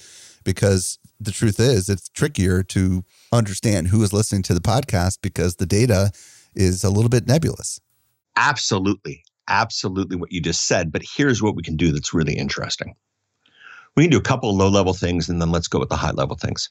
Because 0.44 0.98
the 1.20 1.32
truth 1.32 1.60
is, 1.60 1.90
it's 1.90 2.08
trickier 2.08 2.62
to 2.64 3.04
understand 3.32 3.88
who 3.88 4.02
is 4.02 4.12
listening 4.14 4.42
to 4.44 4.54
the 4.54 4.60
podcast 4.60 5.18
because 5.22 5.56
the 5.56 5.66
data 5.66 6.10
is 6.54 6.84
a 6.84 6.90
little 6.90 7.10
bit 7.10 7.26
nebulous. 7.26 7.80
Absolutely. 8.36 9.24
Absolutely 9.48 10.16
what 10.16 10.32
you 10.32 10.40
just 10.40 10.66
said. 10.66 10.90
But 10.90 11.02
here's 11.04 11.42
what 11.42 11.54
we 11.54 11.62
can 11.62 11.76
do 11.76 11.92
that's 11.92 12.14
really 12.14 12.34
interesting. 12.34 12.94
We 13.96 14.04
can 14.04 14.10
do 14.10 14.18
a 14.18 14.22
couple 14.22 14.54
low 14.56 14.68
level 14.68 14.94
things 14.94 15.28
and 15.28 15.40
then 15.40 15.52
let's 15.52 15.68
go 15.68 15.78
with 15.78 15.88
the 15.88 15.96
high 15.96 16.12
level 16.12 16.36
things. 16.36 16.70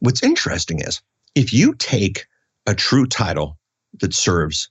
What's 0.00 0.22
interesting 0.22 0.80
is 0.80 1.00
if 1.34 1.52
you 1.52 1.74
take 1.74 2.26
a 2.66 2.74
true 2.74 3.06
title 3.06 3.58
that 4.00 4.14
serves 4.14 4.68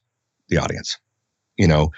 the 0.49 0.57
audience. 0.57 0.97
You 1.57 1.67
know, 1.67 1.91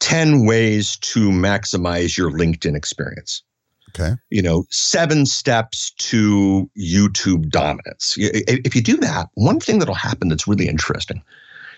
10 0.00 0.46
ways 0.46 0.96
to 0.98 1.30
maximize 1.30 2.16
your 2.16 2.30
LinkedIn 2.30 2.76
experience. 2.76 3.42
Okay. 3.90 4.14
You 4.30 4.42
know, 4.42 4.64
seven 4.70 5.26
steps 5.26 5.90
to 5.98 6.68
YouTube 6.78 7.50
dominance. 7.50 8.14
If 8.16 8.74
you 8.74 8.80
do 8.80 8.96
that, 8.98 9.28
one 9.34 9.60
thing 9.60 9.78
that'll 9.78 9.94
happen 9.94 10.28
that's 10.28 10.48
really 10.48 10.66
interesting. 10.66 11.22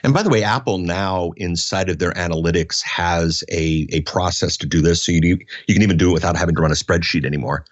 And 0.04 0.12
by 0.12 0.22
the 0.22 0.28
way, 0.28 0.44
Apple 0.44 0.76
now 0.76 1.32
inside 1.38 1.88
of 1.88 1.98
their 1.98 2.12
analytics 2.12 2.82
has 2.82 3.42
a, 3.50 3.86
a 3.90 4.02
process 4.02 4.58
to 4.58 4.66
do 4.66 4.82
this. 4.82 5.02
So 5.02 5.12
you, 5.12 5.38
you 5.66 5.74
can 5.74 5.82
even 5.82 5.96
do 5.96 6.10
it 6.10 6.12
without 6.12 6.36
having 6.36 6.54
to 6.54 6.60
run 6.60 6.70
a 6.70 6.74
spreadsheet 6.74 7.24
anymore. 7.24 7.64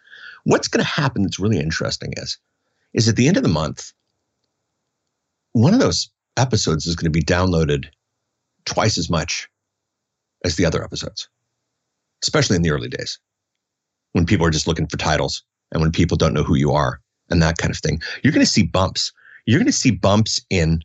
What's 0.45 0.67
going 0.67 0.83
to 0.83 0.91
happen 0.91 1.23
that's 1.23 1.39
really 1.39 1.59
interesting 1.59 2.15
is, 2.17 2.39
is 2.95 3.07
at 3.07 3.17
the 3.17 3.29
end 3.29 3.37
of 3.37 3.43
the 3.43 3.51
month, 3.51 3.93
one 5.53 5.75
of 5.75 5.81
those 5.81 6.09
episodes 6.39 6.87
is 6.87 6.97
going 6.97 7.13
to 7.13 7.17
be 7.17 7.23
downloaded 7.23 7.89
twice 8.65 8.97
as 8.97 9.11
much 9.11 9.47
as 10.43 10.57
the 10.57 10.65
other 10.65 10.83
episodes, 10.83 11.29
especially 12.23 12.57
in 12.57 12.63
the 12.63 12.71
early 12.71 12.89
days 12.89 13.19
when 14.13 14.25
people 14.25 14.47
are 14.47 14.51
just 14.51 14.67
looking 14.67 14.87
for 14.87 14.97
titles 14.97 15.43
and 15.71 15.83
when 15.83 15.93
people 15.93 16.17
don't 16.17 16.33
know 16.33 16.43
who 16.43 16.57
you 16.57 16.73
are 16.73 16.99
and 17.29 17.43
that 17.43 17.59
kind 17.59 17.71
of 17.71 17.79
thing. 17.79 18.01
You're 18.23 18.33
going 18.33 18.45
to 18.45 18.51
see 18.51 18.63
bumps. 18.63 19.13
You're 19.45 19.61
going 19.61 19.67
to 19.67 19.73
see 19.73 19.91
bumps 19.91 20.41
in 20.49 20.83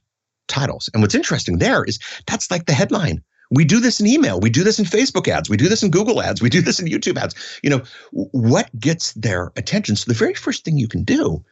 titles. 0.48 0.90
And 0.94 1.02
what's 1.02 1.16
interesting 1.16 1.60
there 1.60 1.84
is 1.84 2.00
that's 2.26 2.50
like 2.52 2.66
the 2.66 2.74
headline. 2.74 3.24
We 3.50 3.64
do 3.64 3.80
this 3.80 4.00
in 4.00 4.08
email. 4.08 4.40
We 4.40 4.50
do 4.50 4.64
this 4.64 4.78
in 4.78 4.86
Facebook 4.86 5.28
ads. 5.28 5.50
We 5.50 5.56
do 5.58 5.70
this 5.70 5.82
in 5.82 5.90
Google 5.90 6.22
ads. 6.22 6.42
We 6.42 6.50
do 6.50 6.62
this 6.62 6.80
in 6.80 6.88
YouTube 6.88 7.18
ads. 7.18 7.34
You 7.64 7.70
know, 7.70 7.82
what 8.12 8.70
gets 8.78 9.14
their 9.14 9.54
attention? 9.56 9.96
So 9.96 10.12
the 10.12 10.18
very 10.18 10.34
first 10.34 10.66
thing 10.66 10.78
you 10.78 10.88
can 10.88 11.04
do 11.04 11.44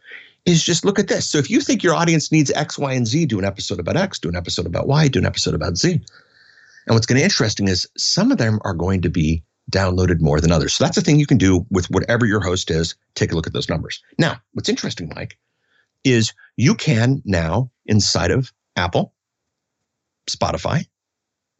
is 0.46 0.64
just 0.64 0.86
look 0.86 1.00
at 1.00 1.08
this. 1.08 1.28
So 1.28 1.38
if 1.38 1.50
you 1.50 1.62
think 1.62 1.84
your 1.84 1.96
audience 1.96 2.32
needs 2.32 2.52
X, 2.52 2.78
Y, 2.78 2.94
and 2.94 3.08
Z, 3.08 3.26
do 3.28 3.40
an 3.40 3.46
episode 3.46 3.80
about 3.80 3.98
X, 3.98 4.20
do 4.20 4.30
an 4.30 4.36
episode 4.36 4.66
about 4.66 4.88
Y, 4.88 5.08
do 5.08 5.20
an 5.20 5.26
episode 5.26 5.54
about 5.54 5.78
Z. 5.78 5.94
And 5.94 6.94
what's 6.94 7.06
going 7.06 7.18
to 7.18 7.22
be 7.22 7.24
interesting 7.24 7.68
is 7.68 7.88
some 7.98 8.32
of 8.32 8.38
them 8.38 8.60
are 8.64 8.74
going 8.74 9.02
to 9.02 9.10
be 9.10 9.44
downloaded 9.72 10.22
more 10.22 10.40
than 10.40 10.52
others. 10.52 10.74
So 10.74 10.84
that's 10.84 10.96
the 10.96 11.02
thing 11.02 11.20
you 11.20 11.26
can 11.26 11.40
do 11.40 11.66
with 11.72 11.90
whatever 11.90 12.26
your 12.26 12.42
host 12.42 12.70
is. 12.70 12.96
Take 13.16 13.32
a 13.32 13.36
look 13.36 13.48
at 13.48 13.54
those 13.54 13.70
numbers. 13.70 14.04
Now, 14.20 14.40
what's 14.54 14.70
interesting, 14.70 15.12
Mike, 15.16 15.38
is 16.04 16.34
you 16.58 16.76
can 16.76 17.24
now 17.26 17.72
inside 17.88 18.30
of 18.30 18.54
Apple, 18.76 19.14
Spotify, 20.30 20.86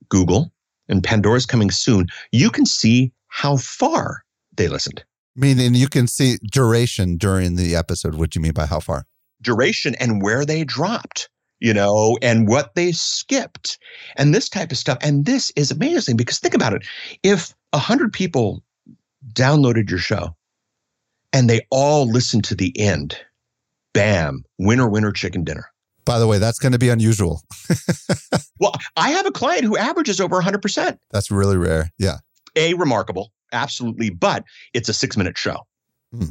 Google, 0.10 0.52
and 0.88 1.04
Pandora's 1.04 1.46
coming 1.46 1.72
soon. 1.72 2.08
You 2.32 2.50
can 2.50 2.66
see 2.66 3.12
how 3.28 3.58
far 3.58 4.24
they 4.56 4.68
listened. 4.68 5.04
Meaning 5.36 5.76
you 5.76 5.90
can 5.90 6.08
see 6.08 6.38
duration 6.52 7.18
during 7.18 7.56
the 7.56 7.76
episode. 7.76 8.16
What 8.16 8.30
do 8.30 8.40
you 8.40 8.44
mean 8.44 8.54
by 8.54 8.66
how 8.66 8.80
far? 8.80 9.06
Duration 9.42 9.96
and 9.96 10.22
where 10.22 10.46
they 10.46 10.64
dropped, 10.64 11.30
you 11.60 11.74
know, 11.74 12.18
and 12.22 12.48
what 12.48 12.76
they 12.76 12.94
skipped 12.94 13.78
and 14.16 14.34
this 14.34 14.48
type 14.48 14.72
of 14.72 14.78
stuff. 14.78 14.98
And 15.02 15.26
this 15.26 15.52
is 15.56 15.72
amazing 15.72 16.16
because 16.16 16.40
think 16.40 16.54
about 16.54 16.74
it. 16.74 16.84
If 17.24 17.54
a 17.74 17.78
hundred 17.78 18.14
people 18.14 18.64
downloaded 19.34 19.90
your 19.90 20.00
show 20.00 20.36
and 21.34 21.50
they 21.50 21.62
all 21.70 22.10
listened 22.10 22.46
to 22.46 22.56
the 22.56 22.78
end, 22.80 23.18
bam, 23.94 24.46
winner, 24.58 24.90
winner, 24.90 25.12
chicken 25.12 25.44
dinner. 25.44 25.70
By 26.06 26.20
the 26.20 26.28
way, 26.28 26.38
that's 26.38 26.60
going 26.60 26.72
to 26.74 26.80
be 26.80 26.90
unusual. 26.90 27.42
well, 28.60 28.74
I 28.96 29.10
have 29.12 29.26
a 29.26 29.32
client 29.32 29.64
who 29.64 29.76
averages 29.78 30.22
over 30.22 30.42
100%. 30.42 30.98
That's 31.12 31.32
really 31.32 31.58
rare. 31.58 31.92
Yeah. 31.98 32.18
A, 32.56 32.74
remarkable 32.76 33.32
absolutely. 33.56 34.10
But 34.12 34.44
it's 34.74 34.90
a 34.90 34.94
six 34.94 35.18
minute 35.18 35.38
show. 35.38 35.58
Hmm. 36.12 36.30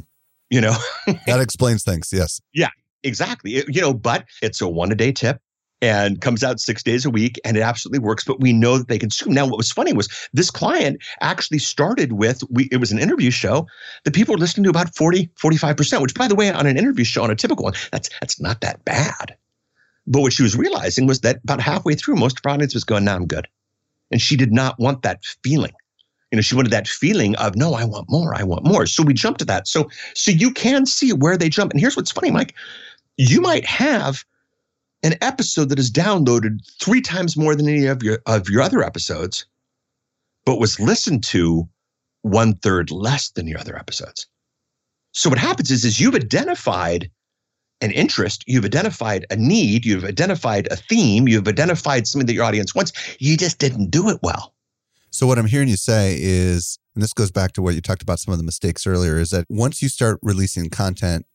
You 0.49 0.61
know, 0.61 0.75
that 1.25 1.41
explains 1.41 1.83
things. 1.83 2.09
Yes. 2.13 2.39
Yeah, 2.53 2.69
exactly. 3.03 3.55
It, 3.55 3.75
you 3.75 3.81
know, 3.81 3.93
but 3.93 4.25
it's 4.41 4.61
a 4.61 4.67
one 4.67 4.91
a 4.91 4.95
day 4.95 5.11
tip 5.11 5.41
and 5.81 6.21
comes 6.21 6.43
out 6.43 6.59
six 6.59 6.83
days 6.83 7.05
a 7.05 7.09
week 7.09 7.39
and 7.43 7.57
it 7.57 7.59
absolutely 7.59 7.99
works 7.99 8.23
but 8.23 8.39
we 8.39 8.53
know 8.53 8.77
that 8.77 8.87
they 8.87 8.97
consume 8.97 9.33
now 9.33 9.45
what 9.45 9.57
was 9.57 9.73
funny 9.73 9.91
was 9.91 10.07
this 10.31 10.49
client 10.49 11.03
actually 11.19 11.59
started 11.59 12.13
with 12.13 12.41
we 12.49 12.69
it 12.71 12.77
was 12.77 12.93
an 12.93 12.97
interview 12.97 13.29
show 13.29 13.67
that 14.05 14.13
people 14.13 14.33
were 14.33 14.39
listening 14.39 14.63
to 14.63 14.69
about 14.69 14.95
40 14.95 15.29
45% 15.37 16.01
which 16.01 16.15
by 16.15 16.29
the 16.29 16.35
way 16.35 16.49
on 16.49 16.65
an 16.65 16.77
interview 16.77 17.03
show 17.03 17.23
on 17.23 17.29
a 17.29 17.35
typical 17.35 17.65
one 17.65 17.73
that's 17.91 18.09
that's 18.21 18.39
not 18.39 18.61
that 18.61 18.85
bad 18.85 19.35
but 20.07 20.21
what 20.21 20.33
she 20.33 20.43
was 20.43 20.55
realizing 20.55 21.07
was 21.07 21.21
that 21.21 21.39
about 21.43 21.61
halfway 21.61 21.95
through 21.95 22.15
most 22.15 22.37
of 22.37 22.43
her 22.43 22.51
audience 22.51 22.73
was 22.73 22.83
going 22.83 23.05
now 23.05 23.15
i'm 23.15 23.25
good. 23.25 23.47
And 24.11 24.21
she 24.21 24.35
did 24.35 24.51
not 24.51 24.79
want 24.79 25.01
that 25.01 25.23
feeling. 25.43 25.73
You 26.31 26.37
know 26.37 26.41
she 26.41 26.55
wanted 26.55 26.71
that 26.71 26.87
feeling 26.87 27.35
of 27.37 27.55
no 27.55 27.73
i 27.73 27.83
want 27.83 28.09
more 28.09 28.35
i 28.35 28.43
want 28.43 28.65
more. 28.65 28.85
So 28.85 29.03
we 29.03 29.13
jumped 29.13 29.39
to 29.39 29.45
that. 29.45 29.67
So 29.67 29.89
so 30.13 30.31
you 30.31 30.51
can 30.51 30.85
see 30.85 31.13
where 31.13 31.37
they 31.37 31.49
jump. 31.49 31.71
And 31.71 31.79
here's 31.79 31.95
what's 31.95 32.11
funny 32.11 32.31
mike. 32.31 32.55
You 33.17 33.41
might 33.41 33.65
have 33.65 34.23
an 35.03 35.15
episode 35.21 35.69
that 35.69 35.79
is 35.79 35.91
downloaded 35.91 36.59
three 36.81 37.01
times 37.01 37.37
more 37.37 37.55
than 37.55 37.67
any 37.69 37.85
of 37.85 38.03
your 38.03 38.19
of 38.25 38.49
your 38.49 38.61
other 38.61 38.83
episodes 38.83 39.45
but 40.45 40.59
was 40.59 40.79
listened 40.79 41.23
to 41.23 41.67
one 42.21 42.55
third 42.55 42.91
less 42.91 43.29
than 43.31 43.47
your 43.47 43.59
other 43.59 43.77
episodes. 43.77 44.27
So 45.11 45.29
what 45.29 45.39
happens 45.39 45.71
is 45.71 45.83
is 45.83 45.99
you've 45.99 46.15
identified 46.15 47.09
an 47.81 47.91
interest, 47.91 48.43
you've 48.47 48.65
identified 48.65 49.25
a 49.29 49.35
need, 49.35 49.85
you've 49.85 50.05
identified 50.05 50.67
a 50.71 50.75
theme, 50.75 51.27
you've 51.27 51.47
identified 51.47 52.07
something 52.07 52.25
that 52.27 52.33
your 52.33 52.45
audience 52.45 52.73
wants. 52.73 52.93
You 53.19 53.37
just 53.37 53.59
didn't 53.59 53.91
do 53.91 54.09
it 54.09 54.19
well. 54.23 54.53
So, 55.11 55.27
what 55.27 55.37
I'm 55.37 55.45
hearing 55.47 55.67
you 55.67 55.77
say 55.77 56.17
is, 56.19 56.77
and 56.93 57.03
this 57.03 57.13
goes 57.13 57.31
back 57.31 57.53
to 57.53 57.61
what 57.61 57.75
you 57.75 57.81
talked 57.81 58.01
about 58.01 58.19
some 58.19 58.33
of 58.33 58.37
the 58.37 58.43
mistakes 58.43 58.85
earlier, 58.85 59.17
is 59.17 59.29
that 59.29 59.45
once 59.49 59.81
you 59.81 59.89
start 59.89 60.19
releasing 60.21 60.69
content, 60.69 61.25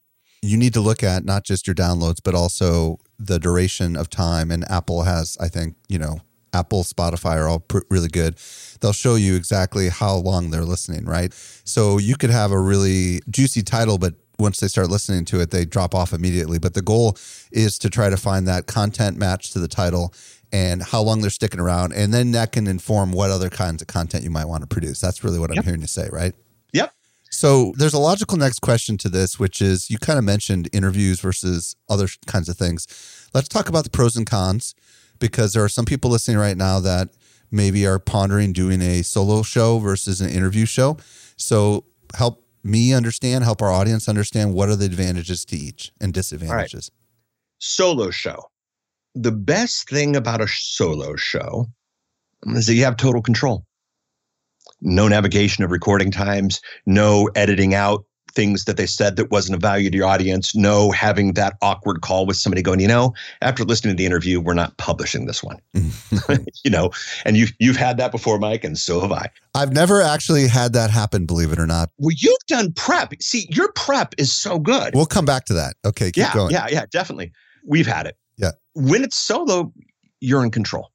you 0.42 0.56
need 0.56 0.74
to 0.74 0.80
look 0.80 1.02
at 1.02 1.24
not 1.24 1.44
just 1.44 1.66
your 1.66 1.74
downloads, 1.74 2.18
but 2.22 2.34
also 2.34 2.98
the 3.18 3.38
duration 3.38 3.96
of 3.96 4.08
time. 4.08 4.50
And 4.50 4.70
Apple 4.70 5.02
has, 5.02 5.36
I 5.40 5.48
think, 5.48 5.76
you 5.88 5.98
know, 5.98 6.20
Apple, 6.52 6.82
Spotify 6.82 7.36
are 7.36 7.48
all 7.48 7.60
pr- 7.60 7.80
really 7.90 8.08
good. 8.08 8.36
They'll 8.80 8.92
show 8.92 9.14
you 9.14 9.36
exactly 9.36 9.88
how 9.88 10.16
long 10.16 10.50
they're 10.50 10.64
listening, 10.64 11.04
right? 11.04 11.32
So 11.64 11.98
you 11.98 12.16
could 12.16 12.30
have 12.30 12.52
a 12.52 12.58
really 12.58 13.20
juicy 13.30 13.62
title, 13.62 13.98
but 13.98 14.14
once 14.40 14.58
they 14.60 14.68
start 14.68 14.88
listening 14.88 15.24
to 15.26 15.40
it, 15.40 15.50
they 15.50 15.64
drop 15.64 15.94
off 15.94 16.12
immediately. 16.12 16.58
But 16.58 16.74
the 16.74 16.82
goal 16.82 17.16
is 17.52 17.78
to 17.78 17.90
try 17.90 18.10
to 18.10 18.16
find 18.16 18.48
that 18.48 18.66
content 18.66 19.16
match 19.16 19.50
to 19.52 19.58
the 19.58 19.68
title 19.68 20.12
and 20.52 20.82
how 20.82 21.02
long 21.02 21.20
they're 21.20 21.30
sticking 21.30 21.60
around. 21.60 21.92
And 21.92 22.12
then 22.12 22.32
that 22.32 22.52
can 22.52 22.66
inform 22.66 23.12
what 23.12 23.30
other 23.30 23.50
kinds 23.50 23.82
of 23.82 23.88
content 23.88 24.24
you 24.24 24.30
might 24.30 24.46
want 24.46 24.62
to 24.62 24.66
produce. 24.66 25.00
That's 25.00 25.22
really 25.22 25.38
what 25.38 25.50
Yep. 25.50 25.58
I'm 25.58 25.64
hearing 25.64 25.80
you 25.80 25.86
say, 25.86 26.08
right? 26.10 26.34
Yep. 26.72 26.92
So 27.30 27.72
there's 27.76 27.94
a 27.94 27.98
logical 27.98 28.36
next 28.36 28.58
question 28.60 28.98
to 28.98 29.08
this, 29.08 29.38
which 29.38 29.62
is 29.62 29.88
you 29.90 29.98
kind 29.98 30.18
of 30.18 30.24
mentioned 30.24 30.68
interviews 30.72 31.20
versus 31.20 31.76
other 31.88 32.08
kinds 32.26 32.48
of 32.48 32.56
things. 32.56 32.86
Let's 33.32 33.48
talk 33.48 33.68
about 33.68 33.84
the 33.84 33.90
pros 33.90 34.16
and 34.16 34.26
cons 34.26 34.74
because 35.20 35.52
there 35.52 35.62
are 35.62 35.68
some 35.68 35.84
people 35.84 36.10
listening 36.10 36.38
right 36.38 36.56
now 36.56 36.80
that 36.80 37.10
maybe 37.52 37.86
are 37.86 37.98
pondering 37.98 38.52
doing 38.52 38.80
a 38.82 39.02
solo 39.02 39.42
show 39.42 39.78
versus 39.78 40.20
an 40.20 40.30
interview 40.30 40.64
show. 40.66 40.96
So 41.36 41.84
help 42.14 42.44
me 42.62 42.92
understand, 42.92 43.44
help 43.44 43.62
our 43.62 43.70
audience 43.70 44.08
understand 44.08 44.54
what 44.54 44.68
are 44.68 44.76
the 44.76 44.86
advantages 44.86 45.44
to 45.46 45.56
each 45.56 45.92
and 46.00 46.12
disadvantages. 46.12 46.90
Solo 47.58 48.10
show. 48.10 48.50
The 49.14 49.32
best 49.32 49.88
thing 49.88 50.16
about 50.16 50.40
a 50.40 50.48
solo 50.48 51.16
show 51.16 51.66
is 52.46 52.66
that 52.66 52.74
you 52.74 52.84
have 52.84 52.96
total 52.96 53.22
control. 53.22 53.64
No 54.80 55.08
navigation 55.08 55.64
of 55.64 55.70
recording 55.70 56.10
times, 56.10 56.60
no 56.86 57.28
editing 57.34 57.74
out 57.74 58.04
things 58.30 58.64
that 58.64 58.76
they 58.76 58.86
said 58.86 59.16
that 59.16 59.30
wasn't 59.30 59.54
of 59.54 59.60
value 59.60 59.90
to 59.90 59.96
your 59.96 60.06
audience, 60.06 60.54
no 60.54 60.90
having 60.90 61.34
that 61.34 61.56
awkward 61.62 62.00
call 62.00 62.26
with 62.26 62.36
somebody 62.36 62.62
going, 62.62 62.80
you 62.80 62.88
know, 62.88 63.14
after 63.42 63.64
listening 63.64 63.96
to 63.96 63.98
the 63.98 64.06
interview, 64.06 64.40
we're 64.40 64.54
not 64.54 64.76
publishing 64.76 65.26
this 65.26 65.42
one. 65.42 65.60
you 66.64 66.70
know, 66.70 66.90
and 67.24 67.36
you've 67.36 67.52
you've 67.58 67.76
had 67.76 67.96
that 67.98 68.10
before, 68.12 68.38
Mike, 68.38 68.64
and 68.64 68.78
so 68.78 69.00
have 69.00 69.12
I. 69.12 69.30
I've 69.54 69.72
never 69.72 70.00
actually 70.00 70.46
had 70.46 70.72
that 70.74 70.90
happen, 70.90 71.26
believe 71.26 71.52
it 71.52 71.58
or 71.58 71.66
not. 71.66 71.90
Well, 71.98 72.14
you've 72.16 72.46
done 72.46 72.72
prep. 72.72 73.12
See, 73.20 73.46
your 73.50 73.72
prep 73.72 74.14
is 74.18 74.32
so 74.32 74.58
good. 74.58 74.94
We'll 74.94 75.06
come 75.06 75.24
back 75.24 75.44
to 75.46 75.54
that. 75.54 75.76
Okay, 75.84 76.06
keep 76.06 76.18
yeah, 76.18 76.34
going. 76.34 76.50
yeah, 76.52 76.66
yeah, 76.70 76.86
definitely. 76.90 77.32
We've 77.66 77.86
had 77.86 78.06
it. 78.06 78.16
Yeah. 78.36 78.52
When 78.74 79.02
it's 79.02 79.16
solo, 79.16 79.72
you're 80.20 80.44
in 80.44 80.50
control. 80.50 80.90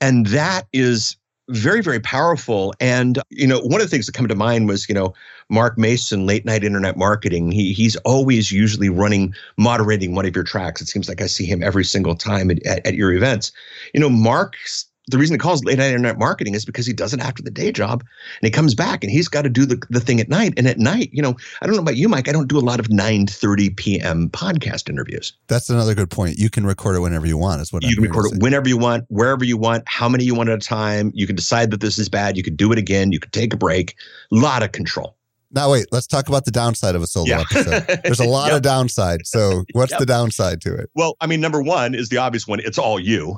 And 0.00 0.26
that 0.26 0.66
is 0.72 1.16
very, 1.48 1.82
very 1.82 2.00
powerful. 2.00 2.72
And, 2.80 3.18
you 3.30 3.46
know, 3.46 3.60
one 3.60 3.80
of 3.80 3.86
the 3.86 3.90
things 3.90 4.06
that 4.06 4.14
come 4.14 4.28
to 4.28 4.34
mind 4.34 4.68
was, 4.68 4.88
you 4.88 4.94
know, 4.94 5.12
Mark 5.48 5.76
Mason, 5.76 6.26
late 6.26 6.44
night 6.44 6.64
internet 6.64 6.96
marketing. 6.96 7.50
He 7.50 7.72
he's 7.72 7.96
always 7.96 8.52
usually 8.52 8.88
running, 8.88 9.34
moderating 9.56 10.14
one 10.14 10.24
of 10.24 10.34
your 10.34 10.44
tracks. 10.44 10.80
It 10.80 10.88
seems 10.88 11.08
like 11.08 11.20
I 11.20 11.26
see 11.26 11.44
him 11.44 11.62
every 11.62 11.84
single 11.84 12.14
time 12.14 12.50
at, 12.50 12.64
at, 12.64 12.86
at 12.86 12.94
your 12.94 13.12
events. 13.12 13.52
You 13.92 14.00
know, 14.00 14.10
Mark's 14.10 14.86
the 15.08 15.18
reason 15.18 15.34
he 15.34 15.38
calls 15.38 15.64
late 15.64 15.78
night 15.78 15.88
internet 15.88 16.18
marketing 16.18 16.54
is 16.54 16.64
because 16.64 16.86
he 16.86 16.92
does 16.92 17.12
it 17.12 17.20
after 17.20 17.42
the 17.42 17.50
day 17.50 17.72
job 17.72 18.02
and 18.02 18.46
he 18.46 18.50
comes 18.50 18.74
back 18.74 19.02
and 19.02 19.10
he's 19.10 19.26
got 19.26 19.42
to 19.42 19.48
do 19.48 19.66
the, 19.66 19.82
the 19.90 19.98
thing 19.98 20.20
at 20.20 20.28
night. 20.28 20.54
And 20.56 20.68
at 20.68 20.78
night, 20.78 21.10
you 21.12 21.20
know, 21.20 21.34
I 21.60 21.66
don't 21.66 21.74
know 21.74 21.82
about 21.82 21.96
you, 21.96 22.08
Mike, 22.08 22.28
I 22.28 22.32
don't 22.32 22.46
do 22.48 22.56
a 22.56 22.60
lot 22.60 22.78
of 22.78 22.88
9 22.88 23.26
30 23.26 23.70
p.m. 23.70 24.28
podcast 24.30 24.88
interviews. 24.88 25.32
That's 25.48 25.68
another 25.70 25.94
good 25.96 26.08
point. 26.10 26.36
You 26.38 26.48
can 26.50 26.64
record 26.64 26.94
it 26.96 27.00
whenever 27.00 27.26
you 27.26 27.36
want, 27.36 27.60
is 27.60 27.72
what 27.72 27.82
You 27.82 27.88
I'm 27.90 27.94
can 27.96 28.02
record 28.04 28.32
it 28.32 28.42
whenever 28.42 28.68
you 28.68 28.78
want, 28.78 29.04
wherever 29.08 29.44
you 29.44 29.56
want, 29.56 29.82
how 29.88 30.08
many 30.08 30.22
you 30.24 30.34
want 30.36 30.48
at 30.50 30.54
a 30.62 30.66
time. 30.66 31.10
You 31.14 31.26
can 31.26 31.34
decide 31.36 31.72
that 31.72 31.80
this 31.80 31.98
is 31.98 32.08
bad. 32.08 32.36
You 32.36 32.42
could 32.44 32.56
do 32.56 32.70
it 32.70 32.78
again. 32.78 33.10
You 33.10 33.18
could 33.18 33.32
take 33.32 33.52
a 33.52 33.56
break. 33.56 33.96
A 34.30 34.36
lot 34.36 34.62
of 34.62 34.70
control. 34.70 35.16
Now, 35.54 35.70
wait, 35.72 35.86
let's 35.92 36.06
talk 36.06 36.28
about 36.28 36.44
the 36.46 36.50
downside 36.50 36.94
of 36.94 37.02
a 37.02 37.06
solo 37.06 37.26
Yeah. 37.26 37.40
episode. 37.40 38.00
There's 38.04 38.20
a 38.20 38.24
lot 38.28 38.46
Yep. 38.48 38.56
of 38.56 38.62
downside. 38.62 39.26
So, 39.26 39.64
what's 39.72 39.90
Yep. 39.90 39.98
the 40.00 40.06
downside 40.06 40.60
to 40.62 40.74
it? 40.74 40.88
Well, 40.94 41.16
I 41.20 41.26
mean, 41.26 41.40
number 41.42 41.60
one 41.60 41.94
is 41.94 42.08
the 42.08 42.16
obvious 42.18 42.46
one. 42.46 42.60
It's 42.60 42.78
all 42.78 42.98
you. 42.98 43.36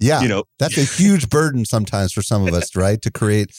Yeah, 0.00 0.22
You 0.22 0.28
know, 0.28 0.44
that's 0.58 0.78
a 0.78 0.84
huge 0.84 1.28
burden 1.28 1.64
sometimes 1.64 2.12
for 2.12 2.22
some 2.22 2.46
of 2.46 2.54
us, 2.54 2.74
right? 2.74 3.00
To 3.02 3.10
create, 3.10 3.54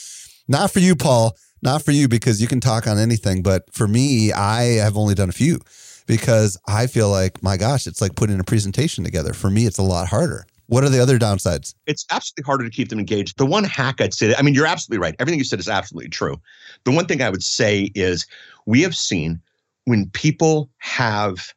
not 0.47 0.71
for 0.71 0.79
you, 0.79 0.95
Paul, 0.95 1.37
not 1.61 1.83
for 1.83 1.91
you, 1.91 2.07
because 2.07 2.41
you 2.41 2.47
can 2.47 2.59
talk 2.59 2.87
on 2.87 2.97
anything. 2.97 3.43
But 3.43 3.71
for 3.71 3.87
me, 3.87 4.33
I 4.33 4.63
have 4.79 4.97
only 4.97 5.13
done 5.13 5.29
a 5.29 5.33
few 5.33 5.59
because 6.07 6.57
I 6.67 6.87
feel 6.87 7.09
like, 7.09 7.43
my 7.43 7.57
gosh, 7.57 7.85
it's 7.85 8.01
like 8.01 8.15
putting 8.15 8.39
a 8.39 8.43
presentation 8.43 9.03
together. 9.03 9.33
For 9.33 9.49
me, 9.51 9.65
it's 9.67 9.77
a 9.77 9.83
lot 9.83 10.07
harder. 10.07 10.45
What 10.65 10.83
are 10.85 10.89
the 10.89 11.01
other 11.01 11.19
downsides? 11.19 11.75
it's 11.85 12.05
absolutely 12.11 12.45
harder 12.45 12.63
to 12.63 12.69
keep 12.69 12.87
them 12.87 12.97
engaged. 12.97 13.37
The 13.37 13.45
one 13.45 13.65
hack 13.65 13.99
I'd 13.99 14.13
say, 14.13 14.33
I 14.35 14.41
mean, 14.41 14.53
you're 14.53 14.65
absolutely 14.65 15.01
right. 15.01 15.15
Everything 15.19 15.37
you 15.37 15.43
said 15.43 15.59
is 15.59 15.67
absolutely 15.67 16.09
true. 16.09 16.39
The 16.85 16.91
one 16.91 17.07
thing 17.07 17.21
I 17.21 17.29
would 17.29 17.43
say 17.43 17.91
is 17.93 18.25
we 18.65 18.81
have 18.81 18.95
seen 18.95 19.41
when 19.83 20.09
people 20.11 20.69
have, 20.77 21.53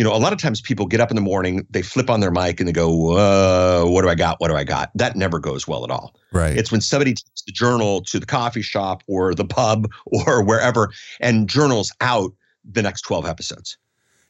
you 0.00 0.04
know, 0.04 0.14
a 0.14 0.16
lot 0.16 0.32
of 0.32 0.38
times 0.38 0.62
people 0.62 0.86
get 0.86 0.98
up 0.98 1.10
in 1.10 1.14
the 1.14 1.20
morning, 1.20 1.66
they 1.68 1.82
flip 1.82 2.08
on 2.08 2.20
their 2.20 2.30
mic 2.30 2.58
and 2.58 2.66
they 2.66 2.72
go, 2.72 3.10
uh, 3.18 3.84
what 3.84 4.00
do 4.00 4.08
I 4.08 4.14
got? 4.14 4.40
What 4.40 4.48
do 4.48 4.54
I 4.56 4.64
got? 4.64 4.90
That 4.94 5.14
never 5.14 5.38
goes 5.38 5.68
well 5.68 5.84
at 5.84 5.90
all. 5.90 6.16
Right. 6.32 6.56
It's 6.56 6.72
when 6.72 6.80
somebody 6.80 7.10
takes 7.10 7.42
the 7.46 7.52
journal 7.52 8.00
to 8.04 8.18
the 8.18 8.24
coffee 8.24 8.62
shop 8.62 9.02
or 9.08 9.34
the 9.34 9.44
pub 9.44 9.88
or 10.06 10.42
wherever 10.42 10.90
and 11.20 11.50
journals 11.50 11.92
out 12.00 12.32
the 12.64 12.80
next 12.80 13.02
12 13.02 13.26
episodes. 13.26 13.76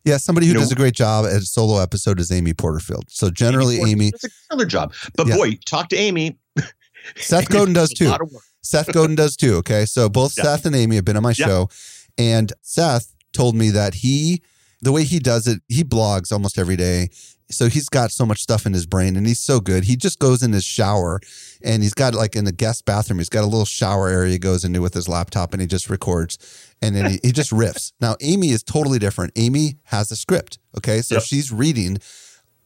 yeah, 0.04 0.16
somebody 0.16 0.46
who 0.46 0.52
you 0.52 0.54
know- 0.54 0.60
does 0.64 0.72
a 0.72 0.74
great 0.74 0.94
job 0.94 1.24
at 1.24 1.36
a 1.36 1.40
solo 1.42 1.80
episode 1.80 2.18
is 2.18 2.32
Amy 2.32 2.52
Porterfield. 2.52 3.04
So 3.08 3.30
generally, 3.30 3.80
Amy, 3.80 4.08
It's 4.08 4.24
a 4.24 4.30
killer 4.50 4.64
job. 4.66 4.92
But 5.16 5.28
Yeah. 5.28 5.36
boy, 5.36 5.56
talk 5.66 5.88
to 5.90 5.96
Amy. 5.96 6.36
Seth 7.16 7.48
Godin 7.48 7.74
does 7.74 7.90
too. 7.90 8.08
lot 8.08 8.20
of 8.22 8.32
work. 8.32 8.42
Seth 8.62 8.92
Godin 8.92 9.14
does 9.14 9.36
too. 9.36 9.54
Okay. 9.58 9.86
So 9.86 10.08
both 10.08 10.34
Yeah. 10.36 10.42
Seth 10.42 10.66
and 10.66 10.74
Amy 10.74 10.96
have 10.96 11.04
been 11.04 11.16
on 11.16 11.22
my 11.22 11.34
Yeah. 11.38 11.46
show. 11.46 11.70
And 12.18 12.52
Seth 12.62 13.14
told 13.32 13.54
me 13.54 13.70
that 13.70 13.94
he, 13.94 14.42
the 14.82 14.92
way 14.92 15.04
he 15.04 15.18
does 15.18 15.46
it, 15.46 15.60
he 15.68 15.84
blogs 15.84 16.32
almost 16.32 16.58
every 16.58 16.76
day. 16.76 17.08
So 17.50 17.68
he's 17.68 17.88
got 17.88 18.12
so 18.12 18.24
much 18.24 18.40
stuff 18.40 18.64
in 18.64 18.72
his 18.72 18.86
brain 18.86 19.16
and 19.16 19.26
he's 19.26 19.40
so 19.40 19.58
good. 19.58 19.82
He 19.84 19.96
just 19.96 20.20
goes 20.20 20.40
in 20.42 20.52
his 20.52 20.64
shower 20.64 21.20
and 21.64 21.82
he's 21.82 21.94
got 21.94 22.14
like 22.14 22.36
in 22.36 22.44
the 22.44 22.52
guest 22.52 22.84
bathroom, 22.84 23.18
he's 23.18 23.28
got 23.28 23.42
a 23.42 23.46
little 23.48 23.64
shower 23.64 24.08
area 24.08 24.30
he 24.32 24.38
goes 24.38 24.64
into 24.64 24.80
with 24.80 24.94
his 24.94 25.08
laptop 25.08 25.52
and 25.52 25.60
he 25.60 25.66
just 25.66 25.90
records 25.90 26.38
and 26.80 26.94
then 26.94 27.10
he, 27.10 27.18
he 27.24 27.32
just 27.32 27.50
riffs. 27.50 27.92
Now, 28.00 28.14
Amy 28.20 28.50
is 28.50 28.62
totally 28.62 29.00
different. 29.00 29.32
Amy 29.36 29.78
has 29.84 30.12
a 30.12 30.16
script. 30.16 30.58
Okay. 30.78 31.02
So 31.02 31.16
Yep. 31.16 31.24
she's 31.24 31.50
reading. 31.52 31.98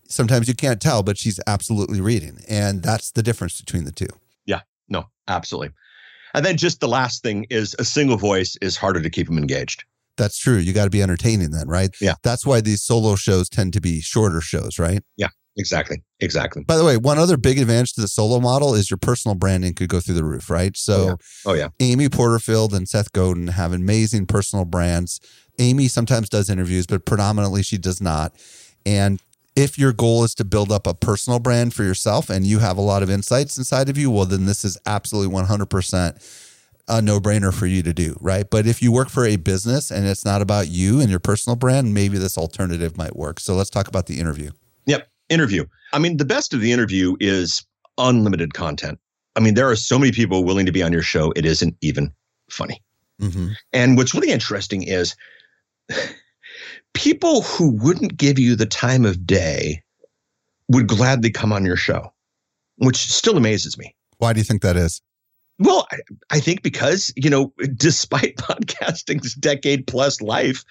Sometimes 0.06 0.48
you 0.48 0.54
can't 0.54 0.82
tell, 0.82 1.02
but 1.02 1.16
she's 1.16 1.40
absolutely 1.46 2.02
reading. 2.02 2.38
And 2.46 2.82
that's 2.82 3.10
the 3.12 3.22
difference 3.22 3.58
between 3.60 3.84
the 3.84 3.92
two. 3.92 4.08
Yeah. 4.44 4.60
No, 4.90 5.06
absolutely. 5.28 5.70
And 6.34 6.44
then 6.44 6.58
just 6.58 6.80
the 6.80 6.88
last 6.88 7.22
thing 7.22 7.46
is 7.48 7.74
a 7.78 7.84
single 7.84 8.18
voice 8.18 8.56
is 8.60 8.76
harder 8.76 9.00
to 9.00 9.08
keep 9.08 9.28
them 9.28 9.38
engaged. 9.38 9.84
That's 10.16 10.38
true. 10.38 10.56
You 10.56 10.72
got 10.72 10.84
to 10.84 10.90
be 10.90 11.02
entertaining 11.02 11.50
then, 11.50 11.68
right? 11.68 11.90
Yeah. 12.00 12.14
That's 12.22 12.46
why 12.46 12.60
these 12.60 12.82
solo 12.82 13.16
shows 13.16 13.48
tend 13.48 13.72
to 13.72 13.80
be 13.80 14.00
shorter 14.00 14.40
shows, 14.40 14.78
right? 14.78 15.02
Yeah, 15.16 15.28
exactly. 15.56 16.02
Exactly. 16.20 16.62
By 16.64 16.76
the 16.76 16.84
way, 16.84 16.96
one 16.96 17.18
other 17.18 17.36
big 17.36 17.58
advantage 17.58 17.94
to 17.94 18.00
the 18.00 18.08
solo 18.08 18.40
model 18.40 18.74
is 18.74 18.90
your 18.90 18.98
personal 18.98 19.34
branding 19.34 19.74
could 19.74 19.88
go 19.88 20.00
through 20.00 20.14
the 20.14 20.24
roof, 20.24 20.48
right? 20.48 20.76
So 20.76 20.94
Oh, 20.94 21.06
yeah. 21.06 21.14
Oh, 21.46 21.54
yeah. 21.54 21.68
Amy 21.80 22.08
Porterfield 22.08 22.72
and 22.72 22.88
Seth 22.88 23.12
Godin 23.12 23.48
have 23.48 23.72
amazing 23.72 24.26
personal 24.26 24.64
brands. 24.64 25.20
Amy 25.58 25.88
sometimes 25.88 26.28
does 26.28 26.48
interviews, 26.48 26.86
but 26.86 27.04
predominantly 27.04 27.62
she 27.62 27.78
does 27.78 28.00
not. 28.00 28.34
And 28.86 29.20
if 29.56 29.78
your 29.78 29.92
goal 29.92 30.24
is 30.24 30.34
to 30.34 30.44
build 30.44 30.72
up 30.72 30.86
a 30.86 30.94
personal 30.94 31.38
brand 31.38 31.74
for 31.74 31.84
yourself 31.84 32.28
and 32.28 32.44
you 32.44 32.58
have 32.58 32.76
a 32.76 32.80
lot 32.80 33.02
of 33.02 33.10
insights 33.10 33.56
inside 33.56 33.88
of 33.88 33.96
you, 33.96 34.10
well, 34.10 34.24
then 34.24 34.46
this 34.46 34.64
is 34.64 34.76
absolutely 34.86 35.32
100% 35.34 36.43
a 36.88 37.00
no 37.00 37.20
brainer 37.20 37.52
for 37.52 37.66
you 37.66 37.82
to 37.82 37.92
do, 37.92 38.16
right? 38.20 38.48
But 38.48 38.66
if 38.66 38.82
you 38.82 38.92
work 38.92 39.08
for 39.08 39.24
a 39.24 39.36
business 39.36 39.90
and 39.90 40.06
it's 40.06 40.24
not 40.24 40.42
about 40.42 40.68
you 40.68 41.00
and 41.00 41.10
your 41.10 41.18
personal 41.18 41.56
brand, 41.56 41.94
maybe 41.94 42.18
this 42.18 42.36
alternative 42.36 42.96
might 42.96 43.16
work. 43.16 43.40
So 43.40 43.54
let's 43.54 43.70
talk 43.70 43.88
about 43.88 44.06
the 44.06 44.20
interview. 44.20 44.50
Yep. 44.86 45.08
Interview. 45.30 45.64
I 45.92 45.98
mean, 45.98 46.18
the 46.18 46.24
best 46.24 46.52
of 46.52 46.60
the 46.60 46.72
interview 46.72 47.16
is 47.20 47.64
unlimited 47.96 48.54
content. 48.54 48.98
I 49.36 49.40
mean, 49.40 49.54
there 49.54 49.68
are 49.70 49.76
so 49.76 49.98
many 49.98 50.12
people 50.12 50.44
willing 50.44 50.66
to 50.66 50.72
be 50.72 50.82
on 50.82 50.92
your 50.92 51.02
show, 51.02 51.32
it 51.34 51.46
isn't 51.46 51.76
even 51.80 52.12
funny. 52.50 52.82
hmm 53.18 53.48
And 53.72 53.96
what's 53.96 54.14
really 54.14 54.30
interesting 54.30 54.82
is 54.82 55.16
people 56.94 57.42
who 57.42 57.70
wouldn't 57.70 58.16
give 58.16 58.38
you 58.38 58.56
the 58.56 58.66
time 58.66 59.04
of 59.04 59.26
day 59.26 59.82
would 60.68 60.86
gladly 60.86 61.30
come 61.30 61.52
on 61.52 61.64
your 61.64 61.76
show, 61.76 62.12
which 62.76 62.96
still 62.96 63.36
amazes 63.36 63.78
me. 63.78 63.94
Why 64.18 64.32
do 64.32 64.40
you 64.40 64.44
think 64.44 64.62
that 64.62 64.76
is? 64.76 65.02
Well, 65.58 65.86
I, 65.92 65.98
I 66.30 66.40
think 66.40 66.62
because, 66.62 67.12
you 67.16 67.30
know, 67.30 67.52
despite 67.76 68.36
podcasting's 68.38 69.34
decade 69.34 69.86
plus 69.86 70.20
life, 70.20 70.64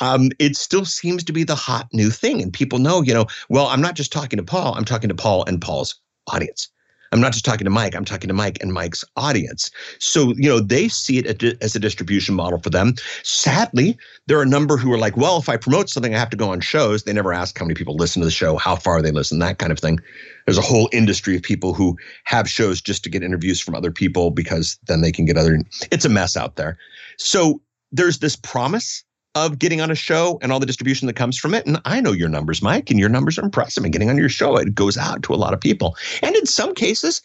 um, 0.00 0.30
it 0.38 0.56
still 0.56 0.84
seems 0.84 1.24
to 1.24 1.32
be 1.32 1.44
the 1.44 1.54
hot 1.54 1.88
new 1.92 2.10
thing. 2.10 2.42
And 2.42 2.52
people 2.52 2.78
know, 2.78 3.02
you 3.02 3.14
know, 3.14 3.26
well, 3.48 3.66
I'm 3.66 3.80
not 3.80 3.94
just 3.94 4.12
talking 4.12 4.36
to 4.38 4.44
Paul, 4.44 4.74
I'm 4.74 4.84
talking 4.84 5.08
to 5.08 5.14
Paul 5.14 5.44
and 5.46 5.60
Paul's 5.60 6.00
audience. 6.32 6.68
I'm 7.12 7.20
not 7.20 7.32
just 7.32 7.44
talking 7.44 7.64
to 7.64 7.70
Mike, 7.70 7.94
I'm 7.94 8.04
talking 8.04 8.26
to 8.26 8.34
Mike 8.34 8.58
and 8.60 8.72
Mike's 8.72 9.04
audience. 9.14 9.70
So, 10.00 10.34
you 10.36 10.48
know, 10.48 10.58
they 10.58 10.88
see 10.88 11.18
it 11.18 11.44
as 11.62 11.76
a 11.76 11.78
distribution 11.78 12.34
model 12.34 12.58
for 12.58 12.70
them. 12.70 12.94
Sadly, 13.22 13.96
there 14.26 14.36
are 14.36 14.42
a 14.42 14.46
number 14.46 14.76
who 14.76 14.92
are 14.92 14.98
like, 14.98 15.16
well, 15.16 15.38
if 15.38 15.48
I 15.48 15.56
promote 15.56 15.88
something, 15.88 16.12
I 16.12 16.18
have 16.18 16.30
to 16.30 16.36
go 16.36 16.50
on 16.50 16.58
shows. 16.58 17.04
They 17.04 17.12
never 17.12 17.32
ask 17.32 17.56
how 17.56 17.66
many 17.66 17.74
people 17.74 17.94
listen 17.94 18.20
to 18.20 18.26
the 18.26 18.32
show, 18.32 18.56
how 18.56 18.74
far 18.74 19.00
they 19.00 19.12
listen, 19.12 19.38
that 19.38 19.60
kind 19.60 19.70
of 19.70 19.78
thing. 19.78 20.00
There's 20.44 20.58
a 20.58 20.62
whole 20.62 20.88
industry 20.92 21.36
of 21.36 21.42
people 21.42 21.72
who 21.72 21.96
have 22.24 22.48
shows 22.48 22.80
just 22.80 23.02
to 23.04 23.10
get 23.10 23.22
interviews 23.22 23.60
from 23.60 23.74
other 23.74 23.90
people 23.90 24.30
because 24.30 24.78
then 24.86 25.00
they 25.00 25.12
can 25.12 25.24
get 25.24 25.36
other. 25.36 25.58
It's 25.90 26.04
a 26.04 26.08
mess 26.08 26.36
out 26.36 26.56
there. 26.56 26.78
So 27.16 27.60
there's 27.92 28.18
this 28.18 28.36
promise 28.36 29.04
of 29.34 29.58
getting 29.58 29.80
on 29.80 29.90
a 29.90 29.94
show 29.94 30.38
and 30.42 30.52
all 30.52 30.60
the 30.60 30.66
distribution 30.66 31.06
that 31.06 31.16
comes 31.16 31.38
from 31.38 31.54
it. 31.54 31.66
And 31.66 31.80
I 31.84 32.00
know 32.00 32.12
your 32.12 32.28
numbers, 32.28 32.62
Mike, 32.62 32.90
and 32.90 33.00
your 33.00 33.08
numbers 33.08 33.38
are 33.38 33.44
impressive. 33.44 33.82
And 33.82 33.92
getting 33.92 34.10
on 34.10 34.16
your 34.16 34.28
show, 34.28 34.56
it 34.56 34.74
goes 34.74 34.96
out 34.96 35.22
to 35.24 35.34
a 35.34 35.36
lot 35.36 35.54
of 35.54 35.60
people. 35.60 35.96
And 36.22 36.36
in 36.36 36.46
some 36.46 36.74
cases, 36.74 37.20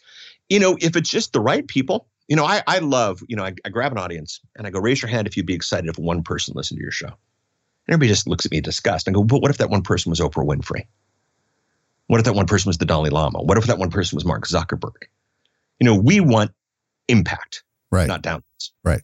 you 0.48 0.58
know, 0.58 0.76
if 0.80 0.96
it's 0.96 1.10
just 1.10 1.32
the 1.32 1.40
right 1.40 1.66
people, 1.66 2.08
you 2.26 2.36
know, 2.36 2.44
I, 2.44 2.62
I 2.66 2.78
love, 2.78 3.22
you 3.28 3.36
know, 3.36 3.44
I, 3.44 3.54
I 3.64 3.68
grab 3.68 3.92
an 3.92 3.98
audience 3.98 4.40
and 4.56 4.66
I 4.66 4.70
go, 4.70 4.80
raise 4.80 5.02
your 5.02 5.08
hand 5.08 5.26
if 5.26 5.36
you'd 5.36 5.46
be 5.46 5.54
excited 5.54 5.88
if 5.88 5.98
one 5.98 6.22
person 6.22 6.54
listened 6.56 6.78
to 6.78 6.82
your 6.82 6.92
show. 6.92 7.06
And 7.06 7.94
everybody 7.94 8.08
just 8.08 8.28
looks 8.28 8.44
at 8.44 8.52
me 8.52 8.58
in 8.58 8.64
disgust 8.64 9.06
and 9.06 9.14
go, 9.14 9.24
but 9.24 9.42
what 9.42 9.50
if 9.50 9.58
that 9.58 9.70
one 9.70 9.82
person 9.82 10.10
was 10.10 10.20
Oprah 10.20 10.46
Winfrey? 10.46 10.86
What 12.10 12.18
if 12.18 12.24
that 12.24 12.34
one 12.34 12.46
person 12.46 12.68
was 12.68 12.78
the 12.78 12.84
Dalai 12.84 13.08
Lama? 13.08 13.40
What 13.40 13.56
if 13.56 13.66
that 13.66 13.78
one 13.78 13.88
person 13.88 14.16
was 14.16 14.24
Mark 14.24 14.44
Zuckerberg? 14.44 15.04
You 15.78 15.86
know, 15.86 15.94
we 15.94 16.18
want 16.18 16.50
impact, 17.06 17.62
right? 17.92 18.08
Not 18.08 18.24
downloads, 18.24 18.72
right? 18.82 19.02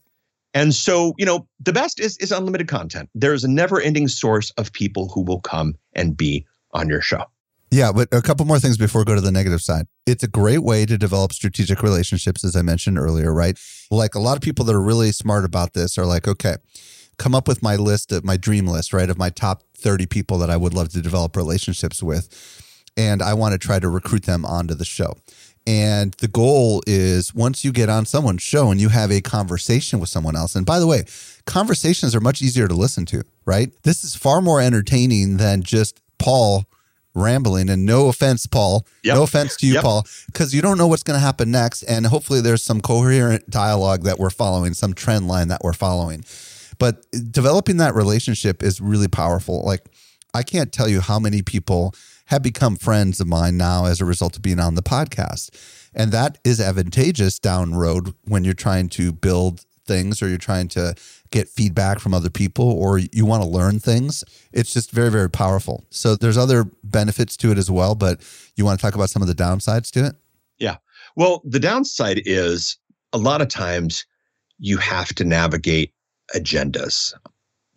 And 0.53 0.75
so, 0.75 1.13
you 1.17 1.25
know, 1.25 1.47
the 1.61 1.71
best 1.71 2.01
is 2.01 2.17
is 2.17 2.33
unlimited 2.33 2.67
content. 2.67 3.09
There's 3.15 3.45
a 3.45 3.47
never-ending 3.47 4.09
source 4.09 4.51
of 4.57 4.73
people 4.73 5.07
who 5.07 5.21
will 5.21 5.39
come 5.39 5.75
and 5.93 6.17
be 6.17 6.45
on 6.73 6.89
your 6.89 6.99
show. 6.99 7.23
Yeah, 7.71 7.93
but 7.93 8.09
a 8.11 8.21
couple 8.21 8.45
more 8.45 8.59
things 8.59 8.77
before 8.77 8.99
we 9.01 9.05
go 9.05 9.15
to 9.15 9.21
the 9.21 9.31
negative 9.31 9.61
side. 9.61 9.85
It's 10.05 10.23
a 10.23 10.27
great 10.27 10.63
way 10.63 10.85
to 10.85 10.97
develop 10.97 11.31
strategic 11.31 11.81
relationships, 11.81 12.43
as 12.43 12.57
I 12.57 12.61
mentioned 12.61 12.99
earlier, 12.99 13.33
right? 13.33 13.57
Like 13.89 14.15
a 14.15 14.19
lot 14.19 14.35
of 14.35 14.41
people 14.41 14.65
that 14.65 14.75
are 14.75 14.81
really 14.81 15.13
smart 15.13 15.45
about 15.45 15.71
this 15.71 15.97
are 15.97 16.05
like, 16.05 16.27
okay, 16.27 16.57
come 17.17 17.33
up 17.33 17.47
with 17.47 17.63
my 17.63 17.77
list 17.77 18.11
of 18.11 18.25
my 18.25 18.35
dream 18.35 18.67
list, 18.67 18.91
right? 18.91 19.09
Of 19.09 19.17
my 19.17 19.29
top 19.29 19.63
30 19.77 20.07
people 20.07 20.37
that 20.39 20.49
I 20.49 20.57
would 20.57 20.73
love 20.73 20.89
to 20.89 21.01
develop 21.01 21.37
relationships 21.37 22.03
with. 22.03 22.65
And 22.97 23.21
I 23.21 23.33
want 23.35 23.53
to 23.53 23.59
try 23.59 23.79
to 23.79 23.87
recruit 23.87 24.23
them 24.23 24.43
onto 24.45 24.73
the 24.73 24.85
show. 24.85 25.15
And 25.67 26.13
the 26.13 26.27
goal 26.27 26.81
is 26.87 27.35
once 27.35 27.63
you 27.63 27.71
get 27.71 27.89
on 27.89 28.05
someone's 28.05 28.41
show 28.41 28.71
and 28.71 28.79
you 28.79 28.89
have 28.89 29.11
a 29.11 29.21
conversation 29.21 29.99
with 29.99 30.09
someone 30.09 30.35
else. 30.35 30.55
And 30.55 30.65
by 30.65 30.79
the 30.79 30.87
way, 30.87 31.03
conversations 31.45 32.15
are 32.15 32.21
much 32.21 32.41
easier 32.41 32.67
to 32.67 32.73
listen 32.73 33.05
to, 33.07 33.23
right? 33.45 33.69
This 33.83 34.03
is 34.03 34.15
far 34.15 34.41
more 34.41 34.61
entertaining 34.61 35.37
than 35.37 35.61
just 35.61 35.99
Paul 36.19 36.65
rambling. 37.13 37.69
And 37.69 37.85
no 37.85 38.07
offense, 38.07 38.45
Paul. 38.45 38.87
Yep. 39.03 39.15
No 39.15 39.23
offense 39.23 39.57
to 39.57 39.67
you, 39.67 39.73
yep. 39.73 39.83
Paul, 39.83 40.07
because 40.27 40.53
you 40.53 40.61
don't 40.61 40.77
know 40.77 40.87
what's 40.87 41.03
going 41.03 41.19
to 41.19 41.25
happen 41.25 41.51
next. 41.51 41.83
And 41.83 42.05
hopefully 42.05 42.39
there's 42.39 42.63
some 42.63 42.79
coherent 42.79 43.49
dialogue 43.49 44.03
that 44.03 44.19
we're 44.19 44.29
following, 44.29 44.73
some 44.73 44.93
trend 44.93 45.27
line 45.27 45.49
that 45.49 45.61
we're 45.63 45.73
following. 45.73 46.23
But 46.79 47.05
developing 47.11 47.77
that 47.77 47.93
relationship 47.93 48.63
is 48.63 48.79
really 48.79 49.07
powerful. 49.07 49.63
Like, 49.65 49.83
I 50.33 50.43
can't 50.43 50.71
tell 50.71 50.87
you 50.87 51.01
how 51.01 51.19
many 51.19 51.41
people 51.41 51.95
have 52.27 52.43
become 52.43 52.75
friends 52.75 53.19
of 53.19 53.27
mine 53.27 53.57
now 53.57 53.85
as 53.85 53.99
a 53.99 54.05
result 54.05 54.35
of 54.35 54.41
being 54.41 54.59
on 54.59 54.75
the 54.75 54.83
podcast. 54.83 55.49
And 55.93 56.11
that 56.11 56.37
is 56.43 56.61
advantageous 56.61 57.39
down 57.39 57.73
road 57.73 58.13
when 58.25 58.43
you're 58.43 58.53
trying 58.53 58.89
to 58.89 59.11
build 59.11 59.65
things 59.85 60.21
or 60.21 60.27
you're 60.27 60.37
trying 60.37 60.67
to 60.67 60.93
get 61.31 61.47
feedback 61.47 61.99
from 61.99 62.13
other 62.13 62.29
people 62.29 62.69
or 62.69 62.99
you 62.99 63.25
want 63.25 63.41
to 63.41 63.49
learn 63.49 63.79
things. 63.79 64.23
It's 64.51 64.73
just 64.73 64.91
very, 64.91 65.09
very 65.09 65.29
powerful. 65.29 65.85
So 65.89 66.15
there's 66.15 66.37
other 66.37 66.65
benefits 66.83 67.37
to 67.37 67.51
it 67.51 67.57
as 67.57 67.71
well, 67.71 67.95
but 67.95 68.21
you 68.55 68.65
want 68.65 68.79
to 68.79 68.85
talk 68.85 68.95
about 68.95 69.09
some 69.09 69.21
of 69.21 69.27
the 69.27 69.35
downsides 69.35 69.89
to 69.91 70.05
it? 70.07 70.15
Yeah. 70.59 70.77
Well, 71.15 71.41
the 71.45 71.59
downside 71.59 72.21
is 72.25 72.77
a 73.13 73.17
lot 73.17 73.41
of 73.41 73.47
times 73.47 74.05
you 74.59 74.77
have 74.77 75.13
to 75.15 75.23
navigate 75.23 75.93
agendas 76.35 77.13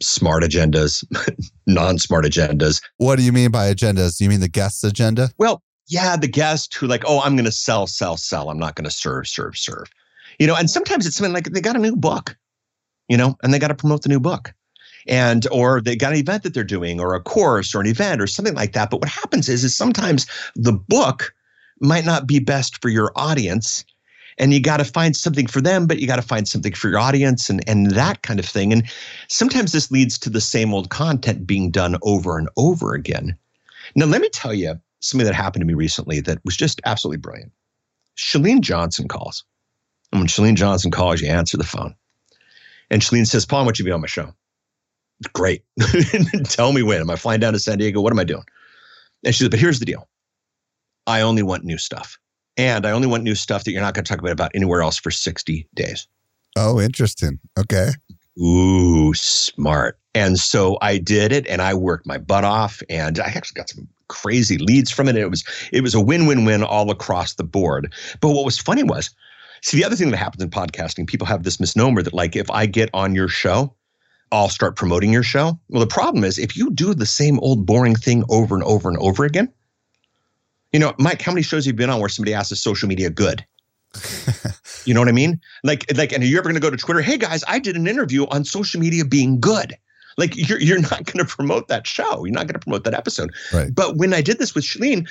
smart 0.02 0.42
agendas, 0.42 1.04
non 1.66 1.98
smart 1.98 2.24
agendas. 2.24 2.82
What 2.98 3.16
do 3.16 3.22
you 3.22 3.32
mean 3.32 3.50
by 3.50 3.72
agendas? 3.72 4.18
Do 4.18 4.24
you 4.24 4.30
mean 4.30 4.40
the 4.40 4.48
guest's 4.48 4.84
agenda? 4.84 5.30
Well, 5.38 5.62
yeah, 5.88 6.16
the 6.16 6.28
guest 6.28 6.74
who, 6.74 6.86
like, 6.86 7.04
oh, 7.06 7.20
I'm 7.20 7.34
going 7.34 7.44
to 7.44 7.52
sell, 7.52 7.86
sell, 7.86 8.16
sell. 8.16 8.48
I'm 8.48 8.58
not 8.58 8.76
going 8.76 8.84
to 8.84 8.90
serve, 8.90 9.26
serve, 9.26 9.56
serve. 9.56 9.90
You 10.38 10.46
know, 10.46 10.54
and 10.54 10.70
sometimes 10.70 11.06
it's 11.06 11.16
something 11.16 11.34
like 11.34 11.44
they 11.44 11.60
got 11.60 11.76
a 11.76 11.80
new 11.80 11.96
book, 11.96 12.36
you 13.08 13.16
know, 13.16 13.36
and 13.42 13.52
they 13.52 13.58
got 13.58 13.68
to 13.68 13.74
promote 13.74 14.02
the 14.02 14.08
new 14.08 14.20
book. 14.20 14.54
And 15.08 15.46
or 15.50 15.80
they 15.80 15.96
got 15.96 16.12
an 16.12 16.18
event 16.18 16.42
that 16.42 16.54
they're 16.54 16.62
doing 16.62 17.00
or 17.00 17.14
a 17.14 17.20
course 17.20 17.74
or 17.74 17.80
an 17.80 17.86
event 17.86 18.20
or 18.20 18.26
something 18.26 18.54
like 18.54 18.72
that. 18.72 18.90
But 18.90 19.00
what 19.00 19.08
happens 19.08 19.48
is 19.48 19.64
is 19.64 19.74
sometimes 19.74 20.26
the 20.54 20.72
book 20.72 21.34
might 21.80 22.04
not 22.04 22.26
be 22.26 22.38
best 22.38 22.80
for 22.82 22.90
your 22.90 23.10
audience 23.16 23.84
and 24.40 24.54
you 24.54 24.60
got 24.60 24.78
to 24.78 24.84
find 24.84 25.14
something 25.14 25.46
for 25.46 25.60
them 25.60 25.86
but 25.86 26.00
you 26.00 26.06
got 26.06 26.16
to 26.16 26.22
find 26.22 26.48
something 26.48 26.72
for 26.72 26.88
your 26.88 26.98
audience 26.98 27.48
and 27.48 27.62
and 27.68 27.92
that 27.92 28.22
kind 28.22 28.40
of 28.40 28.46
thing. 28.46 28.72
And 28.72 28.90
sometimes 29.28 29.70
this 29.70 29.90
leads 29.90 30.18
to 30.18 30.30
the 30.30 30.40
same 30.40 30.74
old 30.74 30.90
content 30.90 31.46
being 31.46 31.70
done 31.70 31.96
over 32.02 32.38
and 32.38 32.48
over 32.56 32.94
again. 32.94 33.36
Now 33.94 34.06
let 34.06 34.22
me 34.22 34.30
tell 34.30 34.54
you 34.54 34.80
something 35.00 35.26
that 35.26 35.34
happened 35.34 35.60
to 35.60 35.66
me 35.66 35.74
recently 35.74 36.20
that 36.22 36.38
was 36.44 36.56
just 36.56 36.80
absolutely 36.84 37.18
brilliant. 37.18 37.52
Chalene 38.16 38.62
johnson 38.62 39.06
calls. 39.06 39.44
And 40.10 40.22
when 40.22 40.26
chalene 40.28 40.56
johnson 40.56 40.90
calls 40.90 41.20
you 41.20 41.28
answer 41.28 41.56
the 41.56 41.64
phone. 41.64 41.94
And 42.90 43.02
chalene 43.02 43.26
says 43.26 43.46
paul 43.46 43.60
i 43.60 43.64
want 43.64 43.78
you 43.78 43.84
be 43.84 43.92
on 43.92 44.00
my 44.00 44.06
show. 44.06 44.34
Great. 45.34 45.62
Tell 46.44 46.72
me 46.72 46.82
when. 46.82 47.02
Am 47.02 47.10
i 47.10 47.16
flying 47.16 47.40
down 47.40 47.52
to 47.52 47.58
san 47.58 47.76
diego? 47.76 48.00
What 48.00 48.12
am 48.12 48.18
i 48.18 48.24
doing? 48.24 48.44
And 49.22 49.34
she 49.34 49.44
said 49.44 49.50
but 49.50 49.60
here's 49.60 49.80
the 49.80 49.84
deal. 49.84 50.08
I 51.06 51.20
only 51.20 51.42
want 51.42 51.64
new 51.64 51.76
stuff 51.76 52.18
and 52.60 52.86
I 52.86 52.90
only 52.90 53.06
want 53.06 53.22
new 53.22 53.34
stuff 53.34 53.64
that 53.64 53.72
you're 53.72 53.80
not 53.80 53.94
going 53.94 54.04
to 54.04 54.08
talk 54.08 54.18
about, 54.18 54.32
about 54.32 54.50
anywhere 54.54 54.82
else 54.82 54.98
for 54.98 55.10
60 55.10 55.66
days. 55.74 56.06
Oh, 56.56 56.78
interesting. 56.78 57.38
Okay. 57.58 57.92
Ooh, 58.38 59.14
smart. 59.14 59.98
And 60.14 60.38
so 60.38 60.76
I 60.82 60.98
did 60.98 61.32
it 61.32 61.46
and 61.46 61.62
I 61.62 61.72
worked 61.72 62.06
my 62.06 62.18
butt 62.18 62.44
off 62.44 62.82
and 62.90 63.18
I 63.18 63.28
actually 63.28 63.58
got 63.58 63.70
some 63.70 63.88
crazy 64.08 64.58
leads 64.58 64.90
from 64.90 65.08
it. 65.08 65.16
It 65.16 65.30
was 65.30 65.42
it 65.72 65.82
was 65.82 65.94
a 65.94 66.00
win-win-win 66.00 66.62
all 66.62 66.90
across 66.90 67.34
the 67.34 67.44
board. 67.44 67.92
But 68.20 68.32
what 68.32 68.44
was 68.44 68.58
funny 68.58 68.82
was, 68.82 69.10
see 69.62 69.78
the 69.78 69.84
other 69.84 69.96
thing 69.96 70.10
that 70.10 70.18
happens 70.18 70.42
in 70.42 70.50
podcasting, 70.50 71.06
people 71.06 71.26
have 71.26 71.44
this 71.44 71.60
misnomer 71.60 72.02
that 72.02 72.12
like 72.12 72.36
if 72.36 72.50
I 72.50 72.66
get 72.66 72.90
on 72.92 73.14
your 73.14 73.28
show, 73.28 73.74
I'll 74.32 74.48
start 74.50 74.76
promoting 74.76 75.12
your 75.12 75.22
show. 75.22 75.58
Well, 75.68 75.80
the 75.80 75.86
problem 75.86 76.24
is 76.24 76.38
if 76.38 76.56
you 76.56 76.70
do 76.70 76.92
the 76.92 77.06
same 77.06 77.38
old 77.40 77.64
boring 77.64 77.94
thing 77.94 78.24
over 78.28 78.54
and 78.54 78.64
over 78.64 78.88
and 78.88 78.98
over 78.98 79.24
again, 79.24 79.50
you 80.72 80.78
know, 80.78 80.94
Mike, 80.98 81.22
how 81.22 81.32
many 81.32 81.42
shows 81.42 81.64
have 81.64 81.72
you 81.72 81.76
been 81.76 81.90
on 81.90 82.00
where 82.00 82.08
somebody 82.08 82.34
asks 82.34 82.52
is 82.52 82.62
social 82.62 82.88
media 82.88 83.10
good? 83.10 83.44
you 84.84 84.94
know 84.94 85.00
what 85.00 85.08
I 85.08 85.12
mean? 85.12 85.40
Like, 85.64 85.84
like, 85.96 86.12
and 86.12 86.22
are 86.22 86.26
you 86.26 86.38
ever 86.38 86.44
going 86.44 86.54
to 86.54 86.60
go 86.60 86.70
to 86.70 86.76
Twitter? 86.76 87.00
Hey 87.00 87.18
guys, 87.18 87.42
I 87.48 87.58
did 87.58 87.76
an 87.76 87.86
interview 87.86 88.26
on 88.26 88.44
social 88.44 88.80
media 88.80 89.04
being 89.04 89.40
good. 89.40 89.74
Like, 90.16 90.36
you're 90.36 90.60
you're 90.60 90.80
not 90.90 91.04
going 91.04 91.18
to 91.18 91.24
promote 91.24 91.68
that 91.68 91.86
show. 91.86 92.24
You're 92.24 92.34
not 92.34 92.46
going 92.46 92.54
to 92.54 92.60
promote 92.60 92.84
that 92.84 92.94
episode. 92.94 93.32
Right. 93.52 93.74
But 93.74 93.96
when 93.96 94.14
I 94.14 94.20
did 94.20 94.38
this 94.38 94.54
with 94.54 94.64
Chalene, 94.64 95.08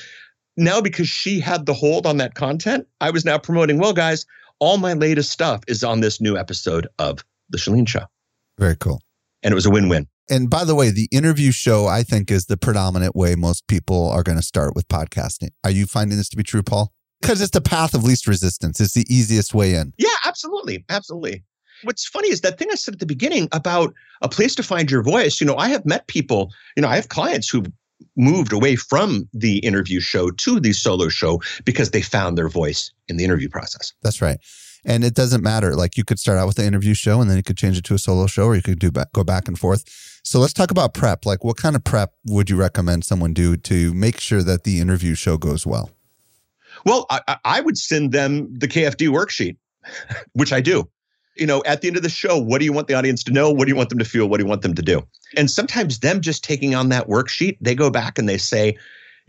now 0.56 0.82
because 0.82 1.08
she 1.08 1.40
had 1.40 1.66
the 1.66 1.74
hold 1.74 2.06
on 2.06 2.18
that 2.18 2.36
content, 2.36 2.88
I 3.02 3.10
was 3.10 3.26
now 3.26 3.38
promoting. 3.38 3.80
Well, 3.80 3.94
guys, 3.94 4.26
all 4.60 4.78
my 4.78 4.94
latest 4.94 5.32
stuff 5.32 5.62
is 5.68 5.84
on 5.84 6.02
this 6.02 6.22
new 6.22 6.38
episode 6.38 6.88
of 7.00 7.24
the 7.50 7.58
Chalene 7.58 7.88
Show. 7.88 8.06
Very 8.58 8.76
cool. 8.76 9.02
And 9.44 9.52
it 9.52 9.56
was 9.56 9.66
a 9.66 9.70
win-win. 9.70 10.08
And 10.30 10.50
by 10.50 10.64
the 10.64 10.76
way, 10.76 10.92
the 10.92 11.08
interview 11.12 11.52
show, 11.52 11.88
I 11.88 12.04
think, 12.04 12.30
is 12.30 12.46
the 12.46 12.58
predominant 12.58 13.16
way 13.16 13.36
most 13.36 13.68
people 13.68 14.10
are 14.10 14.24
going 14.24 14.38
to 14.38 14.44
start 14.44 14.76
with 14.76 14.88
podcasting. 14.88 15.50
Are 15.64 15.72
you 15.72 15.86
finding 15.86 16.18
this 16.18 16.30
to 16.30 16.38
be 16.38 16.44
true, 16.44 16.62
Paul? 16.62 16.94
Because 17.22 17.42
it's 17.42 17.52
the 17.52 17.62
path 17.62 17.94
of 17.94 18.04
least 18.04 18.28
resistance. 18.28 18.80
It's 18.80 18.94
the 18.94 19.06
easiest 19.10 19.54
way 19.54 19.74
in. 19.74 19.94
Yeah, 19.98 20.10
absolutely. 20.26 20.86
Absolutely. 20.90 21.44
What's 21.84 22.06
funny 22.08 22.30
is 22.30 22.42
that 22.42 22.58
thing 22.58 22.68
I 22.72 22.76
said 22.76 22.96
at 22.96 23.00
the 23.00 23.06
beginning 23.06 23.48
about 23.52 23.94
a 24.22 24.30
place 24.30 24.54
to 24.56 24.64
find 24.64 24.92
your 24.92 25.02
voice. 25.02 25.40
You 25.42 25.48
know, 25.48 25.56
I 25.56 25.70
have 25.70 25.86
met 25.86 26.08
people, 26.08 26.52
you 26.76 26.82
know, 26.82 26.90
I 26.90 26.96
have 26.96 27.10
clients 27.10 27.50
who 27.50 27.64
moved 28.16 28.54
away 28.54 28.76
from 28.76 29.28
the 29.34 29.58
interview 29.60 30.00
show 30.00 30.30
to 30.32 30.60
the 30.60 30.74
solo 30.74 31.10
show 31.10 31.42
because 31.66 31.92
they 31.92 32.02
found 32.02 32.38
their 32.38 32.50
voice 32.50 32.92
in 33.08 33.18
the 33.18 33.24
interview 33.24 33.50
process. 33.50 33.94
That's 34.02 34.22
right. 34.22 34.40
And 34.86 35.04
it 35.04 35.14
doesn't 35.14 35.44
matter. 35.44 35.76
Like 35.76 35.98
you 35.98 36.04
could 36.04 36.20
start 36.20 36.38
out 36.38 36.48
with 36.48 36.56
the 36.56 36.66
interview 36.66 36.94
show 36.94 37.22
and 37.22 37.30
then 37.30 37.38
you 37.38 37.44
could 37.44 37.58
change 37.58 37.78
it 37.78 37.84
to 37.86 37.94
a 37.94 38.00
solo 38.00 38.28
show 38.28 38.46
or 38.46 38.56
you 38.56 38.62
could 38.62 38.80
do 38.80 38.92
back, 38.92 39.12
go 39.14 39.24
back 39.24 39.48
and 39.48 39.60
forth. 39.60 39.84
So 40.24 40.40
let's 40.40 40.54
talk 40.54 40.72
about 40.72 40.94
prep. 40.94 41.26
Like 41.26 41.44
what 41.44 41.58
kind 41.58 41.76
of 41.76 41.84
prep 41.84 42.14
would 42.26 42.50
you 42.50 42.56
recommend 42.56 43.04
someone 43.06 43.34
do 43.34 43.58
to 43.58 43.94
make 43.94 44.20
sure 44.20 44.44
that 44.44 44.64
the 44.64 44.80
interview 44.80 45.16
show 45.16 45.38
goes 45.38 45.66
well? 45.66 45.92
Well, 46.86 47.06
I, 47.10 47.38
I 47.44 47.62
would 47.62 47.78
send 47.78 48.12
them 48.12 48.48
the 48.58 48.68
KFD 48.68 49.10
worksheet, 49.10 49.58
which 50.34 50.54
I 50.54 50.62
do. 50.62 50.90
You 51.36 51.46
know, 51.46 51.64
at 51.66 51.82
the 51.82 51.88
end 51.88 51.96
of 51.96 52.04
the 52.04 52.10
show, 52.10 52.38
what 52.38 52.60
do 52.60 52.66
you 52.66 52.74
want 52.74 52.88
the 52.88 52.96
audience 52.96 53.24
to 53.26 53.32
know? 53.32 53.50
What 53.50 53.66
do 53.66 53.72
you 53.72 53.76
want 53.76 53.90
them 53.90 54.00
to 54.00 54.06
feel? 54.06 54.28
What 54.28 54.38
do 54.38 54.44
you 54.44 54.50
want 54.50 54.62
them 54.62 54.74
to 54.76 54.82
do? 54.82 55.08
And 55.38 55.50
sometimes 55.50 56.00
them 56.00 56.22
just 56.22 56.44
taking 56.44 56.76
on 56.76 56.90
that 56.90 57.08
worksheet, 57.08 57.58
they 57.62 57.76
go 57.76 57.90
back 57.90 58.18
and 58.18 58.28
they 58.28 58.38
say, 58.38 58.78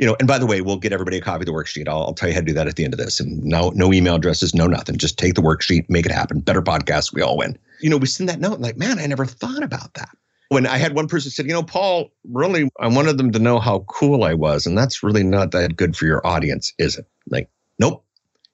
you 0.01 0.07
know, 0.07 0.17
and 0.19 0.27
by 0.27 0.39
the 0.39 0.47
way, 0.47 0.63
we'll 0.63 0.79
get 0.79 0.95
everybody 0.95 1.19
a 1.19 1.21
copy 1.21 1.43
of 1.43 1.47
the 1.47 1.53
worksheet. 1.53 1.87
I'll, 1.87 2.05
I'll, 2.05 2.15
tell 2.15 2.31
you 2.31 2.35
how 2.35 2.41
to 2.41 2.47
do 2.47 2.55
that 2.55 2.67
at 2.67 2.77
the 2.77 2.85
end 2.85 2.95
of 2.95 2.99
this. 2.99 3.21
And 3.21 3.45
no, 3.45 3.69
no 3.75 3.93
email 3.93 4.15
addresses, 4.15 4.55
no 4.55 4.67
nothing. 4.67 4.97
Just 4.97 5.19
take 5.19 5.35
the 5.35 5.43
worksheet, 5.43 5.91
make 5.91 6.07
it 6.07 6.13
happen. 6.13 6.41
Better 6.41 6.63
podcast, 6.63 7.13
we 7.13 7.21
all 7.21 7.37
win. 7.37 7.59
You 7.83 7.91
know, 7.91 7.99
we 7.99 8.07
send 8.07 8.27
that 8.31 8.41
note 8.41 8.55
and 8.55 8.63
like, 8.63 8.79
man, 8.79 8.99
I 8.99 9.05
never 9.07 9.27
thought 9.27 9.63
about 9.63 9.93
that. 9.95 10.09
When 10.49 10.67
I 10.67 10.79
had 10.79 10.95
one 10.95 11.07
person 11.07 11.31
said, 11.31 11.45
you 11.45 11.53
know, 11.53 11.63
Paul, 11.63 12.11
really, 12.25 12.71
I 12.81 12.89
wanted 12.89 13.19
them 13.19 13.31
to 13.33 13.39
know 13.39 13.59
how 13.59 13.81
cool 13.89 14.25
I 14.25 14.33
was, 14.33 14.65
and 14.65 14.77
that's 14.77 15.03
really 15.03 15.23
not 15.23 15.51
that 15.51 15.77
good 15.77 15.95
for 15.95 16.07
your 16.07 16.27
audience, 16.27 16.73
is 16.79 16.97
it? 16.97 17.07
Like, 17.29 17.51
nope. 17.79 18.03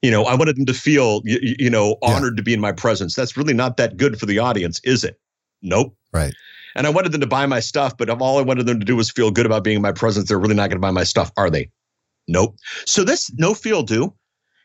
You 0.03 0.11
know, 0.11 0.25
I 0.25 0.35
wanted 0.35 0.57
them 0.57 0.67
to 0.67 0.75
feel, 0.75 1.23
you, 1.25 1.39
you 1.61 1.71
know, 1.71 1.97
honored 2.03 2.35
yeah. 2.35 2.39
to 2.39 2.43
be 2.43 2.55
in 2.55 2.61
my 2.61 2.73
presence. 2.73 3.15
That's 3.15 3.37
really 3.37 3.55
not 3.55 3.77
that 3.77 3.97
good 3.97 4.19
for 4.19 4.27
the 4.27 4.41
audience, 4.41 4.81
is 4.83 5.05
it? 5.05 5.19
Nope. 5.63 5.97
Right. 6.13 6.35
And 6.77 6.87
I 6.87 6.91
wanted 6.91 7.13
them 7.13 7.23
to 7.23 7.27
buy 7.27 7.47
my 7.47 7.59
stuff, 7.61 7.97
but 7.97 8.11
if 8.11 8.21
all 8.21 8.39
I 8.39 8.43
wanted 8.43 8.67
them 8.67 8.79
to 8.79 8.85
do 8.85 8.95
was 8.95 9.11
feel 9.11 9.31
good 9.31 9.47
about 9.47 9.65
being 9.65 9.77
in 9.77 9.83
my 9.83 9.93
presence, 9.93 10.29
they're 10.29 10.39
really 10.39 10.55
not 10.55 10.69
going 10.69 10.77
to 10.77 10.87
buy 10.87 10.91
my 10.91 11.05
stuff, 11.05 11.33
are 11.37 11.51
they? 11.51 11.71
Nope. 12.29 12.57
So 12.85 13.03
this 13.03 13.33
know 13.35 13.55
feel 13.55 13.83
do 13.83 14.15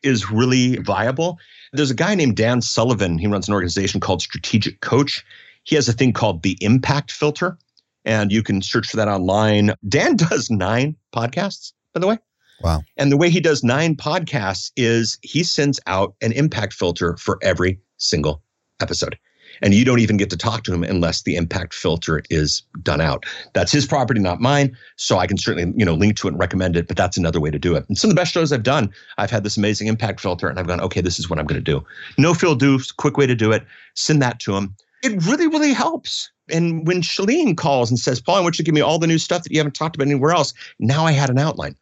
is 0.03 0.29
really 0.29 0.77
viable. 0.77 1.39
There's 1.73 1.91
a 1.91 1.95
guy 1.95 2.15
named 2.15 2.35
Dan 2.35 2.61
Sullivan. 2.61 3.17
He 3.17 3.27
runs 3.27 3.47
an 3.47 3.53
organization 3.53 4.01
called 4.01 4.21
Strategic 4.21 4.81
Coach. 4.81 5.23
He 5.63 5.75
has 5.75 5.87
a 5.87 5.93
thing 5.93 6.11
called 6.11 6.43
the 6.43 6.57
impact 6.59 7.11
filter, 7.11 7.57
and 8.03 8.31
you 8.31 8.43
can 8.43 8.61
search 8.61 8.87
for 8.87 8.97
that 8.97 9.07
online. 9.07 9.73
Dan 9.87 10.15
does 10.29 10.49
nine 10.51 10.95
podcasts, 11.15 11.71
by 11.93 12.01
the 12.01 12.07
way. 12.07 12.17
Wow. 12.61 12.83
And 12.97 13.11
the 13.11 13.17
way 13.17 13.29
he 13.29 13.39
does 13.39 13.63
nine 13.63 13.95
podcasts 13.95 14.71
is 14.75 15.17
he 15.21 15.43
sends 15.43 15.79
out 15.87 16.13
an 16.21 16.31
impact 16.33 16.73
filter 16.73 17.15
for 17.17 17.39
every 17.41 17.79
single 17.97 18.43
episode. 18.81 19.17
And 19.61 19.73
you 19.73 19.85
don't 19.85 19.99
even 19.99 20.17
get 20.17 20.29
to 20.31 20.37
talk 20.37 20.63
to 20.63 20.73
him 20.73 20.83
unless 20.83 21.21
the 21.21 21.35
impact 21.35 21.73
filter 21.73 22.23
is 22.29 22.63
done 22.81 23.01
out. 23.01 23.25
That's 23.53 23.71
his 23.71 23.85
property, 23.85 24.19
not 24.19 24.41
mine. 24.41 24.75
So 24.95 25.17
I 25.17 25.27
can 25.27 25.37
certainly, 25.37 25.73
you 25.77 25.85
know, 25.85 25.93
link 25.93 26.15
to 26.17 26.27
it 26.27 26.31
and 26.31 26.39
recommend 26.39 26.75
it, 26.75 26.87
but 26.87 26.97
that's 26.97 27.17
another 27.17 27.39
way 27.39 27.51
to 27.51 27.59
do 27.59 27.75
it. 27.75 27.85
And 27.87 27.97
some 27.97 28.09
of 28.09 28.15
the 28.15 28.19
best 28.19 28.33
shows 28.33 28.51
I've 28.51 28.63
done, 28.63 28.91
I've 29.17 29.31
had 29.31 29.43
this 29.43 29.57
amazing 29.57 29.87
impact 29.87 30.19
filter 30.19 30.47
and 30.47 30.59
I've 30.59 30.67
gone, 30.67 30.81
okay, 30.81 31.01
this 31.01 31.19
is 31.19 31.29
what 31.29 31.39
I'm 31.39 31.45
going 31.45 31.63
to 31.63 31.71
do. 31.71 31.83
No 32.17 32.33
fill 32.33 32.55
do, 32.55 32.79
quick 32.97 33.17
way 33.17 33.27
to 33.27 33.35
do 33.35 33.51
it. 33.51 33.63
Send 33.95 34.21
that 34.21 34.39
to 34.41 34.55
him. 34.55 34.75
It 35.03 35.23
really, 35.25 35.47
really 35.47 35.73
helps. 35.73 36.31
And 36.49 36.85
when 36.85 37.01
Chalene 37.01 37.57
calls 37.57 37.89
and 37.89 37.99
says, 37.99 38.19
Paul, 38.19 38.35
I 38.35 38.39
want 38.41 38.55
you 38.55 38.63
to 38.63 38.65
give 38.65 38.75
me 38.75 38.81
all 38.81 38.99
the 38.99 39.07
new 39.07 39.17
stuff 39.17 39.43
that 39.43 39.51
you 39.51 39.57
haven't 39.57 39.73
talked 39.73 39.95
about 39.95 40.07
anywhere 40.07 40.31
else, 40.31 40.53
now 40.79 41.05
I 41.05 41.11
had 41.11 41.29
an 41.29 41.39
outline. 41.39 41.75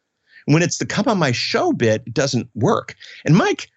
When 0.46 0.62
it's 0.62 0.78
the 0.78 0.86
come 0.86 1.06
on 1.06 1.18
my 1.18 1.32
show 1.32 1.72
bit, 1.72 2.02
it 2.06 2.14
doesn't 2.14 2.48
work. 2.54 2.94
And 3.24 3.36
Mike, 3.36 3.70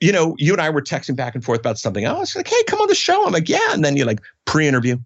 you 0.00 0.12
know, 0.12 0.34
you 0.38 0.52
and 0.52 0.62
I 0.62 0.70
were 0.70 0.82
texting 0.82 1.16
back 1.16 1.34
and 1.34 1.44
forth 1.44 1.60
about 1.60 1.78
something 1.78 2.06
oh, 2.06 2.18
else. 2.18 2.36
Like, 2.36 2.48
hey, 2.48 2.62
come 2.66 2.80
on 2.80 2.88
the 2.88 2.94
show. 2.94 3.26
I'm 3.26 3.32
like, 3.32 3.48
yeah. 3.48 3.72
And 3.72 3.84
then 3.84 3.96
you're 3.96 4.06
like, 4.06 4.20
pre-interview. 4.44 4.96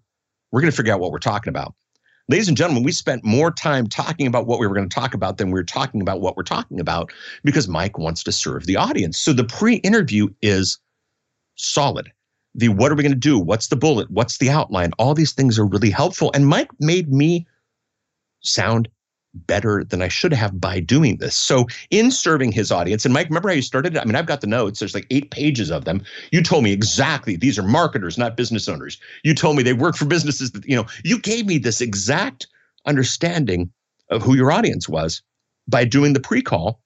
We're 0.51 0.61
going 0.61 0.71
to 0.71 0.77
figure 0.77 0.93
out 0.93 0.99
what 0.99 1.11
we're 1.11 1.19
talking 1.19 1.49
about. 1.49 1.73
Ladies 2.29 2.47
and 2.47 2.55
gentlemen, 2.55 2.83
we 2.83 2.91
spent 2.91 3.25
more 3.25 3.51
time 3.51 3.87
talking 3.87 4.27
about 4.27 4.45
what 4.45 4.59
we 4.59 4.67
were 4.67 4.75
going 4.75 4.87
to 4.87 4.93
talk 4.93 5.13
about 5.13 5.37
than 5.37 5.47
we 5.47 5.53
were 5.53 5.63
talking 5.63 5.99
about 5.99 6.21
what 6.21 6.37
we're 6.37 6.43
talking 6.43 6.79
about 6.79 7.11
because 7.43 7.67
Mike 7.67 7.97
wants 7.97 8.23
to 8.23 8.31
serve 8.31 8.65
the 8.65 8.77
audience. 8.77 9.17
So 9.17 9.33
the 9.33 9.43
pre-interview 9.43 10.29
is 10.41 10.79
solid. 11.55 12.11
The 12.55 12.69
what 12.69 12.91
are 12.91 12.95
we 12.95 13.03
going 13.03 13.13
to 13.13 13.19
do? 13.19 13.39
What's 13.39 13.67
the 13.67 13.75
bullet? 13.75 14.09
What's 14.11 14.37
the 14.37 14.49
outline? 14.49 14.91
All 14.99 15.15
these 15.15 15.33
things 15.33 15.57
are 15.57 15.65
really 15.65 15.89
helpful. 15.89 16.31
And 16.33 16.47
Mike 16.47 16.69
made 16.79 17.11
me 17.11 17.45
sound 18.41 18.87
better 19.33 19.83
than 19.83 20.01
I 20.01 20.07
should 20.07 20.33
have 20.33 20.59
by 20.59 20.79
doing 20.79 21.17
this. 21.17 21.35
So, 21.35 21.65
in 21.89 22.11
serving 22.11 22.51
his 22.51 22.71
audience, 22.71 23.05
and 23.05 23.13
Mike, 23.13 23.27
remember 23.27 23.49
how 23.49 23.55
you 23.55 23.61
started? 23.61 23.97
I 23.97 24.05
mean, 24.05 24.15
I've 24.15 24.25
got 24.25 24.41
the 24.41 24.47
notes. 24.47 24.79
There's 24.79 24.93
like 24.93 25.07
eight 25.09 25.31
pages 25.31 25.71
of 25.71 25.85
them. 25.85 26.03
You 26.31 26.41
told 26.41 26.63
me 26.63 26.71
exactly 26.71 27.35
these 27.35 27.57
are 27.57 27.63
marketers, 27.63 28.17
not 28.17 28.37
business 28.37 28.67
owners. 28.67 28.99
You 29.23 29.33
told 29.33 29.57
me 29.57 29.63
they 29.63 29.73
work 29.73 29.95
for 29.95 30.05
businesses 30.05 30.51
that, 30.51 30.65
you 30.65 30.75
know, 30.75 30.85
you 31.03 31.19
gave 31.19 31.45
me 31.45 31.57
this 31.57 31.81
exact 31.81 32.47
understanding 32.85 33.71
of 34.09 34.21
who 34.21 34.35
your 34.35 34.51
audience 34.51 34.87
was 34.87 35.21
by 35.67 35.85
doing 35.85 36.13
the 36.13 36.19
pre 36.19 36.41
call. 36.41 36.79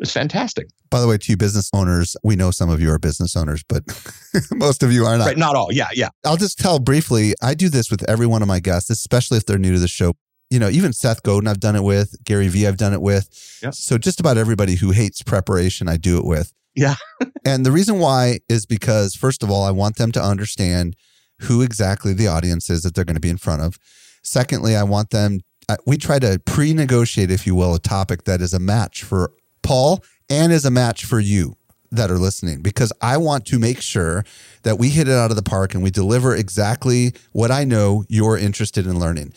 It's 0.00 0.12
fantastic. 0.12 0.66
By 0.90 1.00
the 1.00 1.06
way, 1.06 1.18
to 1.18 1.32
you 1.32 1.36
business 1.36 1.70
owners, 1.72 2.16
we 2.24 2.36
know 2.36 2.50
some 2.50 2.68
of 2.68 2.80
you 2.80 2.90
are 2.90 2.98
business 2.98 3.36
owners, 3.36 3.62
but 3.68 3.84
most 4.52 4.82
of 4.82 4.92
you 4.92 5.06
are 5.06 5.16
not. 5.16 5.26
Right, 5.26 5.38
not 5.38 5.54
all. 5.54 5.72
Yeah, 5.72 5.88
yeah. 5.94 6.08
I'll 6.24 6.36
just 6.36 6.58
tell 6.58 6.78
briefly 6.78 7.34
I 7.42 7.54
do 7.54 7.68
this 7.68 7.90
with 7.90 8.08
every 8.08 8.26
one 8.26 8.42
of 8.42 8.48
my 8.48 8.60
guests, 8.60 8.90
especially 8.90 9.38
if 9.38 9.46
they're 9.46 9.58
new 9.58 9.72
to 9.72 9.78
the 9.78 9.88
show 9.88 10.14
you 10.54 10.60
know, 10.60 10.68
even 10.68 10.92
Seth 10.92 11.24
Godin, 11.24 11.48
I've 11.48 11.58
done 11.58 11.74
it 11.74 11.82
with. 11.82 12.22
Gary 12.22 12.46
Vee, 12.46 12.68
I've 12.68 12.76
done 12.76 12.92
it 12.92 13.02
with. 13.02 13.28
So 13.72 13.98
just 13.98 14.20
about 14.20 14.38
everybody 14.38 14.76
who 14.76 14.92
hates 14.92 15.20
preparation, 15.20 15.88
I 15.88 15.96
do 15.96 16.16
it 16.16 16.24
with. 16.24 16.52
Yeah. 16.76 16.94
and 17.44 17.66
the 17.66 17.72
reason 17.72 17.98
why 17.98 18.38
is 18.48 18.64
because, 18.64 19.16
first 19.16 19.42
of 19.42 19.50
all, 19.50 19.64
I 19.64 19.72
want 19.72 19.96
them 19.96 20.12
to 20.12 20.22
understand 20.22 20.94
who 21.40 21.60
exactly 21.60 22.12
the 22.12 22.28
audience 22.28 22.70
is 22.70 22.82
that 22.82 22.94
they're 22.94 23.04
going 23.04 23.16
to 23.16 23.20
be 23.20 23.30
in 23.30 23.36
front 23.36 23.62
of. 23.62 23.80
Secondly, 24.22 24.76
I 24.76 24.84
want 24.84 25.10
them, 25.10 25.40
we 25.86 25.96
try 25.96 26.20
to 26.20 26.40
pre 26.44 26.72
negotiate, 26.72 27.32
if 27.32 27.48
you 27.48 27.56
will, 27.56 27.74
a 27.74 27.80
topic 27.80 28.22
that 28.22 28.40
is 28.40 28.54
a 28.54 28.60
match 28.60 29.02
for 29.02 29.32
Paul 29.64 30.04
and 30.30 30.52
is 30.52 30.64
a 30.64 30.70
match 30.70 31.04
for 31.04 31.18
you 31.18 31.56
that 31.90 32.12
are 32.12 32.18
listening 32.18 32.62
because 32.62 32.92
I 33.00 33.16
want 33.16 33.44
to 33.46 33.58
make 33.58 33.80
sure 33.80 34.24
that 34.62 34.78
we 34.78 34.90
hit 34.90 35.08
it 35.08 35.14
out 35.14 35.30
of 35.30 35.36
the 35.36 35.42
park 35.42 35.74
and 35.74 35.82
we 35.82 35.90
deliver 35.90 36.34
exactly 36.34 37.12
what 37.32 37.50
I 37.50 37.64
know 37.64 38.04
you're 38.08 38.38
interested 38.38 38.86
in 38.86 39.00
learning. 39.00 39.32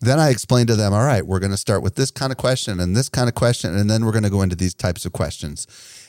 Then 0.00 0.18
I 0.18 0.30
explained 0.30 0.68
to 0.68 0.76
them, 0.76 0.92
all 0.92 1.04
right, 1.04 1.26
we're 1.26 1.40
going 1.40 1.50
to 1.50 1.56
start 1.56 1.82
with 1.82 1.96
this 1.96 2.10
kind 2.10 2.30
of 2.30 2.38
question 2.38 2.78
and 2.80 2.96
this 2.96 3.08
kind 3.08 3.28
of 3.28 3.34
question, 3.34 3.76
and 3.76 3.90
then 3.90 4.04
we're 4.04 4.12
going 4.12 4.24
to 4.24 4.30
go 4.30 4.42
into 4.42 4.56
these 4.56 4.74
types 4.74 5.04
of 5.04 5.12
questions. 5.12 5.66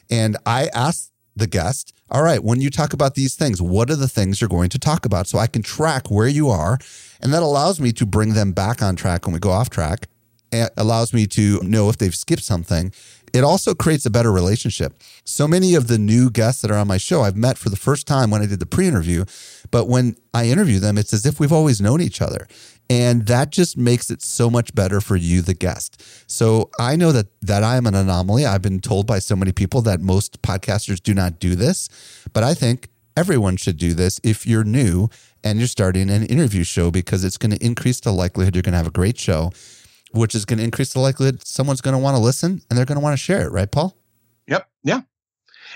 And 0.10 0.38
I 0.46 0.70
asked 0.74 1.12
the 1.36 1.48
guest, 1.48 1.94
all 2.10 2.24
right, 2.24 2.44
when 2.44 2.62
you 2.62 2.70
talk 2.70 2.94
about 2.94 3.16
these 3.16 3.36
things, 3.36 3.62
what 3.62 3.90
are 3.90 3.96
the 3.96 4.08
things 4.08 4.42
you're 4.42 4.48
going 4.48 4.70
to 4.70 4.80
talk 4.80 5.06
about? 5.06 5.28
So 5.28 5.38
I 5.38 5.48
can 5.48 5.62
track 5.62 6.10
where 6.10 6.28
you 6.28 6.50
are. 6.50 6.78
And 7.22 7.34
that 7.34 7.44
allows 7.44 7.80
me 7.80 7.92
to 7.94 8.06
bring 8.06 8.34
them 8.34 8.52
back 8.52 8.82
on 8.82 8.96
track 8.96 9.26
when 9.26 9.34
we 9.34 9.40
go 9.40 9.52
off 9.52 9.70
track. 9.70 10.08
It 10.52 10.72
allows 10.78 11.14
me 11.14 11.28
to 11.28 11.62
know 11.62 11.90
if 11.90 11.98
they've 11.98 12.16
skipped 12.16 12.44
something. 12.44 12.92
It 13.34 13.44
also 13.44 13.76
creates 13.76 14.06
a 14.08 14.10
better 14.10 14.32
relationship. 14.32 14.94
So 15.24 15.48
many 15.48 15.76
of 15.76 15.88
the 15.88 16.00
new 16.00 16.32
guests 16.32 16.64
that 16.64 16.72
are 16.72 16.78
on 16.78 16.88
my 16.88 16.98
show, 16.98 17.22
I've 17.22 17.36
met 17.36 17.60
for 17.60 17.70
the 17.70 17.76
first 17.76 18.08
time 18.08 18.32
when 18.32 18.42
I 18.42 18.48
did 18.48 18.60
the 18.60 18.66
pre 18.66 18.88
interview. 18.88 19.26
But 19.70 19.88
when 19.88 20.16
I 20.34 20.46
interview 20.48 20.80
them, 20.80 20.98
it's 20.98 21.14
as 21.14 21.26
if 21.28 21.40
we've 21.40 21.54
always 21.54 21.80
known 21.80 22.02
each 22.02 22.22
other. 22.22 22.48
And 22.90 23.28
that 23.28 23.52
just 23.52 23.78
makes 23.78 24.10
it 24.10 24.22
so 24.22 24.50
much 24.50 24.74
better 24.74 25.00
for 25.00 25.16
you, 25.16 25.42
the 25.42 25.54
guest. 25.54 26.02
So 26.30 26.72
I 26.80 26.96
know 26.96 27.12
that 27.12 27.28
that 27.42 27.64
I 27.64 27.78
am 27.78 27.86
an 27.86 27.94
anomaly. 27.94 28.46
I've 28.46 28.64
been 28.64 28.80
told 28.80 29.06
by 29.06 29.20
so 29.20 29.36
many 29.36 29.52
people 29.52 29.82
that 29.84 30.02
most 30.02 30.42
podcasters 30.42 31.02
do 31.02 31.14
not 31.14 31.40
do 31.40 31.56
this, 31.56 31.90
but 32.34 32.44
I 32.44 32.54
think 32.54 32.90
everyone 33.16 33.58
should 33.58 33.78
do 33.78 33.94
this 33.94 34.20
if 34.24 34.48
you're 34.48 34.64
new 34.64 35.10
and 35.44 35.60
you're 35.60 35.68
starting 35.68 36.10
an 36.10 36.26
interview 36.26 36.64
show 36.64 36.90
because 36.90 37.24
it's 37.24 37.38
going 37.38 37.52
to 37.52 37.64
increase 37.64 38.00
the 38.00 38.12
likelihood 38.12 38.56
you're 38.56 38.62
going 38.62 38.74
to 38.74 38.78
have 38.78 38.88
a 38.88 38.92
great 38.92 39.18
show, 39.18 39.52
which 40.12 40.34
is 40.34 40.46
going 40.46 40.58
to 40.58 40.64
increase 40.64 40.94
the 40.94 41.00
likelihood 41.00 41.46
someone's 41.46 41.82
going 41.82 41.94
to 41.94 42.00
want 42.00 42.16
to 42.16 42.22
listen 42.22 42.62
and 42.70 42.78
they're 42.78 42.86
going 42.86 42.98
to 42.98 43.04
want 43.04 43.14
to 43.14 43.24
share 43.24 43.46
it, 43.46 43.52
right, 43.52 43.72
Paul? 43.72 43.96
Yep. 44.48 44.68
Yeah. 44.84 45.02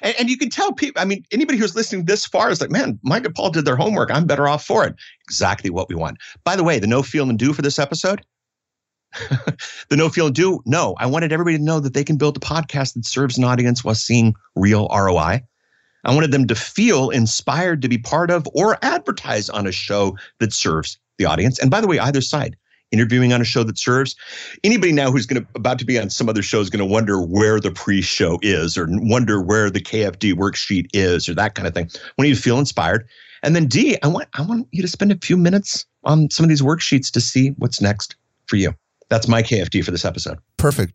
And, 0.02 0.16
and, 0.20 0.30
you 0.30 0.38
can 0.38 0.50
tell 0.50 0.74
people, 0.74 1.02
I 1.02 1.06
mean, 1.06 1.24
anybody 1.32 1.58
who's 1.58 1.76
listening 1.76 2.06
this 2.06 2.26
far 2.26 2.50
is 2.50 2.62
like, 2.62 2.72
man, 2.72 3.00
Mike 3.04 3.26
and 3.26 3.36
Paul 3.36 3.52
did 3.52 3.66
their 3.66 3.76
homework. 3.76 4.12
I'm 4.12 4.26
better 4.26 4.48
off 4.48 4.66
for 4.66 4.86
it. 4.86 4.96
Exactly 5.24 5.70
what 5.70 5.90
we 5.90 5.96
want. 5.96 6.18
By 6.44 6.56
the 6.56 6.64
way, 6.64 6.80
the 6.80 6.88
know 6.88 7.04
feel 7.04 7.30
and 7.30 7.38
do 7.38 7.54
for 7.54 7.62
this 7.62 7.80
episode, 7.80 8.26
the 9.90 9.96
know 9.96 10.10
feel 10.10 10.28
and 10.28 10.36
do, 10.36 10.62
no, 10.66 10.96
I 10.98 11.06
wanted 11.06 11.32
everybody 11.32 11.58
to 11.58 11.64
know 11.64 11.80
that 11.80 11.94
they 11.94 12.04
can 12.04 12.18
build 12.18 12.38
a 12.38 12.40
podcast 12.40 12.94
that 12.96 13.06
serves 13.06 13.38
an 13.38 13.44
audience 13.44 13.84
while 13.84 13.96
seeing 13.96 14.34
real 14.56 14.88
ROI. 14.90 15.42
I 16.06 16.14
wanted 16.14 16.32
them 16.32 16.48
to 16.48 16.56
feel 16.56 17.10
inspired 17.10 17.82
to 17.82 17.88
be 17.88 17.98
part 17.98 18.30
of 18.30 18.48
or 18.54 18.78
advertise 18.82 19.50
on 19.50 19.68
a 19.68 19.72
show 19.72 20.18
that 20.40 20.54
serves 20.54 20.98
the 21.18 21.26
audience. 21.26 21.60
And 21.60 21.72
by 21.72 21.80
the 21.80 21.88
way, 21.88 22.00
either 22.00 22.22
side, 22.22 22.58
interviewing 22.94 23.34
on 23.34 23.42
a 23.42 23.44
show 23.44 23.64
that 23.64 23.78
serves. 23.78 24.16
Anybody 24.64 24.94
now 24.94 25.12
who's 25.12 25.26
going 25.26 25.44
to 25.44 25.48
about 25.56 25.80
to 25.80 25.86
be 25.86 26.00
on 26.00 26.10
some 26.10 26.30
other 26.30 26.44
show 26.44 26.62
is 26.62 26.70
going 26.70 26.80
to 26.80 26.86
wonder 26.86 27.22
where 27.22 27.60
the 27.60 27.72
pre-show 27.72 28.40
is 28.42 28.78
or 28.78 28.88
wonder 28.90 29.42
where 29.42 29.70
the 29.70 29.82
KFD 29.82 30.34
worksheet 30.34 30.88
is 30.94 31.28
or 31.28 31.34
that 31.34 31.56
kind 31.56 31.68
of 31.68 31.74
thing. 31.74 31.90
When 32.16 32.28
you 32.28 32.36
feel 32.36 32.60
inspired. 32.60 33.08
And 33.42 33.58
then 33.58 33.68
D, 33.68 33.98
I 34.04 34.08
want 34.08 34.30
I 34.36 34.42
want 34.42 34.70
you 34.72 34.82
to 34.82 34.88
spend 34.88 35.12
a 35.12 35.18
few 35.18 35.36
minutes 35.36 35.86
on 36.06 36.30
some 36.30 36.46
of 36.46 36.50
these 36.50 36.62
worksheets 36.62 37.12
to 37.12 37.20
see 37.20 37.50
what's 37.58 37.82
next 37.82 38.16
for 38.46 38.56
you. 38.56 38.74
That's 39.10 39.28
my 39.28 39.44
KFD 39.44 39.84
for 39.84 39.92
this 39.92 40.06
episode. 40.06 40.40
Perfect. 40.56 40.94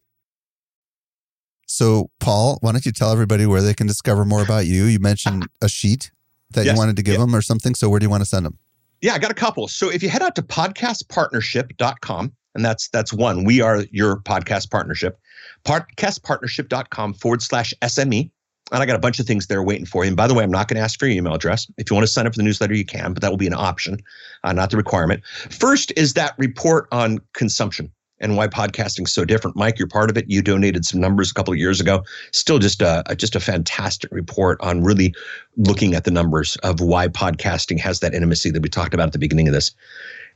So, 1.67 2.11
Paul, 2.19 2.57
why 2.63 2.73
don't 2.73 2.87
you 2.87 2.93
tell 2.93 3.13
everybody 3.13 3.45
where 3.45 3.61
they 3.61 3.75
can 3.75 3.87
discover 3.87 4.25
more 4.25 4.43
about 4.43 4.65
you? 4.65 4.85
You 4.85 4.99
mentioned 4.99 5.47
a 5.61 5.69
sheet 5.69 6.11
that 6.53 6.65
yes. 6.65 6.73
you 6.73 6.79
wanted 6.79 6.97
to 6.97 7.03
give 7.03 7.21
them 7.21 7.37
or 7.37 7.43
something. 7.43 7.75
So, 7.75 7.91
where 7.91 8.01
do 8.01 8.05
you 8.05 8.11
want 8.11 8.23
to 8.23 8.29
send 8.29 8.47
them? 8.47 8.59
Yeah, 9.01 9.15
I 9.15 9.19
got 9.19 9.31
a 9.31 9.35
couple. 9.35 9.69
So 9.69 9.91
if 9.91 10.03
you 10.03 10.09
head 10.09 10.23
out 10.23 10.35
to 10.37 10.43
podcastpartnership.com, 10.43 12.33
and 12.55 12.65
that's 12.65 12.89
that's 12.89 13.13
one, 13.13 13.45
we 13.45 13.61
are 13.61 13.85
your 13.93 14.17
podcast 14.17 14.71
partnership, 14.71 15.19
podcastpartnership.com 15.65 17.15
forward 17.15 17.43
slash 17.43 17.73
SME. 17.83 18.31
And 18.71 18.83
I 18.83 18.87
got 18.87 18.97
a 18.97 19.01
bunch 19.01 19.19
of 19.19 19.27
things 19.27 19.47
there 19.47 19.63
waiting 19.63 19.87
for 19.87 20.05
you. 20.05 20.09
And 20.09 20.17
by 20.17 20.27
the 20.27 20.35
way, 20.35 20.45
I'm 20.45 20.51
not 20.51 20.69
going 20.69 20.77
to 20.77 20.83
ask 20.83 20.99
for 20.99 21.07
your 21.07 21.17
email 21.17 21.35
address. 21.35 21.71
If 21.79 21.91
you 21.91 21.95
want 21.95 22.07
to 22.07 22.13
sign 22.13 22.27
up 22.27 22.35
for 22.35 22.39
the 22.39 22.43
newsletter, 22.43 22.75
you 22.75 22.85
can, 22.85 23.15
but 23.15 23.23
that 23.23 23.31
will 23.31 23.39
be 23.39 23.47
an 23.47 23.55
option, 23.55 23.99
uh, 24.45 24.53
not 24.53 24.71
the 24.71 24.77
requirement. 24.77 25.25
First 25.25 25.93
is 25.97 26.15
that 26.15 26.35
report 26.37 26.87
on 26.93 27.21
consumption 27.33 27.91
and 28.21 28.37
why 28.37 28.49
podcasting 28.49 29.07
is 29.07 29.13
so 29.13 29.25
different. 29.25 29.57
Mike, 29.57 29.79
you're 29.79 29.89
part 29.89 30.11
of 30.11 30.17
it. 30.17 30.25
You 30.29 30.43
donated 30.43 30.85
some 30.85 31.01
numbers 31.01 31.31
a 31.31 31.35
couple 31.35 31.53
of 31.53 31.59
years 31.59 31.81
ago. 31.81 32.05
Still 32.33 32.59
just 32.59 32.83
a 32.83 33.03
just 33.17 33.37
a 33.37 33.41
fantastic 33.41 34.11
report 34.13 34.61
on 34.61 34.83
really 34.83 35.15
looking 35.57 35.95
at 35.95 36.05
the 36.05 36.11
numbers 36.11 36.57
of 36.57 36.81
why 36.81 37.09
podcasting 37.09 37.79
has 37.81 38.01
that 38.01 38.15
intimacy 38.15 38.51
that 38.51 38.63
we 38.63 38.69
talked 38.69 38.95
about 38.95 39.07
at 39.09 39.13
the 39.13 39.19
beginning 39.19 39.49
of 39.49 39.55
this. 39.55 39.73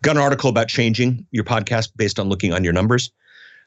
Got 0.03 0.16
an 0.16 0.22
article 0.22 0.51
about 0.51 0.68
changing 0.68 1.26
your 1.30 1.45
podcast 1.45 1.91
based 1.97 2.18
on 2.18 2.28
looking 2.28 2.53
on 2.53 2.64
your 2.64 2.72
numbers. 2.72 3.11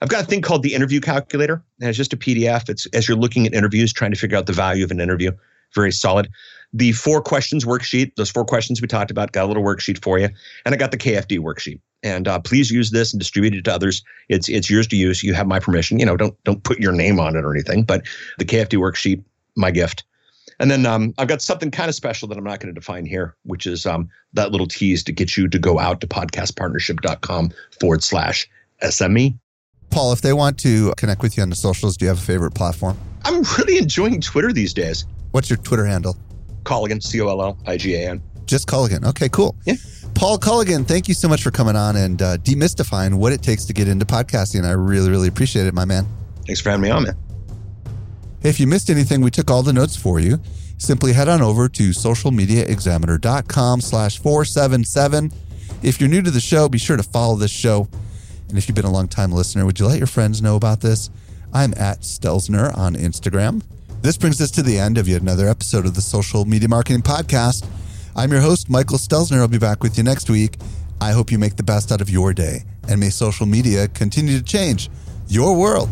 I've 0.02 0.10
got 0.10 0.24
a 0.24 0.28
thing 0.28 0.42
called 0.42 0.64
the 0.64 0.74
interview 0.74 1.00
calculator, 1.00 1.64
and 1.80 1.90
it's 1.90 1.98
just 1.98 2.14
a 2.14 2.18
PDF. 2.18 2.70
It's 2.70 2.86
as 2.88 3.08
you're 3.08 3.18
looking 3.18 3.48
at 3.48 3.54
interviews, 3.54 3.94
trying 3.94 4.12
to 4.12 4.18
figure 4.18 4.38
out 4.38 4.46
the 4.46 4.54
value 4.54 4.84
of 4.84 4.92
an 4.92 5.00
interview. 5.00 5.32
Very 5.74 5.92
solid. 5.92 6.30
The 6.76 6.92
four 6.92 7.22
questions 7.22 7.64
worksheet, 7.64 8.16
those 8.16 8.30
four 8.30 8.44
questions 8.44 8.82
we 8.82 8.88
talked 8.88 9.10
about, 9.10 9.32
got 9.32 9.46
a 9.46 9.48
little 9.48 9.64
worksheet 9.64 10.04
for 10.04 10.20
you. 10.20 10.28
And 10.66 10.76
I 10.76 10.78
got 10.78 10.92
the 10.92 10.98
KFD 10.98 11.40
worksheet 11.40 11.80
and 12.06 12.28
uh, 12.28 12.40
please 12.40 12.70
use 12.70 12.92
this 12.92 13.12
and 13.12 13.20
distribute 13.20 13.56
it 13.56 13.64
to 13.64 13.74
others. 13.74 14.04
It's 14.30 14.48
it's 14.48 14.70
yours 14.70 14.88
to 14.88 14.96
use. 14.96 15.24
You 15.24 15.34
have 15.34 15.48
my 15.48 15.60
permission. 15.60 16.00
You 16.00 16.06
know, 16.06 16.16
don't 16.16 16.42
don't 16.44 16.64
put 16.64 16.80
your 16.80 16.92
name 16.92 17.20
on 17.20 17.36
it 17.36 17.44
or 17.44 17.52
anything. 17.52 17.84
But 17.84 18.06
the 18.38 18.46
KFD 18.46 18.78
worksheet, 18.78 19.24
my 19.58 19.72
gift. 19.72 20.04
And 20.60 20.72
then 20.72 20.86
um, 20.86 21.14
I've 21.18 21.28
got 21.28 21.42
something 21.42 21.72
kind 21.72 21.90
of 21.90 21.96
special 21.96 22.28
that 22.30 22.38
I'm 22.38 22.44
not 22.44 22.60
going 22.60 22.74
to 22.74 22.80
define 22.80 23.06
here, 23.06 23.36
which 23.44 23.66
is 23.66 23.86
um, 23.86 24.08
that 24.34 24.52
little 24.52 24.68
tease 24.68 25.04
to 25.06 25.12
get 25.12 25.36
you 25.36 25.50
to 25.50 25.60
go 25.60 25.80
out 25.80 26.00
to 26.02 26.08
podcastpartnership.com 26.08 27.52
forward 27.80 28.04
slash 28.04 28.48
SME. 28.82 29.38
Paul, 29.90 30.14
if 30.14 30.22
they 30.22 30.32
want 30.32 30.58
to 30.60 30.94
connect 30.96 31.22
with 31.22 31.36
you 31.36 31.44
on 31.44 31.50
the 31.50 31.56
socials, 31.56 31.98
do 31.98 32.06
you 32.06 32.10
have 32.10 32.20
a 32.20 32.22
favorite 32.22 32.54
platform? 32.54 32.98
I'm 33.26 33.44
really 33.58 33.78
enjoying 33.78 34.22
Twitter 34.22 34.54
these 34.54 34.74
days. 34.74 35.06
What's 35.32 35.50
your 35.50 35.58
Twitter 35.58 35.86
handle? 35.86 36.16
Colligan, 36.66 37.02
C 37.02 37.22
O 37.22 37.30
L 37.30 37.42
L 37.42 37.58
I 37.66 37.78
G 37.78 37.96
A 37.96 38.10
N. 38.10 38.22
Just 38.46 38.68
Colligan. 38.68 39.06
Okay, 39.06 39.30
cool. 39.30 39.56
Yeah. 39.66 39.76
Paul 40.14 40.38
Colligan, 40.38 40.88
thank 40.88 41.08
you 41.08 41.14
so 41.14 41.28
much 41.28 41.44
for 41.44 41.52
coming 41.52 41.76
on 41.76 41.96
and 41.96 42.22
uh, 42.22 42.38
demystifying 42.38 43.16
what 43.16 43.34
it 43.34 43.42
takes 43.42 43.66
to 43.66 43.74
get 43.74 43.88
into 43.88 44.06
podcasting. 44.06 44.66
I 44.66 44.72
really, 44.72 45.10
really 45.10 45.28
appreciate 45.28 45.68
it, 45.68 45.74
my 45.74 45.86
man. 45.86 46.08
Thanks 46.46 46.62
for 46.62 46.70
having 46.70 46.84
me 46.84 46.90
on, 46.90 47.04
man. 47.04 47.18
If 48.44 48.60
you 48.60 48.68
missed 48.68 48.90
anything, 48.90 49.22
we 49.22 49.32
took 49.32 49.50
all 49.50 49.64
the 49.64 49.74
notes 49.74 49.96
for 49.96 50.20
you. 50.20 50.40
Simply 50.78 51.14
head 51.14 51.28
on 51.28 51.42
over 51.42 51.68
to 51.68 51.90
socialmediaexaminer.com 51.90 53.82
slash 53.82 54.20
477. 54.20 55.32
If 55.82 56.00
you're 56.00 56.10
new 56.10 56.22
to 56.22 56.32
the 56.32 56.40
show, 56.40 56.70
be 56.70 56.78
sure 56.78 56.98
to 56.98 57.04
follow 57.04 57.36
this 57.36 57.52
show. 57.52 57.88
And 58.50 58.58
if 58.58 58.68
you've 58.68 58.76
been 58.76 58.86
a 58.86 58.92
long 58.92 59.08
time 59.08 59.32
listener, 59.32 59.66
would 59.66 59.80
you 59.80 59.88
let 59.88 59.98
your 59.98 60.08
friends 60.08 60.42
know 60.42 60.56
about 60.56 60.82
this? 60.82 61.10
I'm 61.54 61.74
at 61.74 62.02
Stelzner 62.02 62.76
on 62.78 62.96
Instagram. 62.96 63.64
This 64.06 64.18
brings 64.18 64.40
us 64.40 64.52
to 64.52 64.62
the 64.62 64.78
end 64.78 65.00
of 65.00 65.08
yet 65.08 65.24
another 65.24 65.50
episode 65.50 65.88
of 65.88 65.96
the 65.96 66.02
Social 66.02 66.46
Media 66.46 66.70
Marketing 66.70 67.02
Podcast. 67.02 67.68
I'm 68.16 68.32
your 68.32 68.40
host, 68.40 68.70
Michael 68.70 69.00
Stelzner. 69.00 69.40
I'll 69.40 69.48
be 69.48 69.58
back 69.58 69.82
with 69.82 69.98
you 69.98 70.04
next 70.04 70.30
week. 70.30 70.58
I 71.02 71.12
hope 71.12 71.32
you 71.32 71.40
make 71.40 71.56
the 71.56 71.64
best 71.64 71.92
out 71.92 72.02
of 72.02 72.10
your 72.12 72.32
day, 72.32 72.66
and 72.88 73.00
may 73.00 73.10
social 73.10 73.48
media 73.48 73.88
continue 73.88 74.38
to 74.38 74.44
change 74.44 74.92
your 75.28 75.58
world. 75.58 75.90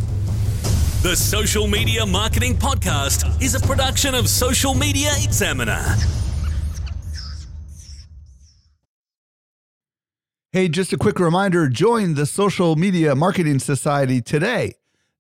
The 1.01 1.16
Social 1.16 1.68
Media 1.68 2.05
Marketing 2.05 2.53
Podcast 2.53 3.41
is 3.41 3.55
a 3.55 3.59
production 3.59 4.14
of 4.14 4.30
Social 4.30 4.76
Media 4.76 5.09
Examiner. 5.24 5.84
Hey, 10.51 10.68
just 10.68 10.93
a 10.93 10.97
quick 10.97 11.20
reminder 11.20 11.68
join 11.68 12.14
the 12.14 12.28
Social 12.28 12.76
Media 12.76 13.16
Marketing 13.16 13.57
Society 13.57 14.22
today 14.22 14.76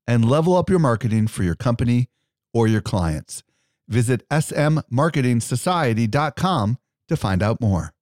and 0.05 0.23
level 0.23 0.55
up 0.55 0.69
your 0.69 0.77
marketing 0.77 1.25
for 1.25 1.41
your 1.41 1.55
company 1.55 2.09
or 2.53 2.67
your 2.67 2.81
clients. 2.81 3.43
Visit 3.87 4.27
smmarketingsociety.com 4.29 6.77
to 7.09 7.17
find 7.17 7.43
out 7.43 7.61
more. 7.61 7.92